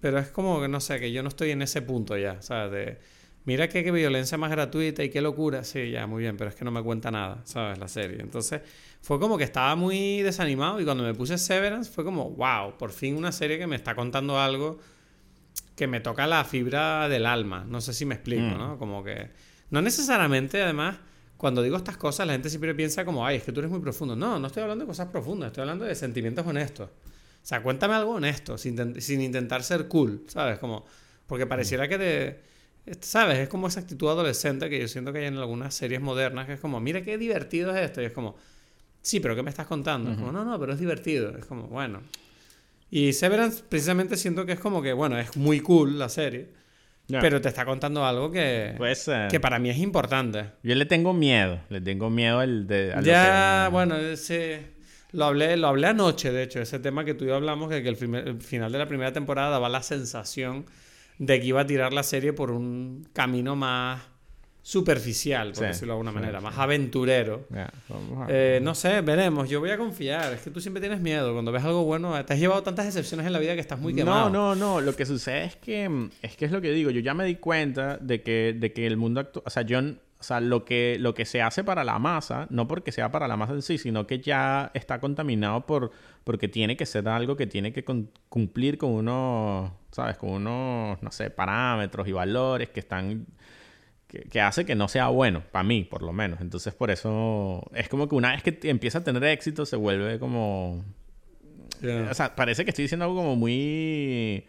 [0.00, 2.72] pero es como que no sé, que yo no estoy en ese punto ya, ¿sabes?
[2.72, 2.98] De,
[3.44, 6.56] mira qué, qué violencia más gratuita y qué locura, sí, ya, muy bien, pero es
[6.56, 7.78] que no me cuenta nada, ¿sabes?
[7.78, 8.20] La serie.
[8.20, 8.60] Entonces,
[9.00, 12.92] fue como que estaba muy desanimado y cuando me puse Severance fue como, wow, por
[12.92, 14.78] fin una serie que me está contando algo
[15.80, 17.64] que me toca la fibra del alma.
[17.66, 18.58] No sé si me explico, Mm.
[18.58, 18.78] ¿no?
[18.78, 19.30] Como que...
[19.70, 20.98] No necesariamente, además,
[21.38, 23.80] cuando digo estas cosas, la gente siempre piensa como, ay, es que tú eres muy
[23.80, 24.14] profundo.
[24.14, 26.90] No, no estoy hablando de cosas profundas, estoy hablando de sentimientos honestos.
[26.90, 30.58] O sea, cuéntame algo honesto, sin, sin intentar ser cool, ¿sabes?
[30.58, 30.84] Como,
[31.26, 32.40] porque pareciera que te...
[33.00, 33.38] ¿Sabes?
[33.38, 36.54] Es como esa actitud adolescente que yo siento que hay en algunas series modernas, que
[36.54, 38.02] es como, mira qué divertido es esto.
[38.02, 38.36] Y es como,
[39.00, 40.10] sí, pero ¿qué me estás contando?
[40.10, 41.30] Es como, no, no, pero es divertido.
[41.38, 42.02] Es como, bueno.
[42.90, 46.48] Y Severance precisamente siento que es como que, bueno, es muy cool la serie,
[47.08, 50.46] pero te está contando algo que, Pues, eh, que para mí es importante.
[50.62, 51.60] yo le tengo miedo.
[51.68, 52.92] Le tengo miedo al de...
[52.94, 54.72] a Ya, que- bueno, ese,
[55.12, 57.82] lo, hablé, lo hablé anoche, de hecho, ese tema que tú y yo hablamos, que,
[57.82, 60.66] que el, primer- el final de la primera temporada daba la sensación
[61.18, 64.02] de que iba a tirar la serie por un camino más
[64.62, 66.44] superficial, por Sí, decirlo de alguna sí, manera, sí.
[66.44, 67.46] más aventurero.
[67.54, 69.48] A- Eh, no sé, veremos.
[69.48, 70.32] Yo voy a confiar.
[70.34, 71.32] Es que tú siempre tienes miedo.
[71.32, 73.94] Cuando ves algo bueno, te has llevado tantas excepciones en la vida que estás muy
[73.94, 74.30] quemado.
[74.30, 74.80] No, no, no.
[74.80, 76.90] Lo que sucede es que mm, es que es lo que digo.
[76.90, 79.78] Yo ya me di cuenta de que, de que el mundo actual, o sea, yo,
[79.80, 83.26] o sea, lo que, lo que se hace para la masa, no porque sea para
[83.26, 85.90] la masa en sí, sino que ya está contaminado por,
[86.24, 87.82] porque tiene que ser algo que tiene que
[88.28, 93.26] cumplir con unos, sabes, con unos, no sé, parámetros y valores que están
[94.10, 96.40] que, que hace que no sea bueno, para mí por lo menos.
[96.40, 100.18] Entonces por eso es como que una vez que empieza a tener éxito se vuelve
[100.18, 100.84] como
[101.80, 102.08] Ya.
[102.10, 104.44] o sea, parece que estoy diciendo algo como muy.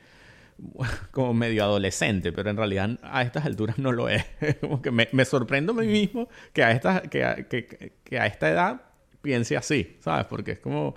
[1.11, 4.25] como medio adolescente, pero en realidad a estas alturas no lo es.
[4.61, 8.19] como que me, me sorprendo a mí mismo que a, esta, que, a, que- que
[8.19, 8.81] a esta edad
[9.21, 10.25] piense así, ¿sabes?
[10.25, 10.95] Porque es como.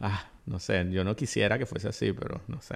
[0.00, 2.74] Ah, no sé, yo no quisiera que fuese así, pero no sé.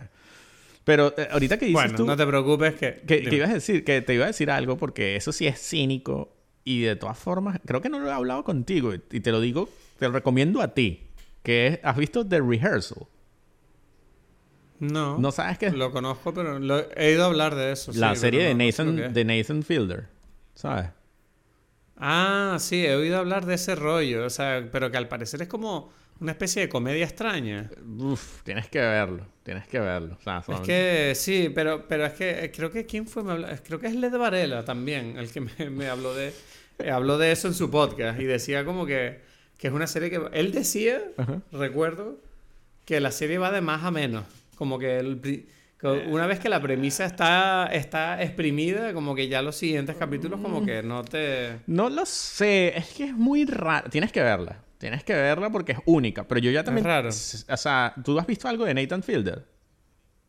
[0.88, 2.06] Pero eh, ahorita que dices bueno, tú.
[2.06, 3.02] no te preocupes que...
[3.06, 6.34] Que, ibas a decir, que te iba a decir algo porque eso sí es cínico
[6.64, 9.42] y de todas formas, creo que no lo he hablado contigo y y te lo
[9.42, 11.02] digo, te lo recomiendo a ti,
[11.42, 13.06] que es, ¿has visto The Rehearsal?
[14.80, 15.18] No.
[15.18, 15.70] ¿No sabes qué?
[15.72, 17.92] Lo conozco, pero lo- he ido a hablar de eso.
[17.94, 20.06] La sí, serie de Nathan, de Nathan Fielder,
[20.54, 20.86] ¿sabes?
[21.98, 24.24] Ah, sí, he oído hablar de ese rollo.
[24.24, 27.70] O sea, pero que al parecer es como una especie de comedia extraña.
[27.98, 30.16] Uf, tienes que verlo, tienes que verlo.
[30.20, 33.22] O sea, Es son- que sí, pero, pero es que eh, creo que quién fue
[33.22, 36.32] me habló- creo que es Led Varela también el que me, me habló de
[36.78, 39.20] eh, habló de eso en su podcast y decía como que,
[39.58, 41.40] que es una serie que él decía, Ajá.
[41.52, 42.18] recuerdo,
[42.84, 44.24] que la serie va de más a menos,
[44.56, 45.20] como que, el
[45.80, 46.06] Eh.
[46.08, 50.64] una vez que la premisa está está exprimida, como que ya los siguientes capítulos como
[50.66, 53.88] que no te No lo sé, es que es muy raro.
[53.88, 56.26] Tienes que verla, tienes que verla porque es única.
[56.26, 56.84] Pero yo ya también...
[56.84, 57.08] raro.
[57.10, 59.44] s- O sea, ¿tú has visto algo de Nathan Fielder?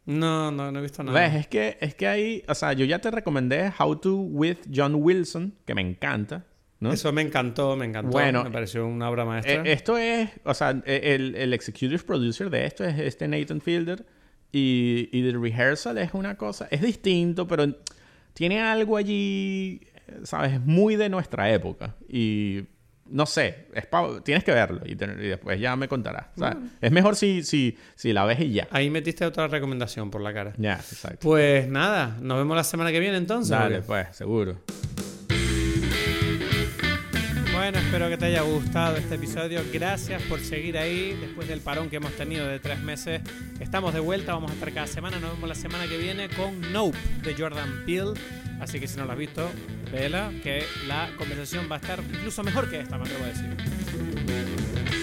[0.05, 1.19] no, no, no he visto nada.
[1.19, 1.35] ¿Ves?
[1.35, 2.43] Es que, es que hay...
[2.47, 6.45] O sea, yo ya te recomendé How to with John Wilson, que me encanta,
[6.79, 6.91] ¿no?
[6.91, 8.09] Eso me encantó, me encantó.
[8.11, 9.61] Bueno, me pareció una obra maestra.
[9.63, 13.61] Eh, esto es, o sea, eh, el, el executive producer de esto es este Nathan
[13.61, 14.03] Fielder
[14.51, 17.67] y, y The Rehearsal es una cosa, es distinto, pero
[18.33, 20.53] tiene algo allí, eh, ¿sabes?
[20.53, 22.61] Es muy de nuestra época y
[23.11, 26.27] no sé, es pa- tienes que verlo y, te- y después ya me contarás.
[26.37, 26.57] ¿sabes?
[26.81, 28.67] Es mejor si, si, si la ves y ya.
[28.71, 30.53] Ahí metiste otra recomendación por la cara.
[30.57, 31.19] Ya, exacto.
[31.21, 33.49] Pues nada, nos vemos la semana que viene entonces.
[33.51, 34.57] Dale, pues, seguro.
[37.71, 39.61] Bueno, espero que te haya gustado este episodio.
[39.71, 43.21] Gracias por seguir ahí después del parón que hemos tenido de tres meses.
[43.59, 45.19] Estamos de vuelta, vamos a estar cada semana.
[45.19, 48.13] Nos vemos la semana que viene con Nope de Jordan Peele.
[48.59, 49.47] Así que si no lo has visto,
[49.91, 54.98] vela, que la conversación va a estar incluso mejor que esta, me atrevo a decir.